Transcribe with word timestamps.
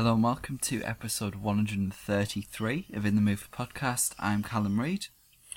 Hello 0.00 0.14
and 0.14 0.22
welcome 0.24 0.56
to 0.62 0.82
episode 0.82 1.34
133 1.34 2.86
of 2.94 3.04
In 3.04 3.16
the 3.16 3.20
Mood 3.20 3.38
for 3.38 3.48
Podcast. 3.50 4.14
I'm 4.18 4.42
Callum 4.42 4.80
Reid, 4.80 5.08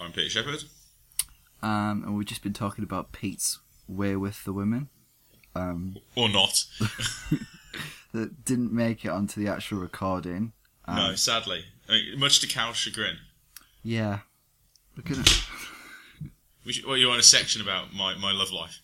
I'm 0.02 0.12
Peter 0.12 0.30
Shepherd. 0.30 0.66
um, 1.62 2.04
and 2.06 2.18
we've 2.18 2.28
just 2.28 2.44
been 2.44 2.52
talking 2.52 2.84
about 2.84 3.14
Pete's 3.14 3.60
Way 3.88 4.18
with 4.18 4.44
the 4.44 4.52
Women 4.52 4.90
um, 5.56 5.96
Or 6.18 6.28
not. 6.28 6.66
that 8.12 8.44
didn't 8.44 8.74
make 8.74 9.06
it 9.06 9.12
onto 9.12 9.42
the 9.42 9.50
actual 9.50 9.78
recording. 9.80 10.52
Um, 10.90 10.96
no, 10.98 11.16
sadly. 11.16 11.64
I 11.88 11.94
mean, 11.94 12.20
much 12.20 12.42
to 12.42 12.48
Cal's 12.48 12.76
chagrin. 12.76 13.20
Yeah. 13.82 14.20
We're 14.98 15.04
gonna... 15.04 15.24
We 16.66 16.74
should, 16.74 16.86
well, 16.86 16.98
you 16.98 17.08
want 17.08 17.22
a 17.22 17.24
section 17.24 17.62
about 17.62 17.94
my, 17.94 18.14
my 18.16 18.34
love 18.34 18.52
life? 18.52 18.82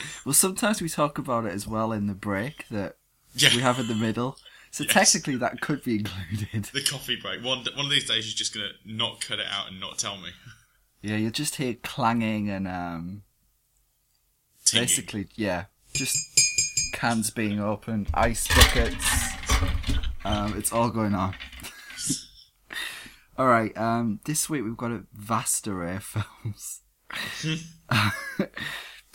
Well, 0.24 0.32
sometimes 0.32 0.80
we 0.80 0.88
talk 0.88 1.18
about 1.18 1.44
it 1.44 1.52
as 1.52 1.66
well 1.66 1.92
in 1.92 2.06
the 2.06 2.14
break 2.14 2.66
that 2.70 2.96
Yeah. 3.34 3.50
we 3.54 3.60
have 3.60 3.78
in 3.78 3.86
the 3.86 3.94
middle. 3.94 4.38
So 4.78 4.84
Yes. 4.84 4.92
technically 4.92 5.34
that 5.38 5.60
could 5.60 5.82
be 5.82 5.96
included. 5.96 6.66
The 6.72 6.84
coffee 6.84 7.16
break. 7.16 7.42
One 7.42 7.64
one 7.74 7.86
of 7.86 7.90
these 7.90 8.06
days, 8.06 8.26
you're 8.28 8.36
just 8.36 8.54
gonna 8.54 8.70
not 8.84 9.20
cut 9.20 9.40
it 9.40 9.46
out 9.50 9.68
and 9.68 9.80
not 9.80 9.98
tell 9.98 10.16
me. 10.16 10.30
Yeah, 11.02 11.16
you'll 11.16 11.32
just 11.32 11.56
hear 11.56 11.74
clanging 11.74 12.48
and 12.48 12.68
um, 12.68 13.22
Tinging. 14.64 14.84
basically, 14.84 15.26
yeah, 15.34 15.64
just 15.94 16.16
cans 16.92 17.30
being 17.30 17.58
opened, 17.58 18.06
ice 18.14 18.46
buckets. 18.46 19.04
Um, 20.24 20.56
it's 20.56 20.72
all 20.72 20.90
going 20.90 21.16
on. 21.16 21.34
all 23.36 23.48
right. 23.48 23.76
Um, 23.76 24.20
this 24.26 24.48
week 24.48 24.62
we've 24.62 24.76
got 24.76 24.92
a 24.92 25.06
vast 25.12 25.66
array 25.66 25.96
of 25.96 26.04
films. 26.04 26.82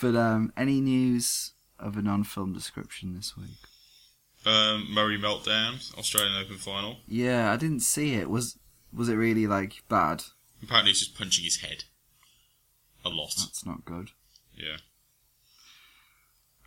but 0.01 0.15
um, 0.17 0.51
any 0.57 0.81
news 0.81 1.53
of 1.79 1.95
a 1.95 2.01
non-film 2.01 2.51
description 2.51 3.13
this 3.15 3.37
week? 3.37 3.47
Um, 4.45 4.87
Murray 4.93 5.17
meltdown, 5.17 5.97
Australian 5.97 6.35
Open 6.43 6.57
final. 6.57 6.97
Yeah, 7.07 7.51
I 7.51 7.57
didn't 7.57 7.79
see 7.81 8.13
it. 8.15 8.29
Was 8.29 8.57
was 8.91 9.07
it 9.09 9.15
really 9.15 9.47
like 9.47 9.83
bad? 9.89 10.23
Apparently, 10.61 10.91
he's 10.91 10.99
just 10.99 11.17
punching 11.17 11.43
his 11.45 11.57
head 11.61 11.85
a 13.05 13.09
lot. 13.09 13.33
That's 13.37 13.65
not 13.65 13.85
good. 13.85 14.11
Yeah. 14.55 14.77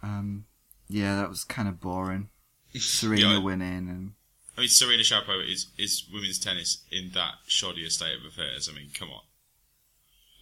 Um, 0.02 0.46
yeah, 0.88 1.16
that 1.16 1.28
was 1.28 1.44
kind 1.44 1.68
of 1.68 1.80
boring. 1.80 2.28
Serena 2.74 3.22
Yeah, 3.30 3.36
I- 3.36 3.38
winning 3.38 3.88
and 3.88 4.12
I 4.56 4.60
mean, 4.60 4.68
Serena 4.70 5.02
Sharapova 5.02 5.46
is 5.50 5.66
is 5.76 6.08
women's 6.10 6.38
tennis 6.38 6.82
in 6.90 7.10
that 7.12 7.34
shoddy 7.46 7.86
state 7.90 8.16
of 8.18 8.24
affairs. 8.24 8.70
I 8.70 8.74
mean, 8.74 8.88
come 8.98 9.10
on. 9.10 9.20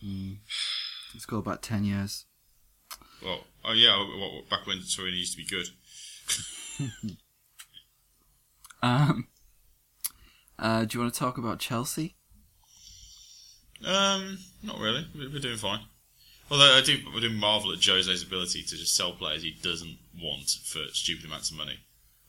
mm, 0.05 0.37
let's 1.13 1.27
go 1.27 1.43
back 1.43 1.63
ten 1.63 1.85
years. 1.85 2.27
Well, 3.23 3.41
oh 3.65 3.73
yeah, 3.73 3.97
what, 3.99 4.49
back 4.49 4.67
when 4.69 4.83
Serena 4.83 5.17
used 5.17 5.33
to 5.33 5.39
be 5.39 5.47
good. 5.47 5.67
Um, 8.85 9.29
uh, 10.59 10.85
do 10.85 10.97
you 10.99 11.01
want 11.03 11.15
to 11.15 11.19
talk 11.19 11.39
about 11.39 11.59
Chelsea? 11.59 12.17
Um, 13.87 14.39
not 14.63 14.79
really. 14.79 15.07
We're, 15.15 15.41
doing 15.41 15.57
fine. 15.57 15.81
Although 16.51 16.75
I 16.77 16.83
do, 16.83 16.99
I 17.17 17.21
do 17.21 17.31
marvel 17.31 17.73
at 17.73 17.81
Jose's 17.81 18.23
ability 18.23 18.63
to 18.63 18.77
just 18.77 18.95
sell 18.95 19.13
players 19.13 19.43
he 19.43 19.57
doesn't 19.63 19.97
want 20.23 20.51
for 20.65 20.81
stupid 20.93 21.25
amounts 21.25 21.51
of 21.51 21.57
money, 21.57 21.79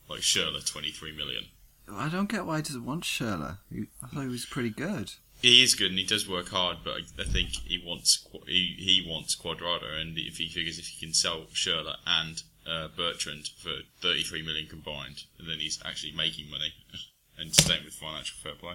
like 0.08 0.20
Schürrle, 0.20 0.64
twenty 0.64 0.90
three 0.90 1.14
million. 1.14 1.44
I 1.92 2.08
don't 2.08 2.30
get 2.30 2.46
why 2.46 2.56
he 2.56 2.62
doesn't 2.62 2.86
want 2.86 3.04
Schürrle. 3.04 3.58
He- 3.70 3.88
I 4.02 4.06
thought 4.06 4.22
he 4.22 4.28
was 4.28 4.46
pretty 4.46 4.70
good. 4.70 5.12
He 5.42 5.62
is 5.62 5.74
good 5.74 5.90
and 5.90 5.98
he 5.98 6.06
does 6.06 6.26
work 6.26 6.48
hard, 6.48 6.78
but 6.82 6.94
I, 6.94 7.00
I 7.20 7.24
think 7.24 7.50
he 7.50 7.82
wants 7.84 8.26
he, 8.46 8.74
he 8.78 9.06
wants 9.06 9.36
Cuadrado, 9.36 10.00
and 10.00 10.16
if 10.16 10.38
he 10.38 10.48
figures 10.48 10.78
if 10.78 10.86
he 10.86 11.04
can 11.04 11.12
sell 11.12 11.42
Schürrle 11.52 11.96
and 12.06 12.42
uh, 12.68 12.88
Bertrand 12.96 13.48
for 13.62 13.72
thirty 14.00 14.22
three 14.22 14.42
million 14.42 14.66
combined, 14.66 15.24
and 15.38 15.48
then 15.48 15.58
he's 15.58 15.80
actually 15.84 16.12
making 16.12 16.50
money 16.50 16.72
and 17.38 17.54
staying 17.54 17.84
with 17.84 17.94
financial 17.94 18.36
fair 18.42 18.54
play. 18.54 18.74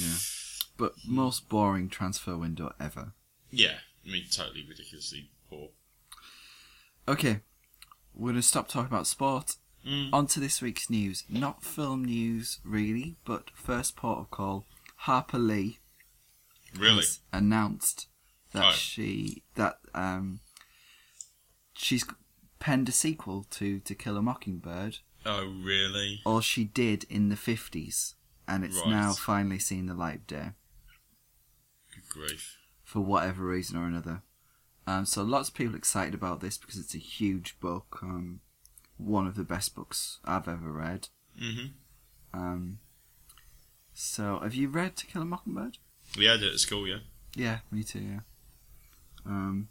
Yeah, 0.00 0.16
but 0.76 0.92
most 1.06 1.48
boring 1.48 1.88
transfer 1.88 2.36
window 2.36 2.72
ever. 2.80 3.12
Yeah, 3.50 3.78
I 4.06 4.10
mean, 4.10 4.24
totally 4.30 4.64
ridiculously 4.68 5.30
poor. 5.48 5.68
Okay, 7.08 7.40
we're 8.14 8.30
going 8.30 8.36
to 8.36 8.42
stop 8.46 8.68
talking 8.68 8.86
about 8.92 9.06
sport. 9.06 9.56
Mm. 9.86 10.10
On 10.12 10.26
to 10.26 10.40
this 10.40 10.60
week's 10.60 10.90
news. 10.90 11.24
Not 11.28 11.64
film 11.64 12.04
news, 12.04 12.60
really, 12.64 13.16
but 13.24 13.50
first 13.54 13.96
port 13.96 14.18
of 14.18 14.30
call. 14.30 14.66
Harper 14.96 15.38
Lee 15.38 15.78
Really? 16.76 16.96
has 16.96 17.20
announced 17.32 18.06
that 18.52 18.64
Oh. 18.66 18.72
she 18.72 19.42
that 19.54 19.78
um 19.94 20.40
she's 21.74 22.04
penned 22.60 22.88
a 22.88 22.92
sequel 22.92 23.44
to 23.50 23.80
To 23.80 23.94
Kill 23.96 24.16
a 24.16 24.22
Mockingbird, 24.22 24.98
Oh, 25.26 25.44
really? 25.46 26.20
or 26.24 26.40
she 26.40 26.64
did 26.64 27.04
in 27.10 27.28
the 27.28 27.36
fifties, 27.36 28.14
and 28.46 28.64
it's 28.64 28.76
Right. 28.76 28.88
now 28.90 29.12
finally 29.14 29.58
seen 29.58 29.86
the 29.86 29.94
light 29.94 30.16
of 30.20 30.26
day 30.28 30.52
Good 31.94 32.08
grief. 32.08 32.56
for 32.84 33.00
whatever 33.00 33.44
reason 33.44 33.76
or 33.76 33.86
another. 33.86 34.22
Um, 34.86 35.04
so 35.04 35.22
lots 35.22 35.48
of 35.48 35.54
people 35.54 35.74
excited 35.74 36.14
about 36.14 36.40
this 36.40 36.56
because 36.58 36.76
it's 36.78 36.94
a 36.94 36.98
huge 36.98 37.58
book, 37.60 37.98
um, 38.02 38.40
one 38.96 39.26
of 39.26 39.34
the 39.36 39.44
best 39.44 39.74
books 39.74 40.18
I've 40.24 40.48
ever 40.48 40.70
read. 40.72 41.08
Mm-hmm. 41.40 41.66
Um, 42.38 42.78
so 43.92 44.38
have 44.40 44.54
you 44.54 44.68
read 44.68 44.96
To 44.96 45.06
Kill 45.06 45.22
a 45.22 45.24
Mockingbird? 45.24 45.78
We 46.16 46.24
had 46.24 46.42
it 46.42 46.54
at 46.54 46.60
school, 46.60 46.86
yeah. 46.88 46.98
Yeah, 47.34 47.60
me 47.70 47.84
too. 47.84 48.00
Yeah. 48.00 48.20
Um, 49.24 49.68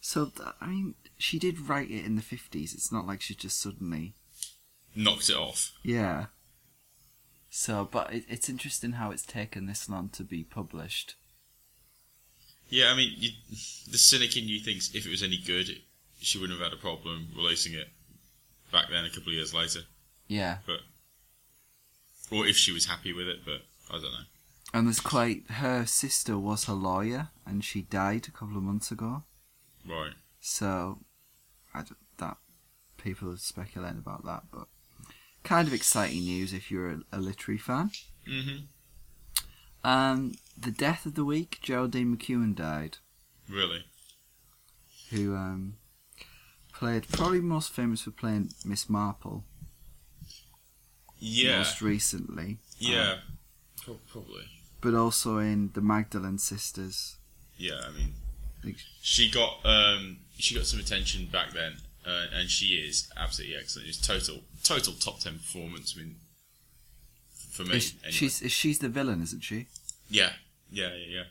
so 0.00 0.26
th- 0.26 0.48
I 0.60 0.66
mean, 0.66 0.94
she 1.20 1.38
did 1.38 1.68
write 1.68 1.90
it 1.90 2.04
in 2.04 2.16
the 2.16 2.22
fifties. 2.22 2.74
It's 2.74 2.90
not 2.90 3.06
like 3.06 3.20
she 3.20 3.34
just 3.34 3.60
suddenly. 3.60 4.14
Knocked 4.94 5.30
it 5.30 5.36
off. 5.36 5.72
Yeah. 5.82 6.26
So, 7.48 7.88
but 7.90 8.12
it, 8.12 8.24
it's 8.28 8.48
interesting 8.48 8.92
how 8.92 9.10
it's 9.10 9.24
taken 9.24 9.66
this 9.66 9.88
long 9.88 10.08
to 10.10 10.24
be 10.24 10.42
published. 10.44 11.16
Yeah, 12.68 12.92
I 12.92 12.96
mean, 12.96 13.12
you, 13.16 13.30
the 13.90 13.98
cynic 13.98 14.36
in 14.36 14.48
you 14.48 14.60
thinks 14.60 14.94
if 14.94 15.06
it 15.06 15.10
was 15.10 15.22
any 15.22 15.38
good, 15.38 15.68
she 16.20 16.38
wouldn't 16.38 16.58
have 16.58 16.70
had 16.70 16.78
a 16.78 16.80
problem 16.80 17.28
releasing 17.36 17.74
it 17.74 17.88
back 18.72 18.86
then, 18.90 19.04
a 19.04 19.10
couple 19.10 19.28
of 19.28 19.34
years 19.34 19.52
later. 19.52 19.80
Yeah. 20.28 20.58
But 20.66 20.80
or 22.30 22.46
if 22.46 22.56
she 22.56 22.72
was 22.72 22.86
happy 22.86 23.12
with 23.12 23.26
it, 23.26 23.44
but 23.44 23.62
I 23.90 23.94
don't 23.94 24.02
know. 24.02 24.26
And 24.72 24.86
there's 24.86 25.00
quite. 25.00 25.50
Her 25.50 25.84
sister 25.84 26.38
was 26.38 26.66
her 26.66 26.72
lawyer, 26.74 27.28
and 27.44 27.64
she 27.64 27.82
died 27.82 28.28
a 28.28 28.30
couple 28.30 28.56
of 28.56 28.62
months 28.62 28.92
ago. 28.92 29.24
Right. 29.84 30.12
So, 30.40 31.00
I 31.74 31.82
d 31.82 31.90
that 32.18 32.36
people 32.96 33.30
are 33.32 33.36
speculating 33.36 33.98
about 33.98 34.24
that, 34.24 34.44
but 34.52 34.66
kind 35.44 35.66
of 35.68 35.74
exciting 35.74 36.20
news 36.20 36.52
if 36.52 36.70
you're 36.70 36.90
a, 36.90 37.00
a 37.12 37.18
literary 37.18 37.58
fan. 37.58 37.90
Mm-hmm. 38.28 39.88
Um, 39.88 40.34
the 40.58 40.70
death 40.70 41.06
of 41.06 41.14
the 41.14 41.24
week, 41.24 41.58
Geraldine 41.62 42.14
McEwan 42.16 42.54
died, 42.54 42.98
Really? 43.48 43.84
who 45.10 45.34
um, 45.34 45.76
played 46.74 47.08
probably 47.08 47.40
most 47.40 47.72
famous 47.72 48.02
for 48.02 48.10
playing 48.10 48.50
Miss 48.64 48.88
Marple 48.90 49.44
Yeah. 51.18 51.58
most 51.58 51.80
recently. 51.80 52.58
Yeah. 52.78 53.18
um, 53.88 53.98
probably. 54.12 54.44
but 54.82 54.94
also 54.94 55.38
in 55.38 55.70
the 55.72 55.80
Magdalene 55.80 56.38
Sisters. 56.38 57.16
Yeah, 57.56 57.80
I 57.86 57.90
mean, 57.90 58.14
She 59.02 59.30
got 59.30 59.58
um, 59.64 60.18
she 60.38 60.54
got 60.54 60.66
some 60.66 60.80
attention 60.80 61.26
back 61.26 61.52
then, 61.52 61.74
uh, 62.06 62.26
and 62.34 62.48
she 62.50 62.74
is 62.74 63.08
absolutely 63.16 63.56
excellent. 63.56 63.88
It's 63.88 64.04
total 64.04 64.40
total 64.62 64.92
top 64.94 65.20
ten 65.20 65.34
performance. 65.34 65.94
I 65.96 66.02
mean, 66.02 66.16
for 67.50 67.64
me, 67.64 67.76
Is- 67.76 67.94
anyway. 68.02 68.12
She's 68.12 68.42
she's 68.52 68.78
the 68.80 68.88
villain, 68.88 69.22
isn't 69.22 69.42
she? 69.42 69.66
yeah, 70.08 70.32
yeah, 70.70 70.88
yeah, 70.94 71.06
yeah. 71.08 71.22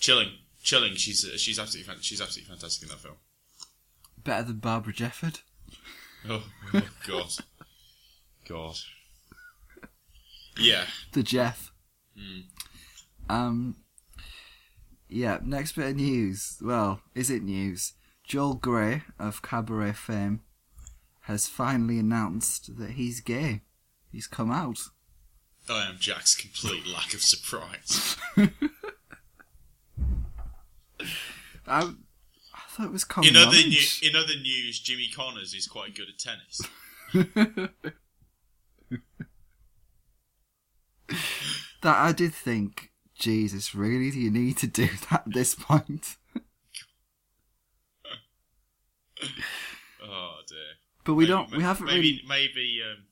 Chilling, 0.00 0.30
chilling. 0.62 0.94
She's 0.96 1.24
uh, 1.24 1.36
she's 1.38 1.58
absolutely 1.58 1.92
fan- 1.92 2.02
she's 2.02 2.20
absolutely 2.20 2.50
fantastic 2.54 2.82
in 2.82 2.88
that 2.90 2.98
film. 3.00 3.16
Better 4.22 4.44
than 4.48 4.56
Barbara 4.58 4.92
Jefford. 4.92 5.40
Oh, 6.28 6.42
oh 6.74 6.82
God, 7.06 7.30
God. 8.48 8.76
Yeah. 10.58 10.84
The 11.12 11.22
Jeff. 11.22 11.70
Mm. 12.18 12.42
Um. 13.28 13.76
Yeah. 15.08 15.38
Next 15.42 15.72
bit 15.72 15.90
of 15.90 15.96
news. 15.96 16.58
Well, 16.62 17.00
is 17.14 17.30
it 17.30 17.42
news? 17.42 17.92
Joel 18.24 18.54
Grey 18.54 19.02
of 19.18 19.42
Cabaret 19.42 19.92
fame 19.92 20.40
has 21.22 21.48
finally 21.48 21.98
announced 21.98 22.76
that 22.78 22.90
he's 22.90 23.20
gay. 23.20 23.62
He's 24.10 24.26
come 24.26 24.50
out. 24.50 24.78
I 25.68 25.88
am 25.88 25.96
Jack's 25.98 26.34
complete 26.34 26.86
lack 26.86 27.12
of 27.14 27.22
surprise. 27.22 28.16
I, 28.36 28.48
um, 31.66 32.04
I 32.54 32.60
thought 32.70 32.86
it 32.86 32.92
was 32.92 33.04
common 33.04 33.30
In 33.30 33.36
other, 33.36 33.56
new, 33.56 33.80
in 34.02 34.14
other 34.14 34.36
news, 34.36 34.78
Jimmy 34.80 35.08
Connors 35.14 35.54
is 35.54 35.66
quite 35.66 35.94
good 35.94 36.06
at 36.08 36.18
tennis. 36.18 36.60
that 41.82 41.96
I 41.96 42.12
did 42.12 42.34
think, 42.34 42.90
Jesus, 43.18 43.74
really? 43.74 44.10
Do 44.10 44.18
you 44.20 44.30
need 44.30 44.56
to 44.58 44.66
do 44.66 44.88
that 45.10 45.22
at 45.26 45.32
this 45.32 45.54
point? 45.54 46.16
Oh 50.02 50.36
dear. 50.48 50.58
But 51.04 51.14
we 51.14 51.24
Maybe- 51.24 51.32
don't. 51.32 51.50
We 51.56 51.62
haven't 51.62 51.86
maybe, 51.86 52.00
really. 52.00 52.22
Maybe 52.28 52.80
um, 52.84 53.04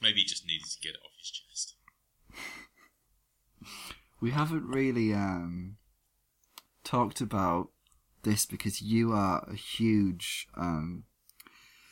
Maybe 0.00 0.20
he 0.20 0.24
just 0.26 0.46
needed 0.46 0.66
to 0.70 0.80
get 0.80 0.90
it 0.94 1.00
off 1.04 1.12
his 1.18 1.30
chest. 1.30 1.74
We 4.20 4.32
haven't 4.32 4.66
really 4.66 5.14
um, 5.14 5.76
talked 6.82 7.20
about 7.20 7.68
this 8.24 8.46
because 8.46 8.82
you 8.82 9.12
are 9.12 9.46
a 9.48 9.54
huge 9.54 10.48
um, 10.56 11.04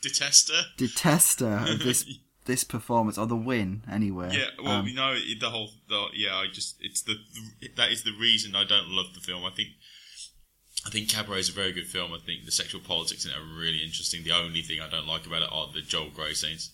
Detester. 0.04 0.62
detester 0.76 1.72
of 1.72 1.78
this 1.84 2.04
this 2.46 2.64
performance 2.64 3.18
or 3.18 3.26
the 3.26 3.36
win 3.36 3.82
anyway. 3.90 4.30
Yeah, 4.32 4.46
well, 4.62 4.78
Um, 4.78 4.84
we 4.84 4.94
know 4.94 5.14
the 5.38 5.50
whole. 5.50 5.70
The, 5.88 6.06
yeah, 6.14 6.34
I 6.36 6.46
just 6.46 6.76
it's 6.80 7.02
the 7.02 7.16
that 7.76 7.90
is 7.92 8.02
the 8.02 8.12
reason 8.12 8.56
I 8.56 8.64
don't 8.64 8.88
love 8.88 9.14
the 9.14 9.20
film. 9.20 9.44
I 9.44 9.50
think 9.50 9.68
I 10.86 10.90
think 10.90 11.08
Cabaret 11.10 11.40
is 11.40 11.48
a 11.48 11.52
very 11.52 11.72
good 11.72 11.86
film. 11.86 12.12
I 12.12 12.18
think 12.18 12.44
the 12.44 12.52
sexual 12.52 12.80
politics 12.80 13.24
in 13.24 13.32
it 13.32 13.36
are 13.36 13.58
really 13.60 13.82
interesting. 13.82 14.22
The 14.22 14.32
only 14.32 14.62
thing 14.62 14.80
I 14.80 14.88
don't 14.88 15.06
like 15.06 15.26
about 15.26 15.42
it 15.42 15.48
are 15.52 15.68
the 15.72 15.82
Joel 15.82 16.10
Grey 16.10 16.32
scenes, 16.34 16.70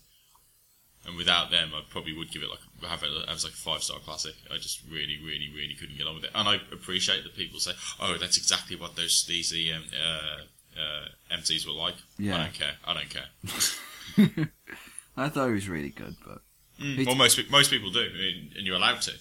and 1.07 1.17
without 1.17 1.51
them, 1.51 1.73
I 1.75 1.81
probably 1.89 2.13
would 2.17 2.31
give 2.31 2.43
it 2.43 2.51
like 2.51 2.61
have 2.89 3.03
it 3.03 3.11
as 3.29 3.45
like 3.45 3.55
a 3.55 3.57
five 3.57 3.83
star 3.83 3.99
classic. 4.01 4.35
I 4.51 4.57
just 4.57 4.83
really, 4.91 5.19
really, 5.25 5.51
really 5.55 5.75
couldn't 5.75 5.97
get 5.97 6.07
on 6.07 6.17
with 6.17 6.25
it, 6.25 6.31
and 6.35 6.49
I 6.49 6.57
appreciate 6.73 7.23
that 7.25 7.35
people 7.35 7.59
say, 7.61 7.73
"Oh, 8.01 8.17
that's 8.19 8.37
exactly 8.37 8.77
what 8.77 8.97
those 8.97 9.15
sleazy 9.17 9.73
um, 9.73 9.85
uh, 9.99 10.81
uh, 10.81 11.37
MCs 11.39 11.67
were 11.67 11.73
like." 11.73 11.95
Yeah. 12.19 12.37
I 12.37 12.39
don't 12.45 12.55
care. 12.55 12.75
I 12.85 12.95
don't 12.95 13.11
care. 13.11 14.49
I 15.17 15.29
thought 15.29 15.49
he 15.49 15.53
was 15.55 15.69
really 15.69 15.91
good, 15.91 16.17
but 16.27 16.43
It's- 16.79 17.07
Well, 17.07 17.15
most 17.17 17.39
most 17.51 17.71
people 17.71 17.91
do, 17.91 18.01
and 18.01 18.53
and 18.57 18.67
you're 18.67 18.77
allowed 18.77 19.03
to. 19.03 19.13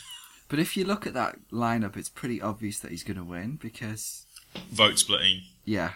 but 0.48 0.58
if 0.58 0.76
you 0.76 0.84
look 0.84 1.06
at 1.06 1.14
that 1.14 1.36
lineup, 1.50 1.96
it's 1.96 2.08
pretty 2.08 2.40
obvious 2.40 2.78
that 2.80 2.90
he's 2.92 3.02
going 3.04 3.16
to 3.18 3.24
win 3.24 3.56
because 3.60 4.26
Vote 4.72 4.98
splitting, 4.98 5.42
yeah, 5.64 5.92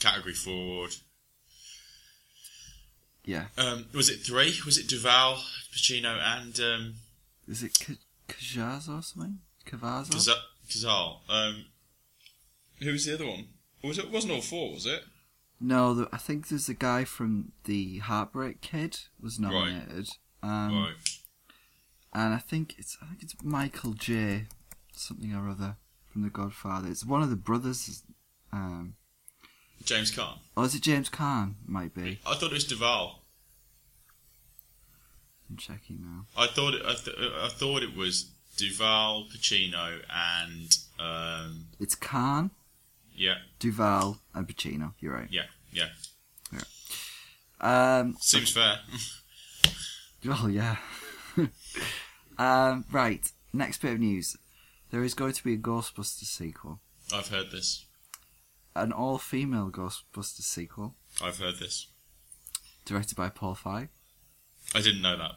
category 0.00 0.34
forward. 0.34 0.94
yeah. 3.24 3.46
Um, 3.58 3.86
was 3.92 4.08
it 4.08 4.20
three? 4.20 4.54
Was 4.64 4.78
it 4.78 4.88
Duvall, 4.88 5.36
Pacino, 5.74 6.18
and 6.18 6.58
um, 6.60 6.94
Is 7.48 7.62
it 7.62 7.78
K- 7.78 7.98
Kajaz 8.28 8.88
or 8.88 9.02
something? 9.02 9.38
Cavazo? 9.66 10.10
Caza- 10.10 10.42
Cazal? 10.68 11.20
Um, 11.28 11.66
who 12.80 12.92
was 12.92 13.04
the 13.04 13.14
other 13.14 13.26
one? 13.26 13.46
Was 13.84 13.98
it? 13.98 14.10
Wasn't 14.10 14.32
all 14.32 14.40
four? 14.40 14.72
Was 14.72 14.86
it? 14.86 15.04
No, 15.64 15.94
the, 15.94 16.08
I 16.12 16.16
think 16.16 16.48
there's 16.48 16.68
a 16.68 16.74
guy 16.74 17.04
from 17.04 17.52
the 17.64 17.98
Heartbreak 17.98 18.60
Kid 18.60 18.98
was 19.20 19.38
Right. 19.38 19.52
nominated, 19.52 20.08
um, 20.42 20.74
right. 20.82 20.94
and 22.12 22.34
I 22.34 22.38
think 22.38 22.74
it's 22.78 22.96
I 23.00 23.06
think 23.06 23.22
it's 23.22 23.34
Michael 23.44 23.92
J. 23.92 24.46
something 24.92 25.32
or 25.34 25.48
other 25.48 25.76
from 26.10 26.22
The 26.22 26.30
Godfather. 26.30 26.88
It's 26.90 27.04
one 27.04 27.22
of 27.22 27.30
the 27.30 27.36
brothers. 27.36 28.02
Um, 28.52 28.96
James 29.84 30.10
Caan. 30.14 30.38
or 30.56 30.64
is 30.64 30.74
it 30.74 30.82
James 30.82 31.08
Caan? 31.08 31.54
Might 31.66 31.94
be. 31.94 32.18
I 32.26 32.34
thought 32.34 32.50
it 32.50 32.52
was 32.52 32.64
Duvall. 32.66 33.22
I'm 35.50 35.56
checking 35.56 36.00
now. 36.02 36.26
I 36.36 36.46
thought 36.46 36.74
it. 36.74 36.82
I, 36.84 36.94
th- 36.94 37.16
I 37.18 37.48
thought 37.48 37.82
it 37.82 37.96
was 37.96 38.30
Duvall, 38.56 39.26
Pacino, 39.28 40.00
and 40.10 40.76
um, 40.98 41.66
It's 41.80 41.94
Caan, 41.96 42.50
yeah, 43.14 43.36
Duvall, 43.58 44.18
and 44.34 44.46
Pacino. 44.48 44.94
You're 45.00 45.14
right. 45.14 45.28
yeah, 45.30 45.44
yeah. 45.72 45.88
Um, 47.60 48.16
Seems 48.20 48.50
fair. 48.50 48.78
Well, 50.24 50.48
yeah. 50.50 50.76
um, 52.38 52.84
right. 52.90 53.30
Next 53.52 53.82
bit 53.82 53.94
of 53.94 54.00
news. 54.00 54.36
There 54.90 55.02
is 55.04 55.14
going 55.14 55.32
to 55.32 55.44
be 55.44 55.54
a 55.54 55.58
Ghostbusters 55.58 56.24
sequel, 56.26 56.80
I've 57.14 57.28
heard 57.28 57.50
this. 57.50 57.86
an 58.76 58.92
all-female 58.92 59.70
Ghostbusters 59.70 60.42
sequel, 60.42 60.96
I've 61.22 61.38
heard 61.38 61.56
this. 61.58 61.86
directed 62.84 63.16
by 63.16 63.30
Paul 63.30 63.54
Feig, 63.56 63.88
I 64.74 64.82
didn't 64.82 65.00
know 65.00 65.16
that, 65.16 65.32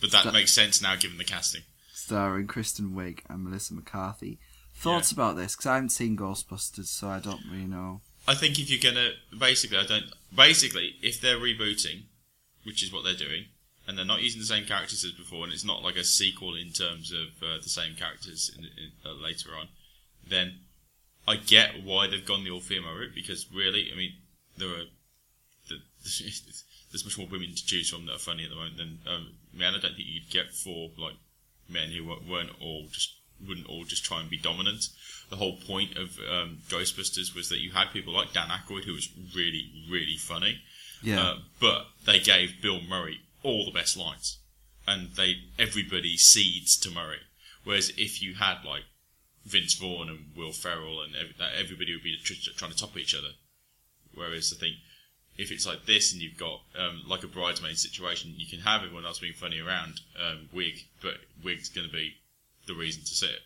but 0.00 0.10
that 0.10 0.24
That- 0.24 0.32
makes 0.32 0.52
sense 0.52 0.82
now 0.82 0.96
given 0.96 1.16
the 1.16 1.22
casting. 1.24 1.62
starring 1.92 2.48
Kristen 2.48 2.90
Wiig 2.90 3.20
and 3.28 3.44
Melissa 3.44 3.74
McCarthy. 3.74 4.40
Thoughts 4.78 5.10
about 5.10 5.36
this? 5.36 5.56
Because 5.56 5.66
I 5.66 5.74
haven't 5.74 5.90
seen 5.90 6.16
Ghostbusters, 6.16 6.86
so 6.86 7.08
I 7.08 7.18
don't 7.18 7.42
really 7.50 7.66
know. 7.66 8.00
I 8.28 8.34
think 8.34 8.60
if 8.60 8.70
you're 8.70 8.92
gonna 8.92 9.10
basically, 9.36 9.76
I 9.76 9.84
don't. 9.84 10.04
Basically, 10.34 10.94
if 11.02 11.20
they're 11.20 11.36
rebooting, 11.36 12.02
which 12.62 12.82
is 12.84 12.92
what 12.92 13.02
they're 13.02 13.14
doing, 13.14 13.46
and 13.88 13.98
they're 13.98 14.04
not 14.04 14.22
using 14.22 14.40
the 14.40 14.46
same 14.46 14.66
characters 14.66 15.04
as 15.04 15.12
before, 15.12 15.42
and 15.42 15.52
it's 15.52 15.64
not 15.64 15.82
like 15.82 15.96
a 15.96 16.04
sequel 16.04 16.54
in 16.54 16.70
terms 16.70 17.10
of 17.10 17.42
uh, 17.42 17.56
the 17.60 17.68
same 17.68 17.96
characters 17.96 18.54
in, 18.56 18.64
in, 18.64 18.92
uh, 19.04 19.14
later 19.14 19.50
on, 19.58 19.66
then 20.24 20.60
I 21.26 21.36
get 21.36 21.82
why 21.82 22.06
they've 22.06 22.24
gone 22.24 22.44
the 22.44 22.50
all-female 22.50 22.94
route 22.94 23.14
because 23.14 23.46
really, 23.52 23.90
I 23.92 23.96
mean, 23.96 24.12
there 24.56 24.68
are 24.68 24.84
the, 25.68 25.80
there's 26.92 27.04
much 27.04 27.18
more 27.18 27.26
women 27.26 27.54
to 27.54 27.66
choose 27.66 27.90
from 27.90 28.06
that 28.06 28.14
are 28.14 28.18
funny 28.18 28.44
at 28.44 28.50
the 28.50 28.56
moment 28.56 28.76
than 28.76 28.98
um, 29.06 29.28
man. 29.52 29.74
I 29.74 29.80
don't 29.80 29.96
think 29.96 30.06
you'd 30.06 30.30
get 30.30 30.54
four 30.54 30.90
like 30.96 31.16
men 31.68 31.90
who 31.90 32.04
weren't 32.06 32.52
all 32.60 32.86
just 32.92 33.17
wouldn't 33.46 33.68
all 33.68 33.84
just 33.84 34.04
try 34.04 34.20
and 34.20 34.28
be 34.30 34.38
dominant. 34.38 34.86
The 35.30 35.36
whole 35.36 35.56
point 35.56 35.96
of 35.96 36.18
um, 36.30 36.58
Ghostbusters 36.68 37.34
was 37.34 37.48
that 37.50 37.58
you 37.60 37.72
had 37.72 37.90
people 37.92 38.12
like 38.14 38.32
Dan 38.32 38.48
Aykroyd 38.48 38.84
who 38.84 38.94
was 38.94 39.08
really 39.34 39.70
really 39.90 40.16
funny, 40.16 40.60
Yeah. 41.02 41.20
uh, 41.20 41.38
but 41.60 41.86
they 42.06 42.18
gave 42.18 42.60
Bill 42.62 42.80
Murray 42.80 43.20
all 43.42 43.64
the 43.64 43.70
best 43.70 43.96
lines, 43.96 44.38
and 44.86 45.10
they 45.16 45.36
everybody 45.58 46.16
cedes 46.16 46.76
to 46.78 46.90
Murray. 46.90 47.20
Whereas 47.64 47.90
if 47.96 48.22
you 48.22 48.34
had 48.34 48.64
like 48.64 48.84
Vince 49.44 49.74
Vaughn 49.74 50.08
and 50.08 50.30
Will 50.36 50.52
Ferrell 50.52 51.00
and 51.02 51.14
every, 51.14 51.34
everybody 51.58 51.92
would 51.94 52.02
be 52.02 52.16
tr- 52.22 52.34
tr- 52.34 52.56
trying 52.56 52.70
to 52.72 52.76
top 52.76 52.96
each 52.96 53.14
other. 53.14 53.32
Whereas 54.14 54.52
I 54.56 54.58
think 54.60 54.76
if 55.36 55.52
it's 55.52 55.66
like 55.66 55.86
this 55.86 56.12
and 56.12 56.20
you've 56.20 56.36
got 56.38 56.60
um, 56.78 57.02
like 57.06 57.22
a 57.22 57.28
bridesmaid 57.28 57.78
situation, 57.78 58.34
you 58.36 58.46
can 58.46 58.60
have 58.60 58.82
everyone 58.82 59.06
else 59.06 59.20
being 59.20 59.34
funny 59.34 59.60
around 59.60 60.00
um, 60.20 60.48
Wiig, 60.54 60.84
but 61.00 61.14
Wiig's 61.44 61.68
going 61.68 61.86
to 61.86 61.92
be 61.92 62.14
the 62.68 62.74
reason 62.74 63.02
to 63.02 63.14
sit. 63.14 63.40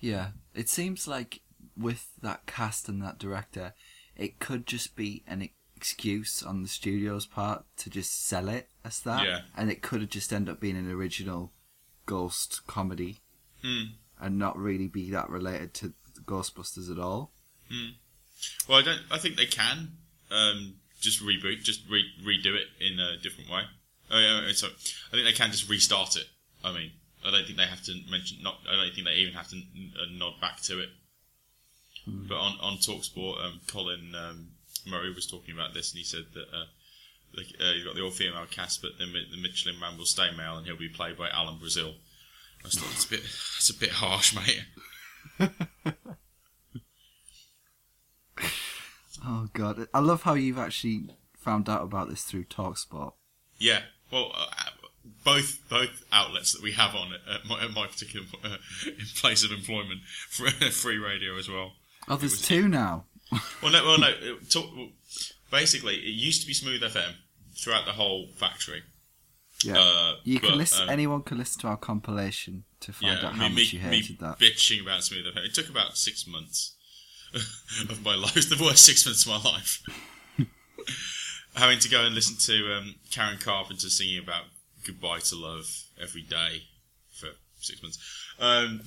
Yeah, 0.00 0.28
it 0.54 0.68
seems 0.68 1.06
like 1.08 1.40
with 1.76 2.08
that 2.22 2.46
cast 2.46 2.88
and 2.88 3.02
that 3.02 3.18
director, 3.18 3.74
it 4.16 4.38
could 4.38 4.66
just 4.66 4.96
be 4.96 5.22
an 5.26 5.48
excuse 5.76 6.42
on 6.42 6.62
the 6.62 6.68
studio's 6.68 7.26
part 7.26 7.64
to 7.78 7.90
just 7.90 8.26
sell 8.26 8.48
it 8.48 8.68
as 8.84 9.00
that, 9.00 9.24
Yeah. 9.24 9.40
and 9.56 9.70
it 9.70 9.82
could 9.82 10.00
have 10.00 10.10
just 10.10 10.32
end 10.32 10.48
up 10.48 10.60
being 10.60 10.76
an 10.76 10.90
original 10.90 11.52
ghost 12.06 12.66
comedy 12.66 13.20
Hmm. 13.62 13.84
and 14.20 14.38
not 14.38 14.56
really 14.58 14.86
be 14.88 15.10
that 15.10 15.28
related 15.28 15.74
to 15.74 15.94
Ghostbusters 16.24 16.90
at 16.90 16.98
all. 16.98 17.32
Well, 18.68 18.78
I 18.78 18.82
don't. 18.82 19.02
I 19.10 19.18
think 19.18 19.36
they 19.36 19.46
can 19.46 19.98
um, 20.30 20.76
just 21.00 21.20
reboot, 21.22 21.62
just 21.62 21.88
re- 21.88 22.12
redo 22.22 22.54
it 22.54 22.66
in 22.80 22.98
a 23.00 23.16
different 23.18 23.48
way. 23.50 23.62
Oh, 24.10 24.18
yeah, 24.18 24.52
so 24.52 24.68
I 24.68 25.10
think 25.12 25.24
they 25.24 25.32
can 25.32 25.50
just 25.50 25.68
restart 25.68 26.16
it. 26.16 26.26
I 26.64 26.72
mean, 26.72 26.92
I 27.24 27.30
don't 27.30 27.44
think 27.44 27.58
they 27.58 27.66
have 27.66 27.82
to 27.84 27.94
mention. 28.10 28.38
Not. 28.42 28.58
I 28.70 28.76
don't 28.76 28.94
think 28.94 29.06
they 29.06 29.14
even 29.14 29.34
have 29.34 29.48
to 29.48 29.56
n- 29.56 29.92
nod 30.18 30.34
back 30.40 30.60
to 30.62 30.80
it. 30.80 30.90
But 32.06 32.36
on 32.36 32.58
on 32.60 32.78
Talksport, 32.78 33.44
um, 33.44 33.60
Colin 33.66 34.14
um, 34.14 34.48
Murray 34.86 35.12
was 35.12 35.26
talking 35.26 35.54
about 35.54 35.74
this, 35.74 35.92
and 35.92 35.98
he 35.98 36.04
said 36.04 36.26
that. 36.34 36.46
Uh, 36.52 36.64
like, 37.36 37.52
uh, 37.60 37.72
you've 37.72 37.84
got 37.84 37.94
the 37.94 38.02
all-female 38.02 38.46
cast, 38.50 38.80
but 38.80 38.92
then 38.98 39.12
the 39.12 39.36
Michelin 39.36 39.78
man 39.78 39.98
will 39.98 40.06
stay 40.06 40.30
male, 40.34 40.56
and 40.56 40.66
he'll 40.66 40.78
be 40.78 40.88
played 40.88 41.18
by 41.18 41.28
Alan 41.28 41.58
Brazil. 41.58 41.92
I 42.64 42.70
thought 42.70 42.90
it's 42.90 43.04
a 43.04 43.10
bit, 43.10 43.20
it's 43.20 43.68
a 43.68 43.74
bit 43.74 43.90
harsh, 43.90 44.34
mate. 44.34 44.64
Oh 49.26 49.48
god, 49.52 49.88
I 49.92 49.98
love 49.98 50.22
how 50.22 50.34
you've 50.34 50.58
actually 50.58 51.10
found 51.36 51.68
out 51.68 51.82
about 51.82 52.08
this 52.08 52.22
through 52.22 52.44
Talksport. 52.44 53.12
Yeah, 53.58 53.80
well, 54.12 54.32
uh, 54.34 54.46
both 55.24 55.58
both 55.68 56.02
outlets 56.12 56.52
that 56.52 56.62
we 56.62 56.72
have 56.72 56.94
on 56.94 57.12
at 57.32 57.44
my, 57.46 57.62
at 57.64 57.70
my 57.72 57.86
particular 57.86 58.26
uh, 58.44 58.56
place 59.16 59.44
of 59.44 59.50
employment, 59.52 60.00
free 60.28 60.98
radio 60.98 61.36
as 61.38 61.48
well. 61.48 61.72
Oh, 62.08 62.16
there's 62.16 62.32
was- 62.32 62.42
two 62.42 62.68
now. 62.68 63.04
Well, 63.62 63.72
no, 63.72 63.84
well, 63.84 63.98
no. 63.98 64.08
it- 64.08 64.50
Talk, 64.50 64.74
well, 64.74 64.88
basically, 65.50 65.96
it 65.96 66.14
used 66.14 66.40
to 66.42 66.46
be 66.46 66.54
Smooth 66.54 66.80
FM 66.82 67.12
throughout 67.62 67.84
the 67.84 67.92
whole 67.92 68.28
factory. 68.36 68.82
Yeah, 69.64 69.74
Uh, 69.78 70.12
you 70.24 70.38
can 70.40 70.56
listen. 70.56 70.84
um, 70.84 70.88
anyone 70.90 71.22
can 71.22 71.36
listen 71.36 71.60
to 71.62 71.66
our 71.68 71.76
compilation 71.76 72.64
to 72.80 72.92
find 72.92 73.18
yeah, 73.20 73.26
out 73.28 73.34
how 73.34 73.48
me, 73.48 73.54
much 73.56 73.72
you 73.72 73.80
hated 73.80 74.18
that. 74.20 74.38
bitching 74.38 74.80
about 74.80 75.02
Smooth 75.04 75.26
FM. 75.26 75.44
It 75.44 75.52
took 75.54 75.68
about 75.68 75.96
six 75.98 76.26
months 76.28 76.76
of 77.90 78.02
my 78.04 78.14
life. 78.14 78.36
It's 78.36 78.46
the 78.48 78.62
worst 78.64 78.84
six 78.84 79.04
months 79.04 79.26
of 79.26 79.32
my 79.42 79.50
life. 79.50 79.82
Having 81.54 81.80
to 81.80 81.88
go 81.88 82.04
and 82.04 82.14
listen 82.14 82.36
to 82.38 82.72
um, 82.74 82.94
Karen 83.10 83.38
Carpenter 83.38 83.90
singing 83.90 84.18
about 84.22 84.44
goodbye 84.86 85.20
to 85.20 85.36
love 85.36 85.66
every 86.00 86.22
day 86.22 86.62
for 87.10 87.28
six 87.60 87.82
months. 87.82 87.98
Um, 88.38 88.82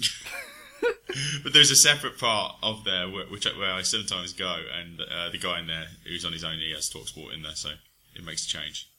but 1.43 1.53
there's 1.53 1.71
a 1.71 1.75
separate 1.75 2.17
part 2.17 2.55
of 2.63 2.83
there 2.83 3.09
where, 3.09 3.25
which 3.25 3.45
where 3.57 3.71
I 3.73 3.81
sometimes 3.81 4.33
go, 4.33 4.55
and 4.79 5.01
uh, 5.01 5.29
the 5.29 5.37
guy 5.37 5.59
in 5.59 5.67
there 5.67 5.87
who's 6.07 6.25
on 6.25 6.33
his 6.33 6.43
own, 6.43 6.57
he 6.59 6.71
has 6.73 6.89
Talksport 6.89 7.33
in 7.33 7.41
there, 7.43 7.55
so 7.55 7.71
it 8.15 8.23
makes 8.25 8.45
a 8.45 8.47
change. 8.47 8.89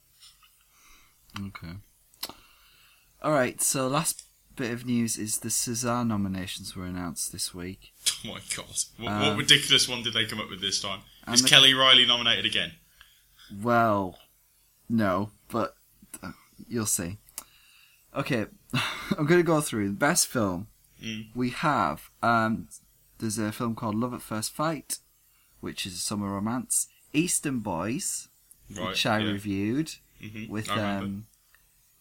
Okay. 1.39 1.75
All 3.23 3.33
right. 3.33 3.61
So 3.63 3.89
last 3.89 4.25
bit 4.57 4.71
of 4.71 4.85
news 4.85 5.17
is 5.17 5.39
the 5.39 5.49
César 5.49 6.07
nominations 6.07 6.77
were 6.77 6.85
announced 6.85 7.33
this 7.33 7.55
week. 7.55 7.93
Oh 8.25 8.29
my 8.35 8.41
god! 8.57 8.67
What, 8.99 9.11
Um, 9.13 9.21
what 9.23 9.37
ridiculous 9.39 9.89
one 9.89 10.05
did 10.05 10.13
they 10.15 10.27
come 10.27 10.39
up 10.41 10.49
with 10.49 10.61
this 10.61 10.81
time? 10.81 11.01
Is 11.33 11.43
the- 11.43 11.49
Kelly 11.49 11.75
Reilly 11.75 12.07
nominated 12.07 12.45
again? 12.47 12.73
Well, 13.61 14.17
No, 14.89 15.33
but 15.51 15.75
uh, 16.23 16.31
you'll 16.69 16.87
see. 16.87 17.19
Okay, 18.15 18.47
I'm 19.19 19.27
going 19.27 19.41
to 19.41 19.43
go 19.45 19.61
through 19.61 19.89
the 19.89 19.95
best 19.95 20.27
film. 20.27 20.69
Mm. 21.03 21.27
We 21.35 21.51
have 21.51 22.11
um, 22.23 22.69
there's 23.19 23.39
a 23.39 23.53
film 23.53 23.75
called 23.75 23.95
Love 23.97 24.15
at 24.15 24.23
First 24.23 24.53
Fight, 24.53 24.99
which 25.61 25.87
is 25.87 25.95
a 25.95 25.99
summer 25.99 26.31
romance. 26.33 26.89
Eastern 27.13 27.59
Boys, 27.61 28.29
Right. 28.75 28.89
which 28.89 29.05
I 29.07 29.19
yeah. 29.19 29.31
reviewed 29.33 29.93
Mhm, 30.23 30.49
with 30.49 30.71
I 30.71 30.97
um, 30.99 31.27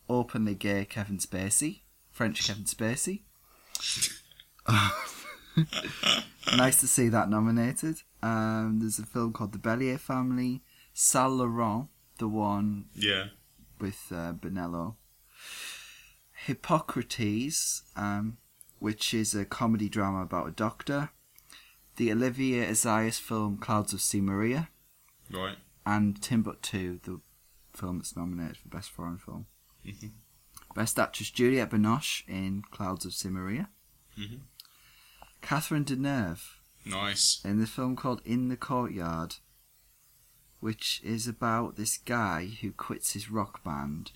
openly 0.08 0.54
gay 0.56 0.86
Kevin 0.86 1.18
Spacey, 1.18 1.82
French 2.12 2.46
Kevin 2.46 2.64
Spacey. 2.66 3.22
nice 6.56 6.80
to 6.80 6.88
see 6.88 7.10
that 7.10 7.30
nominated. 7.30 8.02
Um, 8.24 8.78
there's 8.80 9.00
a 9.00 9.06
film 9.06 9.34
called 9.34 9.54
The 9.54 9.58
Bellier 9.60 9.98
Family, 10.00 10.62
Saint 10.94 11.32
Laurent, 11.32 11.88
the 12.20 12.28
one 12.28 12.86
yeah. 12.94 13.26
With 13.82 14.08
uh, 14.12 14.34
Benello. 14.34 14.96
Hippocrates, 16.46 17.84
um, 17.96 18.38
which 18.80 19.14
is 19.14 19.34
a 19.36 19.44
comedy 19.46 19.90
drama 19.90 20.22
about 20.22 20.48
a 20.48 20.52
doctor. 20.52 21.10
The 21.98 22.12
Olivier 22.12 22.68
Assayas 22.68 23.20
film 23.20 23.58
Clouds 23.58 23.94
of 23.94 24.00
Sils 24.02 24.24
Maria, 24.24 24.70
Right. 25.30 25.58
and 25.86 26.22
Timbuktu, 26.22 27.00
the 27.04 27.20
film 27.74 27.98
that's 27.98 28.16
nominated 28.16 28.58
for 28.58 28.70
Best 28.70 28.92
Foreign 28.92 29.18
Film. 29.18 29.46
Mhm. 29.86 30.12
Best 30.76 30.98
Actress 31.00 31.30
Juliette 31.32 31.72
Binoche 31.72 32.24
in 32.28 32.62
Clouds 32.72 33.06
of 33.06 33.14
Sils 33.14 33.34
Maria. 33.34 33.70
Mhm. 34.18 34.42
Catherine 35.42 35.86
Deneuve 35.86 36.60
Nice. 36.86 37.42
in 37.44 37.60
the 37.60 37.68
film 37.68 37.96
called 37.96 38.22
In 38.26 38.48
the 38.48 38.58
Courtyard, 38.58 39.38
which 40.62 41.02
is 41.04 41.28
about 41.28 41.76
this 41.76 41.98
guy 41.98 42.46
who 42.62 42.72
quits 42.72 43.12
his 43.14 43.30
rock 43.30 43.62
band 43.64 44.12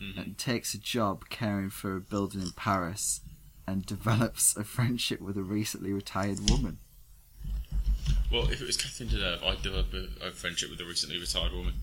Mhm. 0.00 0.16
and 0.16 0.38
takes 0.38 0.72
a 0.74 0.78
job 0.78 1.28
caring 1.28 1.70
for 1.70 1.94
a 1.94 2.00
building 2.00 2.40
in 2.40 2.50
Paris 2.52 3.20
and 3.66 3.84
develops 3.94 4.56
a 4.56 4.64
friendship 4.64 5.20
with 5.20 5.36
a 5.36 5.42
recently 5.42 5.92
retired 5.92 6.50
woman. 6.50 6.78
Well, 8.32 8.48
if 8.50 8.60
it 8.60 8.66
was 8.66 8.76
Catherine 8.76 9.08
Deneuve, 9.10 9.42
I'd 9.44 9.62
develop 9.62 9.92
a, 9.92 10.08
a 10.28 10.30
friendship 10.30 10.70
with 10.70 10.80
a 10.80 10.84
recently 10.84 11.18
retired 11.18 11.52
woman. 11.52 11.74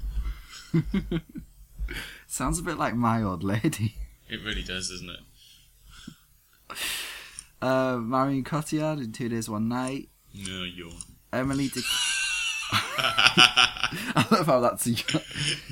Sounds 2.28 2.60
a 2.60 2.64
bit 2.64 2.78
like 2.78 2.96
my 2.96 3.22
old 3.24 3.44
lady. 3.44 3.96
It 4.30 4.44
really 4.44 4.62
does, 4.64 4.90
doesn't 4.90 5.10
it? 5.10 5.22
Uh, 7.62 7.96
Marion 7.98 8.44
Cotillard 8.44 9.00
in 9.02 9.14
Two 9.14 9.30
Days 9.30 9.48
One 9.50 9.70
Night. 9.70 10.10
No, 10.34 10.64
yawn. 10.64 10.92
Emily 11.32 11.70
De. 11.70 11.80
I 14.16 14.26
love 14.32 14.46
how 14.46 14.60
that's 14.60 14.88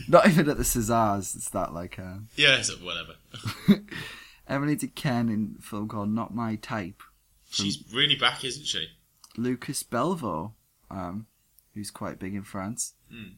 not 0.08 0.28
even 0.28 0.50
at 0.50 0.58
the 0.58 0.64
Césars. 0.64 1.36
It's 1.36 1.50
that 1.50 1.74
like 1.74 2.00
uh, 2.00 2.18
yeah, 2.36 2.62
so 2.62 2.76
whatever. 2.76 3.16
Emily 4.48 4.76
Dequenne 4.76 5.30
in 5.32 5.56
a 5.60 5.62
film 5.62 5.88
called 5.88 6.10
Not 6.10 6.34
My 6.34 6.56
Type. 6.56 7.02
She's 7.50 7.84
really 7.92 8.16
back, 8.16 8.44
isn't 8.44 8.66
she? 8.66 8.90
Lucas 9.38 9.84
Belvaux, 9.84 10.54
um, 10.92 11.26
who's 11.74 11.92
quite 11.92 12.20
big 12.20 12.36
in 12.36 12.44
France. 12.44 12.94
Hmm. 13.10 13.36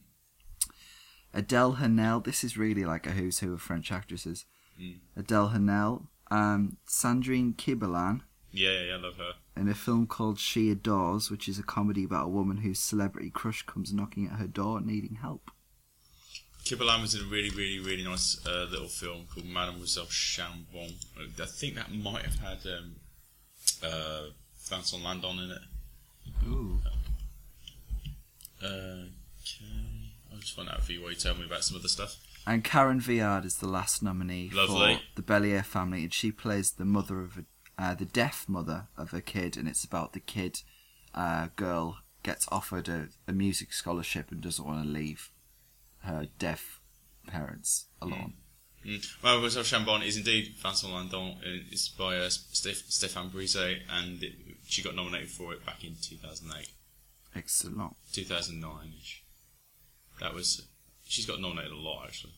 Adele 1.32 1.76
Haenel. 1.76 2.24
This 2.24 2.42
is 2.42 2.56
really 2.56 2.84
like 2.84 3.06
a 3.06 3.10
who's 3.10 3.40
who 3.40 3.52
of 3.54 3.62
French 3.62 3.92
actresses. 3.92 4.44
Hmm. 4.78 4.98
Adele 5.16 5.50
Haenel. 5.50 6.06
Um, 6.30 6.76
Sandrine 6.86 7.54
Kiberlain 7.54 8.20
Yeah, 8.52 8.70
yeah, 8.70 8.82
yeah, 8.82 8.94
I 8.94 8.96
love 8.96 9.16
her. 9.16 9.32
In 9.58 9.68
a 9.68 9.74
film 9.74 10.06
called 10.06 10.38
She 10.38 10.70
Adores, 10.70 11.30
which 11.30 11.48
is 11.48 11.58
a 11.58 11.64
comedy 11.64 12.04
about 12.04 12.26
a 12.26 12.28
woman 12.28 12.58
whose 12.58 12.78
celebrity 12.78 13.28
crush 13.28 13.62
comes 13.66 13.92
knocking 13.92 14.26
at 14.26 14.38
her 14.38 14.46
door 14.46 14.80
needing 14.80 15.16
help. 15.16 15.50
Kiberlain 16.64 17.00
was 17.00 17.14
in 17.14 17.22
a 17.22 17.24
really, 17.24 17.50
really, 17.50 17.80
really 17.80 18.04
nice 18.04 18.38
uh, 18.46 18.66
little 18.70 18.88
film 18.88 19.26
called 19.32 19.46
Mademoiselle 19.46 20.06
Chambon. 20.06 20.92
I 21.18 21.46
think 21.46 21.74
that 21.74 21.92
might 21.92 22.24
have 22.24 22.38
had 22.38 22.58
um, 22.66 22.96
uh, 23.82 24.22
Vincent 24.68 25.02
Lindon 25.02 25.38
in 25.40 25.50
it. 25.50 25.62
Ooh. 26.46 26.78
Uh, 28.62 28.66
okay. 28.66 30.12
I'll 30.30 30.38
just 30.38 30.54
find 30.54 30.68
out 30.68 30.82
for 30.82 30.92
you 30.92 31.02
while 31.02 31.10
you 31.10 31.16
tell 31.16 31.34
me 31.34 31.46
about 31.46 31.64
some 31.64 31.78
other 31.78 31.88
stuff. 31.88 32.16
And 32.46 32.62
Karin 32.62 33.00
Viard 33.00 33.44
is 33.44 33.56
the 33.56 33.68
last 33.68 34.02
nominee 34.02 34.50
Lovely. 34.54 34.96
for 34.96 35.00
the 35.16 35.22
Bellier 35.22 35.62
family, 35.64 36.04
and 36.04 36.14
she 36.14 36.30
plays 36.30 36.72
the 36.72 36.84
mother 36.84 37.20
of 37.20 37.38
a, 37.38 37.44
uh, 37.78 37.94
the 37.94 38.04
deaf 38.04 38.48
mother 38.48 38.88
of 38.96 39.14
a 39.14 39.20
kid, 39.20 39.56
and 39.56 39.68
it's 39.68 39.84
about 39.84 40.12
the 40.12 40.20
kid 40.20 40.62
uh, 41.14 41.48
girl 41.56 41.98
gets 42.22 42.46
offered 42.50 42.88
a, 42.88 43.08
a 43.26 43.32
music 43.32 43.72
scholarship 43.72 44.30
and 44.32 44.40
doesn't 44.42 44.66
want 44.66 44.82
to 44.84 44.88
leave 44.90 45.30
her 46.02 46.26
deaf 46.38 46.80
parents 47.26 47.86
alone. 48.02 48.34
Mm. 48.86 49.22
Mademoiselle 49.22 49.62
Chambon 49.64 50.04
is 50.06 50.16
indeed 50.16 50.54
Vincent 50.62 50.92
Lindon. 50.92 51.32
uh, 51.38 51.62
It's 51.70 51.88
by 51.88 52.16
uh, 52.16 52.28
Steph- 52.30 52.88
Stéphane 52.88 53.30
Brizé, 53.30 53.78
and 53.90 54.22
it, 54.22 54.32
she 54.66 54.82
got 54.82 54.94
nominated 54.94 55.30
for 55.30 55.52
it 55.52 55.64
back 55.66 55.84
in 55.84 55.96
2008, 56.00 56.68
Excellent. 57.34 57.96
2009 58.12 58.92
ish. 59.00 59.24
That 60.20 60.34
was. 60.34 60.62
She's 61.06 61.26
got 61.26 61.40
nominated 61.40 61.72
a 61.72 61.76
lot, 61.76 62.06
actually. 62.06 62.32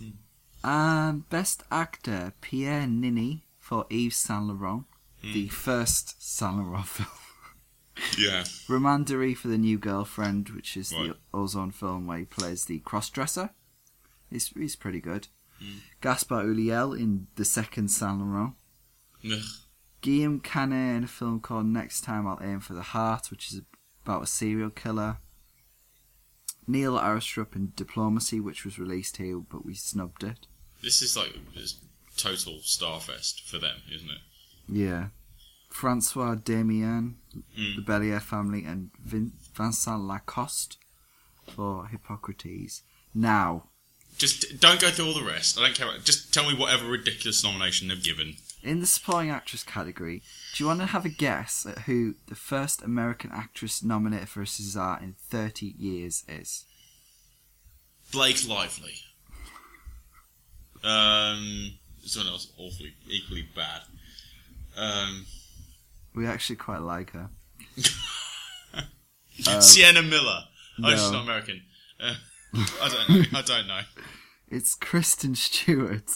And 0.64 1.28
best 1.28 1.62
actor 1.70 2.32
Pierre 2.40 2.82
Niney 2.86 3.42
for 3.58 3.86
Yves 3.90 4.16
Saint 4.16 4.44
Laurent, 4.46 4.84
Hmm. 5.22 5.32
the 5.32 5.48
first 5.48 6.14
Saint 6.22 6.56
Laurent 6.58 6.86
film. 6.96 7.08
yeah. 8.18 8.44
Romain 8.68 9.04
Duris 9.04 9.36
for 9.38 9.48
The 9.48 9.58
New 9.58 9.78
Girlfriend, 9.78 10.50
which 10.50 10.76
is 10.76 10.92
Right. 10.92 11.08
the 11.12 11.16
Ozon 11.38 11.72
film 11.74 12.06
where 12.06 12.18
he 12.18 12.24
plays 12.24 12.64
the 12.66 12.78
cross-dresser. 12.80 13.50
He's, 14.30 14.48
he's 14.48 14.76
pretty 14.76 15.00
good. 15.00 15.28
Mm. 15.62 15.80
Gaspard 16.00 16.46
Ulliel 16.46 16.98
in 16.98 17.26
the 17.36 17.44
second 17.44 17.88
Saint 17.88 18.20
Laurent. 18.20 18.54
Ugh. 19.24 19.40
Guillaume 20.00 20.38
Canet 20.40 20.96
in 20.98 21.04
a 21.04 21.08
film 21.08 21.40
called 21.40 21.66
Next 21.66 22.02
Time 22.02 22.26
I'll 22.28 22.38
Aim 22.40 22.60
for 22.60 22.74
the 22.74 22.82
Heart, 22.82 23.30
which 23.32 23.50
is 23.52 23.62
about 24.04 24.22
a 24.22 24.26
serial 24.26 24.70
killer. 24.70 25.18
Niels 26.68 27.00
Arestrup 27.00 27.56
in 27.56 27.72
Diplomacy, 27.74 28.38
which 28.40 28.64
was 28.64 28.78
released 28.78 29.16
here, 29.16 29.38
but 29.40 29.64
we 29.64 29.74
snubbed 29.74 30.22
it. 30.22 30.46
This 30.82 31.02
is 31.02 31.16
like 31.16 31.32
this 31.54 31.76
total 32.16 32.54
starfest 32.58 33.40
for 33.48 33.58
them, 33.58 33.78
isn't 33.92 34.10
it? 34.10 34.18
Yeah. 34.68 35.08
Francois 35.70 36.34
Damiens, 36.36 37.14
Mm. 37.58 37.76
The 37.76 37.82
Bellier 37.82 38.20
Family, 38.20 38.64
and 38.64 38.90
Vin- 39.04 39.32
Vincent 39.54 40.00
Lacoste 40.02 40.76
for 41.54 41.86
Hippocrates. 41.86 42.82
Now, 43.14 43.68
Just 44.16 44.58
don't 44.60 44.80
go 44.80 44.90
through 44.90 45.06
all 45.06 45.14
the 45.14 45.22
rest. 45.22 45.56
I 45.58 45.62
don't 45.62 45.74
care. 45.76 45.88
About, 45.88 46.04
just 46.04 46.34
tell 46.34 46.50
me 46.50 46.56
whatever 46.56 46.86
ridiculous 46.86 47.44
nomination 47.44 47.88
they've 47.88 48.02
given. 48.02 48.36
In 48.68 48.80
the 48.80 48.86
supporting 48.86 49.30
actress 49.30 49.62
category, 49.62 50.22
do 50.54 50.62
you 50.62 50.68
want 50.68 50.80
to 50.80 50.86
have 50.86 51.06
a 51.06 51.08
guess 51.08 51.64
at 51.64 51.80
who 51.80 52.14
the 52.26 52.34
first 52.34 52.82
American 52.82 53.30
actress 53.32 53.82
nominated 53.82 54.28
for 54.28 54.42
a 54.42 54.44
César 54.44 55.02
in 55.02 55.14
30 55.30 55.74
years 55.78 56.22
is? 56.28 56.66
Blake 58.12 58.46
Lively. 58.46 58.94
Um, 60.84 61.78
someone 62.04 62.32
else 62.32 62.52
awfully 62.58 62.94
equally 63.08 63.48
bad. 63.56 63.82
Um, 64.76 65.24
We 66.14 66.26
actually 66.26 66.56
quite 66.56 66.82
like 66.82 67.12
her. 67.12 67.30
Sienna 69.60 70.02
Miller. 70.02 70.40
Oh, 70.84 70.90
she's 70.90 71.10
not 71.10 71.24
American. 71.24 71.62
Uh, 71.98 72.14
I 72.82 72.88
don't 72.88 73.08
know. 73.08 73.38
I 73.38 73.42
don't 73.42 73.66
know. 73.66 73.80
It's 74.50 74.74
Kristen 74.74 75.34
Stewart 75.34 76.10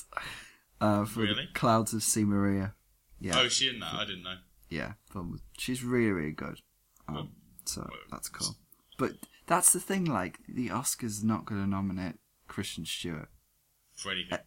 uh, 0.83 1.05
for 1.05 1.21
Really? 1.21 1.47
the 1.47 1.59
Clouds 1.59 1.93
of 1.95 2.03
Sils 2.03 2.27
Maria. 2.27 2.75
Yeah, 3.21 3.39
Oh, 3.39 3.49
she 3.49 3.69
in 3.69 3.79
that? 3.81 3.95
I 3.95 4.05
didn't 4.05 4.25
know. 4.25 4.37
yeah. 4.69 4.95
film. 5.13 5.41
She's 5.57 5.83
really, 5.85 6.11
really 6.11 6.33
good. 6.33 6.61
Um, 7.09 7.15
Well, 7.15 7.29
so 7.65 7.81
well, 7.83 8.01
that's 8.11 8.29
cool. 8.29 8.57
But 8.99 9.13
that's 9.47 9.73
the 9.73 9.81
thing. 9.81 10.05
Like 10.05 10.39
the 10.49 10.69
Oscars 10.69 11.23
not 11.23 11.45
going 11.47 11.63
to 11.63 11.69
nominate 11.69 12.17
Kristen 12.49 12.85
Stewart. 12.85 13.29
For 13.95 14.11
anything. 14.13 14.39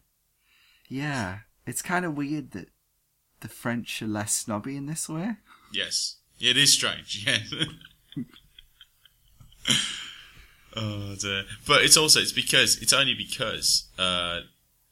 Yeah, 0.88 1.38
it's 1.66 1.82
kind 1.82 2.04
of 2.04 2.16
weird 2.16 2.50
that 2.52 2.68
the 3.40 3.48
French 3.48 4.00
are 4.02 4.06
less 4.06 4.34
snobby 4.34 4.76
in 4.76 4.86
this 4.86 5.08
way. 5.08 5.36
Yes. 5.72 6.16
It 6.38 6.56
is 6.56 6.72
strange. 6.72 7.26
Yes. 7.26 7.52
oh 10.76 11.14
dear. 11.18 11.44
But 11.66 11.82
it's 11.82 11.96
also 11.96 12.20
it's 12.20 12.32
because 12.32 12.76
it's 12.82 12.92
only 12.92 13.14
because 13.14 13.88
uh, 13.98 14.40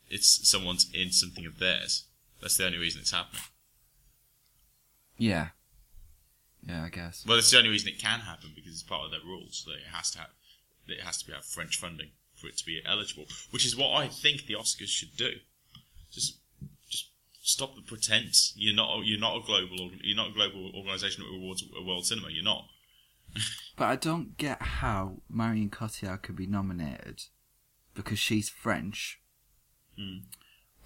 it's 0.08 0.48
someone's 0.48 0.90
in 0.92 1.10
something 1.10 1.46
of 1.46 1.58
theirs. 1.58 2.04
That's 2.40 2.56
the 2.56 2.66
only 2.66 2.78
reason 2.78 3.00
it's 3.00 3.12
happening. 3.12 3.42
Yeah. 5.16 5.48
Yeah, 6.66 6.84
I 6.84 6.88
guess. 6.88 7.24
Well, 7.26 7.38
it's 7.38 7.50
the 7.50 7.58
only 7.58 7.70
reason 7.70 7.88
it 7.88 7.98
can 7.98 8.20
happen 8.20 8.50
because 8.54 8.72
it's 8.72 8.82
part 8.82 9.04
of 9.04 9.10
their 9.10 9.20
rules 9.20 9.64
that 9.66 9.74
it 9.74 9.92
has 9.92 10.10
to 10.12 10.18
have 10.18 10.28
that 10.86 10.94
it 10.94 11.02
has 11.02 11.18
to 11.18 11.26
be 11.26 11.32
have 11.32 11.44
French 11.44 11.78
funding 11.78 12.10
for 12.34 12.48
it 12.48 12.56
to 12.58 12.66
be 12.66 12.80
eligible, 12.86 13.26
which 13.50 13.64
is 13.64 13.76
what 13.76 13.92
I 13.94 14.08
think 14.08 14.46
the 14.46 14.54
Oscars 14.54 14.88
should 14.88 15.16
do. 15.16 15.32
Just 16.10 16.38
just 16.88 17.10
stop 17.42 17.74
the 17.74 17.82
pretense. 17.82 18.52
You're 18.56 18.74
not 18.74 19.04
you're 19.04 19.20
not 19.20 19.36
a 19.36 19.40
global 19.40 19.90
you're 20.02 20.16
not 20.16 20.30
a 20.30 20.34
global 20.34 20.72
organisation 20.74 21.24
that 21.24 21.30
rewards 21.30 21.64
a 21.76 21.82
world 21.82 22.06
cinema. 22.06 22.28
You're 22.30 22.44
not. 22.44 22.66
But 23.76 23.86
I 23.86 23.96
don't 23.96 24.38
get 24.38 24.62
how 24.62 25.16
Marion 25.28 25.68
Cotillard 25.68 26.22
could 26.22 26.36
be 26.36 26.46
nominated 26.46 27.24
because 27.92 28.20
she's 28.20 28.48
French. 28.48 29.20
Hmm. 29.96 30.16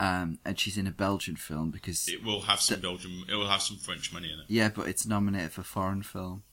Um, 0.00 0.38
and 0.44 0.58
she's 0.58 0.78
in 0.78 0.86
a 0.86 0.92
Belgian 0.92 1.34
film 1.36 1.70
because 1.72 2.08
It 2.08 2.22
will 2.22 2.42
have 2.42 2.60
some 2.60 2.80
Belgian. 2.80 3.24
It 3.28 3.34
will 3.34 3.48
have 3.48 3.62
some 3.62 3.78
French 3.78 4.12
money 4.12 4.32
in 4.32 4.38
it. 4.38 4.44
yeah, 4.48 4.68
but 4.68 4.86
it's 4.86 5.04
nominated 5.06 5.50
for 5.52 5.62
foreign 5.64 6.02
film. 6.02 6.44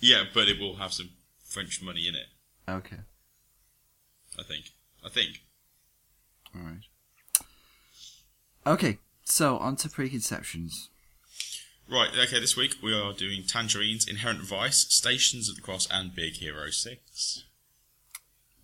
Yeah, 0.00 0.24
but 0.32 0.48
it 0.48 0.58
will 0.58 0.76
have 0.76 0.92
some 0.94 1.10
French 1.44 1.82
money 1.82 2.08
in 2.08 2.14
it. 2.14 2.26
Okay, 2.68 3.00
I 4.38 4.42
think. 4.42 4.70
I 5.04 5.08
think. 5.10 5.42
all 6.54 6.62
right. 6.62 6.80
Okay, 8.66 8.98
so 9.24 9.56
on 9.58 9.76
to 9.76 9.88
preconceptions. 9.88 10.88
Right. 11.88 12.10
Okay. 12.16 12.38
This 12.38 12.56
week 12.56 12.76
we 12.82 12.94
are 12.94 13.12
doing 13.12 13.42
Tangerines, 13.46 14.06
Inherent 14.08 14.42
Vice, 14.42 14.86
Stations 14.90 15.48
of 15.48 15.56
the 15.56 15.60
Cross, 15.62 15.88
and 15.90 16.14
Big 16.14 16.34
Hero 16.34 16.70
Six. 16.70 17.44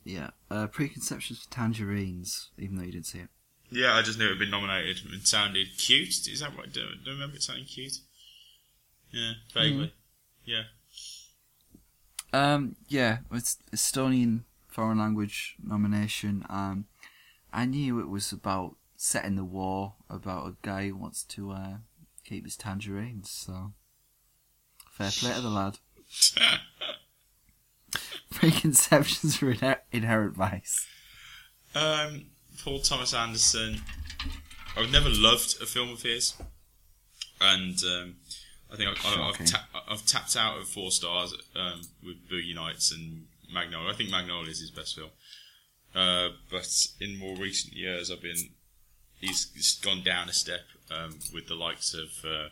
Yeah, 0.06 0.30
uh, 0.52 0.68
preconceptions 0.68 1.42
for 1.42 1.50
Tangerines, 1.50 2.50
even 2.56 2.76
though 2.76 2.84
you 2.84 2.92
didn't 2.92 3.06
see 3.06 3.18
it. 3.18 3.28
Yeah, 3.72 3.94
I 3.94 4.02
just 4.02 4.20
knew 4.20 4.26
it 4.26 4.30
had 4.30 4.38
been 4.38 4.50
nominated 4.50 4.98
and 5.04 5.26
sounded 5.26 5.66
cute. 5.76 6.28
Is 6.28 6.38
that 6.38 6.56
right? 6.56 6.72
Do, 6.72 6.80
do 6.80 7.10
you 7.10 7.12
remember 7.12 7.34
it 7.34 7.42
sounding 7.42 7.64
cute? 7.64 7.98
Yeah, 9.10 9.32
vaguely. 9.52 9.92
Yeah. 10.44 10.62
Um, 12.32 12.76
yeah, 12.86 13.18
it's 13.32 13.58
Estonian 13.74 14.44
foreign 14.68 14.98
language 14.98 15.56
nomination. 15.60 16.46
Um, 16.48 16.84
I 17.52 17.64
knew 17.64 17.98
it 17.98 18.08
was 18.08 18.30
about 18.30 18.76
setting 18.96 19.34
the 19.34 19.44
war, 19.44 19.94
about 20.08 20.46
a 20.46 20.56
guy 20.62 20.86
who 20.86 20.94
wants 20.94 21.24
to 21.24 21.50
uh, 21.50 21.76
keep 22.24 22.44
his 22.44 22.56
tangerines. 22.56 23.28
So, 23.28 23.72
fair 24.88 25.10
play 25.10 25.34
to 25.34 25.40
the 25.40 25.50
lad. 25.50 25.78
Preconceptions 28.30 29.36
for 29.36 29.54
inher- 29.54 29.80
inherent 29.92 30.34
vice. 30.36 30.86
Um, 31.74 32.26
Paul 32.62 32.80
Thomas 32.80 33.14
Anderson. 33.14 33.80
I've 34.76 34.90
never 34.90 35.08
loved 35.08 35.56
a 35.62 35.66
film 35.66 35.90
of 35.90 36.02
his, 36.02 36.34
and 37.40 37.78
um, 37.84 38.16
I 38.70 38.76
think 38.76 38.90
I, 38.90 39.08
I, 39.08 39.28
I've, 39.28 39.46
ta- 39.46 39.68
I've 39.88 40.04
tapped 40.04 40.36
out 40.36 40.58
of 40.58 40.68
four 40.68 40.90
stars 40.90 41.34
um, 41.54 41.80
with 42.04 42.28
Boogie 42.28 42.54
Nights 42.54 42.92
and 42.92 43.26
Magnolia. 43.52 43.90
I 43.90 43.94
think 43.94 44.10
Magnolia 44.10 44.50
is 44.50 44.60
his 44.60 44.70
best 44.70 44.96
film, 44.96 45.10
uh, 45.94 46.28
but 46.50 46.68
in 47.00 47.18
more 47.18 47.36
recent 47.36 47.74
years, 47.74 48.10
I've 48.10 48.20
been 48.20 48.50
he's, 49.18 49.50
he's 49.54 49.78
gone 49.78 50.02
down 50.02 50.28
a 50.28 50.34
step 50.34 50.60
um, 50.90 51.18
with 51.32 51.46
the 51.48 51.54
likes 51.54 51.94
of. 51.94 52.08
Uh, 52.24 52.48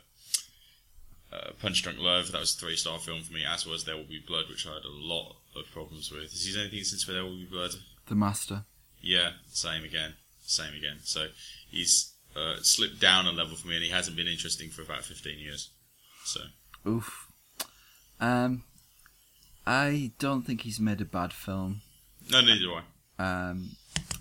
uh, 1.33 1.51
Punch 1.61 1.83
Drunk 1.83 1.99
Love, 1.99 2.31
that 2.31 2.41
was 2.41 2.55
a 2.55 2.59
three 2.59 2.77
star 2.77 2.99
film 3.01 3.23
for 3.23 3.33
me, 3.33 3.45
as 3.45 3.67
was 3.67 3.85
There 3.85 3.97
Will 3.97 4.05
Be 4.05 4.23
Blood, 4.25 4.45
which 4.49 4.69
I 4.69 4.75
had 4.75 4.85
a 4.85 4.89
lot 4.89 5.35
of 5.57 5.71
problems 5.73 6.11
with. 6.11 6.23
Has 6.31 6.45
he 6.45 6.53
done 6.53 6.63
anything 6.63 6.85
since 6.85 7.05
There 7.07 7.23
Will 7.23 7.37
Be 7.37 7.45
Blood? 7.51 7.73
The 8.07 8.15
Master. 8.15 8.65
Yeah, 9.01 9.31
same 9.49 9.85
again, 9.85 10.15
same 10.43 10.75
again. 10.75 10.99
So 11.05 11.29
he's 11.71 12.13
uh, 12.37 12.57
slipped 12.63 13.01
down 13.01 13.27
a 13.27 13.33
level 13.33 13.57
for 13.57 13.69
me, 13.69 13.77
and 13.77 13.85
he 13.85 13.91
hasn't 13.91 14.17
been 14.17 14.27
interesting 14.29 14.71
for 14.71 14.83
about 14.83 15.05
fifteen 15.05 15.39
years. 15.39 15.71
So 16.25 16.41
Oof. 16.89 17.29
Um, 18.21 18.65
I 19.67 20.13
don't 20.19 20.43
think 20.43 20.63
he's 20.63 20.81
made 20.81 21.01
a 21.01 21.05
bad 21.05 21.33
film. 21.33 21.81
no, 22.31 22.41
neither 22.41 22.61
do 22.61 22.75
I. 22.75 22.83
Um, 23.51 23.71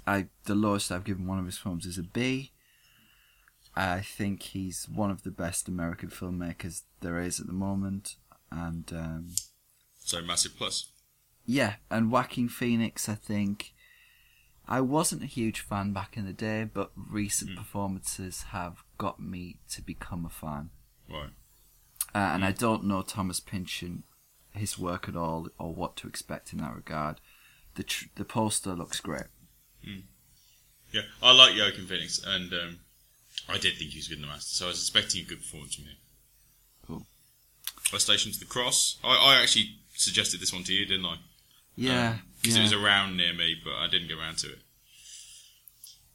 I 0.05 0.27
the 0.45 0.55
lowest 0.55 0.91
I've 0.91 1.03
given 1.05 1.27
one 1.27 1.39
of 1.39 1.45
his 1.45 1.57
films 1.57 1.85
is 1.85 1.97
a 1.97 2.03
B. 2.03 2.51
I 3.75 4.01
think 4.01 4.43
he's 4.43 4.87
one 4.93 5.09
of 5.09 5.23
the 5.23 5.31
best 5.31 5.67
American 5.67 6.09
filmmakers 6.09 6.81
there 7.01 7.19
is 7.19 7.39
at 7.39 7.47
the 7.47 7.53
moment, 7.53 8.15
and 8.51 8.91
um, 8.93 9.29
So 9.99 10.21
massive 10.21 10.55
plus. 10.57 10.89
Yeah, 11.45 11.75
and 11.89 12.11
Joaquin 12.11 12.49
Phoenix. 12.49 13.09
I 13.09 13.15
think 13.15 13.73
I 14.67 14.81
wasn't 14.81 15.23
a 15.23 15.27
huge 15.27 15.59
fan 15.59 15.93
back 15.93 16.15
in 16.15 16.25
the 16.25 16.33
day, 16.33 16.63
but 16.71 16.91
recent 16.95 17.57
performances 17.57 18.43
have 18.49 18.83
got 18.97 19.19
me 19.19 19.57
to 19.71 19.81
become 19.81 20.25
a 20.25 20.29
fan. 20.29 20.69
Right. 21.09 21.31
Uh, 22.15 22.31
and 22.33 22.45
I 22.45 22.51
don't 22.51 22.85
know 22.85 23.01
Thomas 23.01 23.39
Pynchon, 23.39 24.03
his 24.53 24.77
work 24.77 25.09
at 25.09 25.15
all, 25.15 25.47
or 25.57 25.73
what 25.73 25.95
to 25.97 26.07
expect 26.07 26.53
in 26.53 26.59
that 26.59 26.75
regard. 26.75 27.19
The 27.75 27.83
tr- 27.83 28.05
the 28.15 28.25
poster 28.25 28.73
looks 28.73 28.99
great. 28.99 29.25
Yeah, 30.93 31.01
I 31.23 31.33
like 31.33 31.57
Joaquin 31.57 31.87
Phoenix, 31.87 32.23
and 32.25 32.53
um, 32.53 32.79
I 33.49 33.57
did 33.57 33.77
think 33.77 33.91
he 33.91 33.97
was 33.97 34.07
good 34.07 34.17
in 34.17 34.21
the 34.21 34.27
Master, 34.27 34.53
so 34.53 34.65
I 34.65 34.69
was 34.69 34.79
expecting 34.79 35.23
a 35.23 35.27
good 35.27 35.39
performance 35.39 35.75
from 35.75 35.85
him. 35.85 35.97
Cool. 36.85 37.05
I 37.91 37.97
Station 37.97 38.31
to 38.31 38.39
the 38.39 38.45
Cross. 38.45 38.99
I, 39.03 39.15
I 39.15 39.41
actually 39.41 39.79
suggested 39.95 40.39
this 40.39 40.53
one 40.53 40.63
to 40.63 40.73
you, 40.73 40.85
didn't 40.85 41.05
I? 41.05 41.15
Yeah, 41.75 42.17
Because 42.41 42.55
yeah. 42.55 42.61
it 42.61 42.65
was 42.65 42.73
around 42.73 43.17
near 43.17 43.33
me, 43.33 43.55
but 43.63 43.73
I 43.73 43.87
didn't 43.87 44.07
get 44.07 44.17
around 44.17 44.37
to 44.39 44.47
it. 44.51 44.59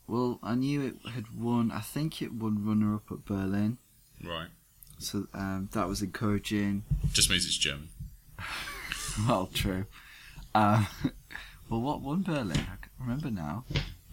Well, 0.07 0.39
I 0.43 0.55
knew 0.55 0.83
it 0.83 1.11
had 1.11 1.35
won. 1.37 1.71
I 1.71 1.81
think 1.81 2.23
it 2.23 2.33
won 2.33 2.65
runner 2.65 2.95
up 2.95 3.11
at 3.11 3.25
Berlin, 3.27 3.79
Right. 4.25 4.49
so 4.99 5.27
um, 5.35 5.69
that 5.73 5.87
was 5.89 6.01
encouraging. 6.01 6.85
Just 7.13 7.29
means 7.31 7.45
it's 7.45 7.59
German. 7.59 7.89
well, 9.29 9.51
true. 9.53 9.85
Um, 10.55 10.87
well, 11.69 11.81
what 11.83 12.01
won 12.01 12.23
Berlin? 12.23 12.53
I 12.53 12.77
can't 12.77 12.91
remember 13.01 13.31
now. 13.31 13.65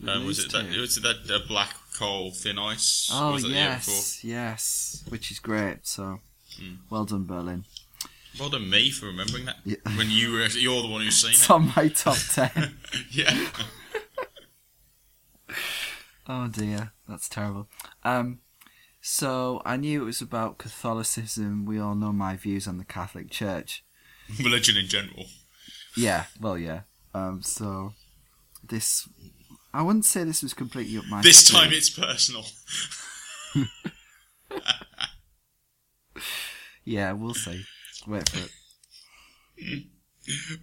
Um, 0.05 0.25
was 0.25 0.39
it 0.39 0.51
that? 0.51 0.65
Was 0.77 0.97
it 0.97 1.03
that 1.03 1.31
uh, 1.33 1.39
Black 1.47 1.73
Coal 1.93 2.31
Thin 2.31 2.59
Ice? 2.59 3.09
Oh 3.13 3.31
was 3.31 3.43
that 3.43 3.47
the 3.49 3.53
year 3.55 3.75
before? 3.77 3.93
yes, 3.93 4.23
yes, 4.25 5.03
which 5.07 5.31
is 5.31 5.39
great. 5.39 5.87
So, 5.87 6.19
Mm. 6.61 6.77
well 6.89 7.03
done, 7.05 7.25
Berlin. 7.25 7.65
Well 8.39 8.49
done, 8.49 8.69
me 8.69 8.89
for 8.91 9.05
remembering 9.07 9.45
that. 9.45 9.57
Yeah. 9.63 9.77
When 9.97 10.09
you 10.09 10.31
were, 10.33 10.45
you're 10.47 10.81
the 10.81 10.87
one 10.89 11.01
who's 11.01 11.15
seen 11.17 11.31
It's 11.31 11.45
it. 11.45 11.51
on 11.51 11.71
my 11.75 11.87
top 11.89 12.17
ten. 12.33 12.77
yeah. 13.11 13.47
Oh 16.27 16.47
dear, 16.47 16.91
that's 17.07 17.29
terrible. 17.29 17.69
Um, 18.03 18.39
so 18.99 19.61
I 19.63 19.77
knew 19.77 20.01
it 20.01 20.05
was 20.05 20.21
about 20.21 20.57
Catholicism. 20.57 21.65
We 21.65 21.79
all 21.79 21.93
know 21.93 22.11
my 22.11 22.35
views 22.35 22.67
on 22.67 22.79
the 22.79 22.83
Catholic 22.83 23.29
Church. 23.29 23.83
Religion 24.43 24.75
in 24.75 24.87
general. 24.87 25.25
Yeah, 25.95 26.23
well, 26.41 26.57
yeah. 26.57 26.81
Um, 27.13 27.43
so 27.43 27.93
this, 28.67 29.07
I 29.71 29.83
wouldn't 29.83 30.05
say 30.05 30.23
this 30.23 30.41
was 30.41 30.55
completely 30.55 30.97
up 30.97 31.05
my. 31.11 31.21
This 31.21 31.45
street. 31.45 31.59
time 31.59 31.73
it's 31.73 31.91
personal. 31.91 32.43
Yeah, 36.83 37.13
we'll 37.13 37.33
see. 37.35 37.63
Wait 38.07 38.29
for 38.29 38.39
it. 38.39 39.83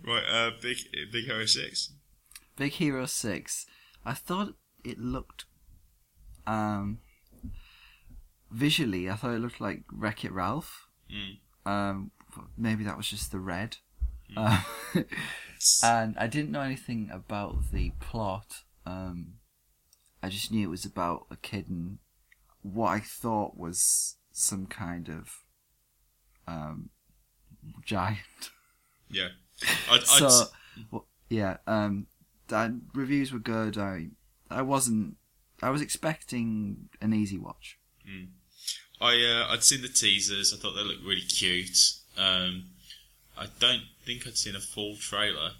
Right, 0.04 0.24
uh, 0.28 0.50
big 0.60 0.76
big 1.12 1.24
Hero 1.26 1.46
Six. 1.46 1.92
Big 2.56 2.72
Hero 2.72 3.06
Six. 3.06 3.66
I 4.04 4.12
thought 4.12 4.54
it 4.82 4.98
looked, 4.98 5.44
um, 6.48 6.98
visually, 8.50 9.08
I 9.08 9.14
thought 9.14 9.34
it 9.34 9.40
looked 9.40 9.60
like 9.60 9.84
Wreck 9.92 10.24
It 10.24 10.32
Ralph. 10.32 10.88
Mm. 11.08 11.38
Um, 11.64 12.10
maybe 12.56 12.82
that 12.82 12.96
was 12.96 13.08
just 13.08 13.30
the 13.30 13.38
red. 13.38 13.76
Uh, 14.36 14.62
and 15.84 16.16
I 16.18 16.26
didn't 16.26 16.50
know 16.50 16.62
anything 16.62 17.10
about 17.12 17.70
the 17.70 17.92
plot. 18.00 18.62
Um, 18.84 19.34
I 20.22 20.28
just 20.28 20.50
knew 20.50 20.66
it 20.66 20.70
was 20.70 20.84
about 20.84 21.26
a 21.30 21.36
kid 21.36 21.68
and 21.68 21.98
what 22.62 22.88
I 22.88 23.00
thought 23.00 23.56
was 23.56 24.16
some 24.32 24.66
kind 24.66 25.08
of 25.08 25.42
um, 26.46 26.90
giant. 27.84 28.50
Yeah. 29.10 29.28
I'd, 29.90 30.00
I'd, 30.00 30.06
so 30.06 30.44
well, 30.90 31.06
yeah, 31.28 31.58
um, 31.66 32.06
that 32.48 32.70
reviews 32.94 33.32
were 33.32 33.38
good. 33.38 33.78
I 33.78 34.08
I 34.50 34.62
wasn't. 34.62 35.16
I 35.62 35.70
was 35.70 35.80
expecting 35.80 36.88
an 37.00 37.12
easy 37.12 37.38
watch. 37.38 37.78
I 39.00 39.14
uh, 39.14 39.52
I'd 39.52 39.62
seen 39.62 39.82
the 39.82 39.88
teasers. 39.88 40.52
I 40.52 40.56
thought 40.56 40.74
they 40.74 40.82
looked 40.82 41.04
really 41.04 41.22
cute. 41.22 41.78
Um, 42.18 42.64
I 43.38 43.46
don't 43.58 43.82
think 44.04 44.26
I'd 44.26 44.36
seen 44.36 44.56
a 44.56 44.60
full 44.60 44.96
trailer, 44.96 45.52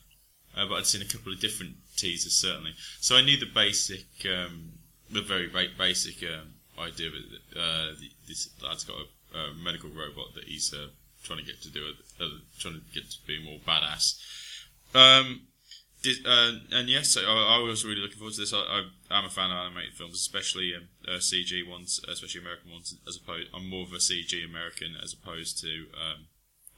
uh, 0.56 0.66
but 0.68 0.74
I'd 0.74 0.86
seen 0.86 1.02
a 1.02 1.06
couple 1.06 1.32
of 1.32 1.40
different 1.40 1.76
teasers 1.96 2.34
certainly. 2.34 2.74
So 3.00 3.16
I 3.16 3.22
knew 3.22 3.38
the 3.38 3.46
basic, 3.46 4.06
um, 4.26 4.72
the 5.10 5.22
very 5.22 5.48
basic 5.78 6.22
um, 6.22 6.54
idea 6.78 7.10
that. 7.10 7.60
Uh, 7.60 7.92
this 8.32 8.48
lad's 8.62 8.84
got 8.84 8.96
a, 8.96 9.38
a 9.38 9.54
medical 9.54 9.90
robot 9.90 10.34
that 10.34 10.44
he's 10.44 10.72
uh, 10.72 10.88
trying 11.22 11.38
to 11.38 11.44
get 11.44 11.62
to 11.62 11.70
do 11.70 11.86
it, 11.86 11.96
uh, 12.20 12.28
trying 12.58 12.74
to 12.74 12.80
get 12.94 13.10
to 13.10 13.16
be 13.26 13.42
more 13.42 13.58
badass. 13.66 14.20
Um, 14.94 15.42
did, 16.02 16.26
uh, 16.26 16.52
and 16.72 16.88
yes, 16.88 17.16
I, 17.16 17.22
I 17.22 17.58
was 17.62 17.84
really 17.84 18.00
looking 18.00 18.18
forward 18.18 18.34
to 18.34 18.40
this. 18.40 18.52
I, 18.52 18.82
I'm 19.10 19.24
a 19.24 19.30
fan 19.30 19.50
of 19.50 19.56
animated 19.56 19.94
films, 19.94 20.14
especially 20.16 20.74
um, 20.74 20.88
uh, 21.06 21.18
CG 21.18 21.68
ones, 21.68 22.00
especially 22.08 22.40
American 22.40 22.72
ones. 22.72 22.96
As 23.06 23.16
opposed, 23.16 23.48
I'm 23.54 23.68
more 23.68 23.84
of 23.84 23.92
a 23.92 23.96
CG 23.98 24.44
American 24.44 24.96
as 25.02 25.12
opposed 25.12 25.60
to 25.60 25.86
um, 25.94 26.26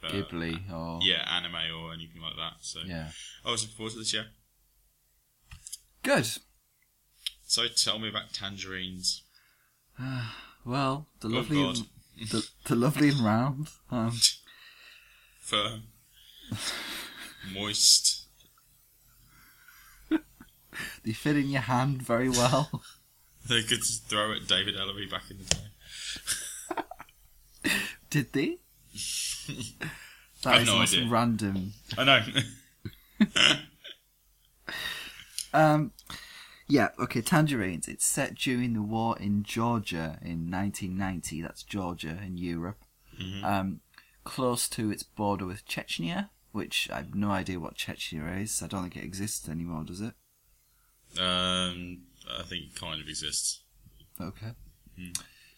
uh, 0.02 0.08
Ghibli 0.08 0.70
or 0.72 1.00
yeah, 1.02 1.26
anime 1.30 1.74
or 1.74 1.92
anything 1.94 2.20
like 2.20 2.36
that. 2.36 2.58
So 2.60 2.80
yeah. 2.84 3.08
I 3.44 3.50
was 3.50 3.62
looking 3.62 3.76
forward 3.76 3.92
to 3.92 3.98
this. 3.98 4.12
Yeah. 4.12 4.24
Good. 6.02 6.28
So 7.46 7.66
tell 7.68 7.98
me 7.98 8.08
about 8.08 8.32
tangerines. 8.32 9.22
Well, 10.66 11.08
the 11.20 11.28
Oh, 11.28 11.32
lovely, 11.32 11.56
God. 11.62 11.78
The, 12.16 12.48
the 12.64 12.74
lovely 12.74 13.10
and 13.10 13.20
round. 13.20 13.68
Um, 13.90 14.18
Firm. 15.40 15.82
Moist. 17.52 18.22
They 21.04 21.12
fit 21.12 21.36
in 21.36 21.50
your 21.50 21.60
hand 21.62 22.02
very 22.02 22.28
well. 22.28 22.82
They 23.46 23.62
could 23.62 23.84
throw 23.84 24.32
at 24.32 24.48
David 24.48 24.74
Ellery 24.74 25.04
back 25.06 25.30
in 25.30 25.36
the 25.36 25.44
day. 25.44 25.68
Did 28.08 28.32
they? 28.32 28.56
That 30.42 30.62
is 30.62 30.66
no 30.66 30.78
idea. 30.78 31.06
random. 31.10 31.74
I 31.98 32.04
know. 32.04 32.22
Um, 35.52 35.92
yeah, 36.68 36.88
okay. 36.98 37.20
Tangerines. 37.22 37.88
It's 37.88 38.06
set 38.06 38.34
during 38.34 38.72
the 38.74 38.82
war 38.82 39.16
in 39.18 39.42
Georgia 39.42 40.18
in 40.22 40.50
1990. 40.50 41.42
That's 41.42 41.62
Georgia 41.62 42.18
in 42.24 42.36
Europe. 42.38 42.84
Mhm. 43.20 43.44
Um, 43.44 43.80
close 44.24 44.68
to 44.70 44.90
its 44.90 45.02
border 45.02 45.46
with 45.46 45.66
Chechnya, 45.66 46.30
which 46.52 46.88
I 46.90 46.96
have 46.96 47.14
no 47.14 47.30
idea 47.30 47.60
what 47.60 47.76
Chechnya 47.76 48.40
is. 48.42 48.62
I 48.62 48.66
don't 48.66 48.82
think 48.82 48.96
it 48.96 49.04
exists 49.04 49.48
anymore, 49.48 49.84
does 49.84 50.00
it? 50.00 50.14
um, 51.20 52.02
I 52.28 52.42
think 52.42 52.64
it 52.64 52.74
kind 52.74 53.00
of 53.00 53.08
exists. 53.08 53.60
Okay. 54.20 54.52
Mm. 54.98 55.16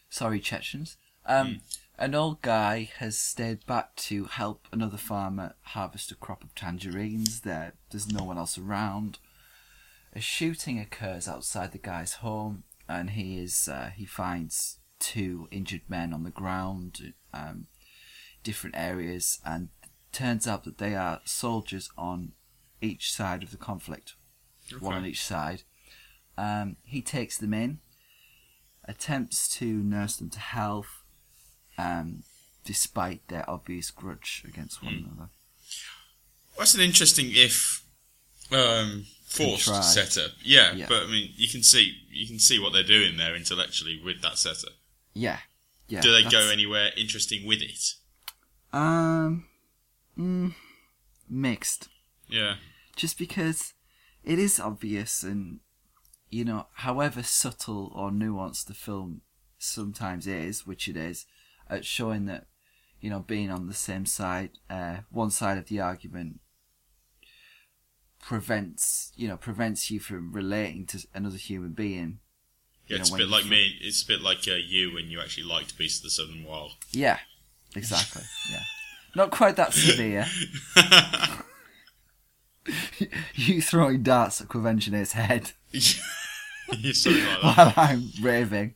Sorry, 0.09 0.39
Chechens. 0.39 0.97
Um, 1.25 1.61
An 1.99 2.13
old 2.13 2.43
guy 2.43 2.91
has 2.99 3.17
stayed 3.17 3.65
back 3.65 3.95
to 3.95 4.25
help 4.25 4.67
another 4.71 4.97
farmer 4.97 5.55
harvest 5.61 6.11
a 6.11 6.15
crop 6.15 6.43
of 6.43 6.53
tangerines. 6.53 7.41
There, 7.41 7.73
there's 7.89 8.11
no 8.11 8.23
one 8.23 8.37
else 8.37 8.55
around. 8.57 9.17
A 10.17 10.19
shooting 10.19 10.79
occurs 10.79 11.27
outside 11.27 11.73
the 11.73 11.77
guy's 11.77 12.13
home, 12.13 12.63
and 12.89 13.11
he 13.11 13.37
is 13.37 13.69
uh, 13.69 13.91
he 13.95 14.07
finds 14.07 14.79
two 14.97 15.47
injured 15.51 15.83
men 15.87 16.11
on 16.11 16.23
the 16.23 16.31
ground, 16.31 17.13
um, 17.35 17.67
different 18.41 18.75
areas, 18.75 19.39
and 19.45 19.69
turns 20.11 20.47
out 20.47 20.63
that 20.63 20.79
they 20.79 20.95
are 20.95 21.21
soldiers 21.23 21.91
on 21.95 22.31
each 22.81 23.13
side 23.13 23.43
of 23.43 23.51
the 23.51 23.57
conflict 23.57 24.15
one 24.79 24.95
on 24.95 25.05
each 25.05 25.21
side. 25.23 25.61
Um, 26.35 26.77
he 26.83 27.03
takes 27.03 27.37
them 27.37 27.53
in, 27.53 27.77
attempts 28.85 29.47
to 29.59 29.65
nurse 29.67 30.15
them 30.15 30.31
to 30.31 30.39
health, 30.39 31.03
um, 31.77 32.23
despite 32.65 33.27
their 33.27 33.47
obvious 33.47 33.91
grudge 33.91 34.43
against 34.47 34.81
one 34.81 34.95
Hmm. 34.95 35.05
another. 35.05 35.29
That's 36.57 36.73
an 36.73 36.81
interesting 36.81 37.27
if 37.33 37.83
um, 38.51 39.05
forced 39.27 39.93
setup. 39.93 40.31
Yeah, 40.41 40.73
Yeah. 40.73 40.87
but 40.87 41.03
I 41.03 41.07
mean, 41.07 41.31
you 41.35 41.47
can 41.49 41.61
see 41.61 41.93
you 42.09 42.25
can 42.27 42.39
see 42.39 42.59
what 42.59 42.73
they're 42.73 42.81
doing 42.83 43.17
there 43.17 43.35
intellectually 43.35 44.01
with 44.03 44.21
that 44.21 44.37
setup. 44.37 44.73
Yeah, 45.13 45.39
yeah. 45.87 46.01
Do 46.01 46.11
they 46.11 46.23
go 46.29 46.49
anywhere 46.49 46.91
interesting 46.97 47.45
with 47.45 47.61
it? 47.61 47.93
Um, 48.73 49.45
mm, 50.17 50.53
mixed. 51.29 51.89
Yeah. 52.29 52.55
Just 52.95 53.17
because 53.17 53.73
it 54.23 54.39
is 54.39 54.59
obvious, 54.59 55.23
and 55.23 55.59
you 56.29 56.45
know, 56.45 56.67
however 56.75 57.21
subtle 57.23 57.91
or 57.93 58.11
nuanced 58.11 58.65
the 58.65 58.73
film 58.73 59.21
sometimes 59.57 60.25
is, 60.27 60.65
which 60.65 60.87
it 60.87 60.95
is, 60.97 61.25
at 61.69 61.85
showing 61.85 62.25
that 62.25 62.47
you 63.01 63.09
know 63.09 63.19
being 63.19 63.51
on 63.51 63.67
the 63.67 63.73
same 63.73 64.05
side, 64.05 64.51
uh, 64.69 64.97
one 65.09 65.31
side 65.31 65.57
of 65.57 65.67
the 65.67 65.79
argument 65.79 66.39
prevents 68.21 69.11
you 69.15 69.27
know 69.27 69.37
prevents 69.37 69.89
you 69.91 69.99
from 69.99 70.31
relating 70.33 70.85
to 70.87 71.05
another 71.13 71.37
human 71.37 71.71
being. 71.71 72.19
Yeah, 72.87 72.95
You 72.97 73.01
it's 73.01 73.09
know, 73.11 73.15
a 73.15 73.19
bit 73.19 73.29
like 73.29 73.45
me. 73.45 73.75
It's 73.81 74.01
a 74.03 74.07
bit 74.07 74.21
like 74.21 74.47
uh, 74.47 74.53
you 74.55 74.93
when 74.93 75.09
you 75.09 75.19
actually 75.19 75.43
liked 75.43 75.77
Beast 75.77 75.99
of 75.99 76.03
the 76.03 76.09
Southern 76.09 76.43
Wild. 76.43 76.71
Yeah, 76.91 77.19
exactly. 77.75 78.23
yeah, 78.51 78.61
not 79.15 79.31
quite 79.31 79.55
that 79.57 79.73
severe. 79.73 80.25
you 83.35 83.61
throwing 83.61 84.03
darts 84.03 84.41
at 84.41 84.49
Conventioner's 84.49 85.13
head 85.13 85.51
You're 85.71 86.93
something 86.93 87.23
like 87.25 87.41
that. 87.55 87.57
while 87.57 87.73
I'm 87.77 88.09
raving. 88.21 88.75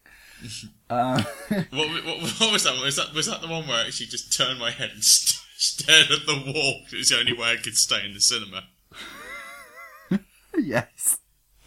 Uh, 0.89 1.21
What, 1.49 1.71
what, 1.71 2.05
what 2.39 2.51
was 2.53 2.63
that? 2.63 2.81
Was 2.81 2.95
that 2.95 3.13
was 3.13 3.25
that 3.27 3.41
the 3.41 3.47
one 3.47 3.67
where 3.67 3.77
I 3.83 3.87
actually 3.87 4.07
just 4.07 4.35
turned 4.35 4.59
my 4.59 4.71
head 4.71 4.91
and 4.93 5.03
st- 5.03 5.41
stared 5.57 6.09
at 6.11 6.25
the 6.25 6.35
wall? 6.53 6.81
It 6.91 6.97
was 6.97 7.09
the 7.09 7.19
only 7.19 7.33
way 7.33 7.51
I 7.51 7.57
could 7.57 7.75
stay 7.77 8.05
in 8.05 8.13
the 8.13 8.21
cinema. 8.21 8.63
yes. 10.57 11.17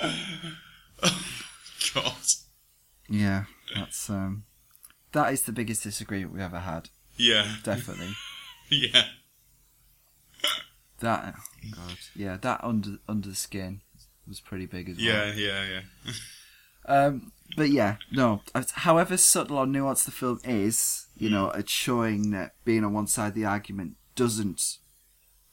Oh 0.01 1.27
God. 1.94 2.12
Yeah, 3.09 3.44
that's 3.75 4.09
um, 4.11 4.44
that 5.12 5.33
is 5.33 5.42
the 5.42 5.53
biggest 5.53 5.83
disagreement 5.83 6.33
we've 6.33 6.42
ever 6.42 6.61
had. 6.61 6.90
Yeah. 7.16 7.57
Definitely. 7.62 8.12
Yeah. 8.70 9.05
That 11.01 11.35
oh 11.37 11.68
God, 11.77 11.99
yeah, 12.16 12.38
that 12.40 12.64
under 12.64 12.97
under 13.07 13.29
the 13.29 13.35
skin 13.35 13.83
was 14.27 14.40
pretty 14.40 14.64
big 14.64 14.88
as 14.88 14.97
well. 14.97 15.05
Yeah. 15.07 15.33
Yeah. 15.35 15.64
Yeah. 16.07 16.12
Um, 16.87 17.33
but 17.59 17.68
yeah, 17.68 17.97
no. 18.11 18.40
However 18.73 19.18
subtle 19.18 19.59
or 19.59 19.66
nuanced 19.66 20.07
the 20.07 20.12
film 20.12 20.40
is, 20.44 21.07
you 21.14 21.29
know, 21.29 21.51
it's 21.51 21.70
showing 21.70 22.31
that 22.31 22.53
being 22.64 22.85
on 22.85 22.94
one 22.94 23.07
side 23.07 23.29
of 23.29 23.35
the 23.35 23.44
argument 23.44 23.97
doesn't 24.16 24.79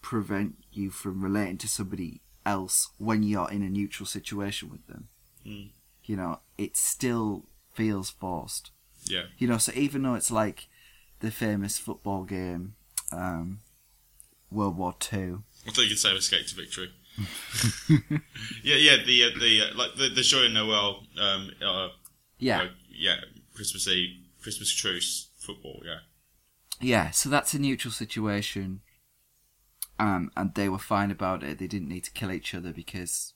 prevent 0.02 0.56
you 0.72 0.90
from 0.90 1.22
relating 1.22 1.58
to 1.60 1.68
somebody 1.68 2.22
else 2.46 2.92
when 2.98 3.24
you're 3.24 3.50
in 3.50 3.64
a 3.64 3.70
neutral 3.70 4.06
situation 4.06 4.70
with 4.70 4.86
them. 4.88 5.08
Mm. 5.46 5.72
You 6.04 6.16
know, 6.16 6.40
it 6.58 6.78
still 6.78 7.46
feels 7.74 8.10
forced. 8.10 8.72
Yeah. 9.06 9.24
You 9.38 9.48
know, 9.48 9.58
so 9.58 9.72
even 9.76 10.04
though 10.04 10.16
it's 10.16 10.32
like 10.32 10.68
the 11.20 11.32
famous 11.32 11.78
football 11.78 12.24
game, 12.24 12.76
um, 13.12 13.62
World 14.52 14.78
War 14.78 14.94
Two. 15.00 15.44
I 15.68 15.72
thought 15.72 15.84
you 15.84 15.90
could 15.90 16.00
say 16.00 16.12
escape 16.12 16.48
to 16.48 16.56
victory. 16.56 16.92
yeah, 18.64 18.76
yeah, 18.76 18.98
the 19.06 19.24
uh, 19.24 19.40
the 19.40 19.62
uh, 19.62 19.78
like 19.78 19.96
the 19.96 20.10
the 20.10 20.22
Joyeux 20.22 20.50
Noel, 20.50 21.04
um, 21.20 21.52
uh, 21.66 21.90
Yeah, 22.38 22.64
uh, 22.64 22.68
yeah, 22.90 23.18
Christmas 23.54 23.88
Eve, 23.88 24.18
Christmas 24.42 24.74
truce 24.74 25.30
football, 25.40 25.82
yeah, 25.86 26.00
yeah. 26.80 27.12
So 27.12 27.30
that's 27.30 27.54
a 27.54 27.60
neutral 27.60 27.92
situation. 27.92 28.82
Um, 30.02 30.32
and 30.36 30.56
they 30.56 30.68
were 30.68 30.80
fine 30.80 31.12
about 31.12 31.44
it. 31.44 31.60
They 31.60 31.68
didn't 31.68 31.90
need 31.90 32.04
to 32.06 32.12
kill 32.12 32.32
each 32.32 32.56
other 32.56 32.74
because, 32.74 33.34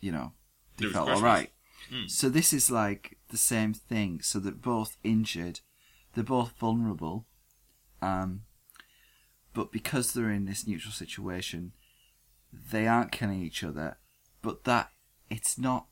you 0.00 0.10
know, 0.10 0.32
they 0.76 0.86
felt 0.86 1.08
all 1.08 1.22
right. 1.22 1.52
Mm. 1.92 2.10
So 2.10 2.28
this 2.28 2.52
is 2.52 2.68
like 2.70 3.16
the 3.28 3.36
same 3.36 3.72
thing. 3.74 4.20
So 4.22 4.38
they're 4.40 4.52
both 4.52 4.96
injured, 5.04 5.60
they're 6.14 6.24
both 6.24 6.52
vulnerable, 6.58 7.26
um, 8.02 8.42
but 9.54 9.70
because 9.70 10.12
they're 10.12 10.32
in 10.32 10.46
this 10.46 10.66
neutral 10.66 10.92
situation, 10.92 11.72
they 12.52 12.88
aren't 12.88 13.12
killing 13.12 13.40
each 13.42 13.62
other. 13.62 13.98
But 14.42 14.64
that 14.64 14.90
it's 15.28 15.58
not. 15.58 15.86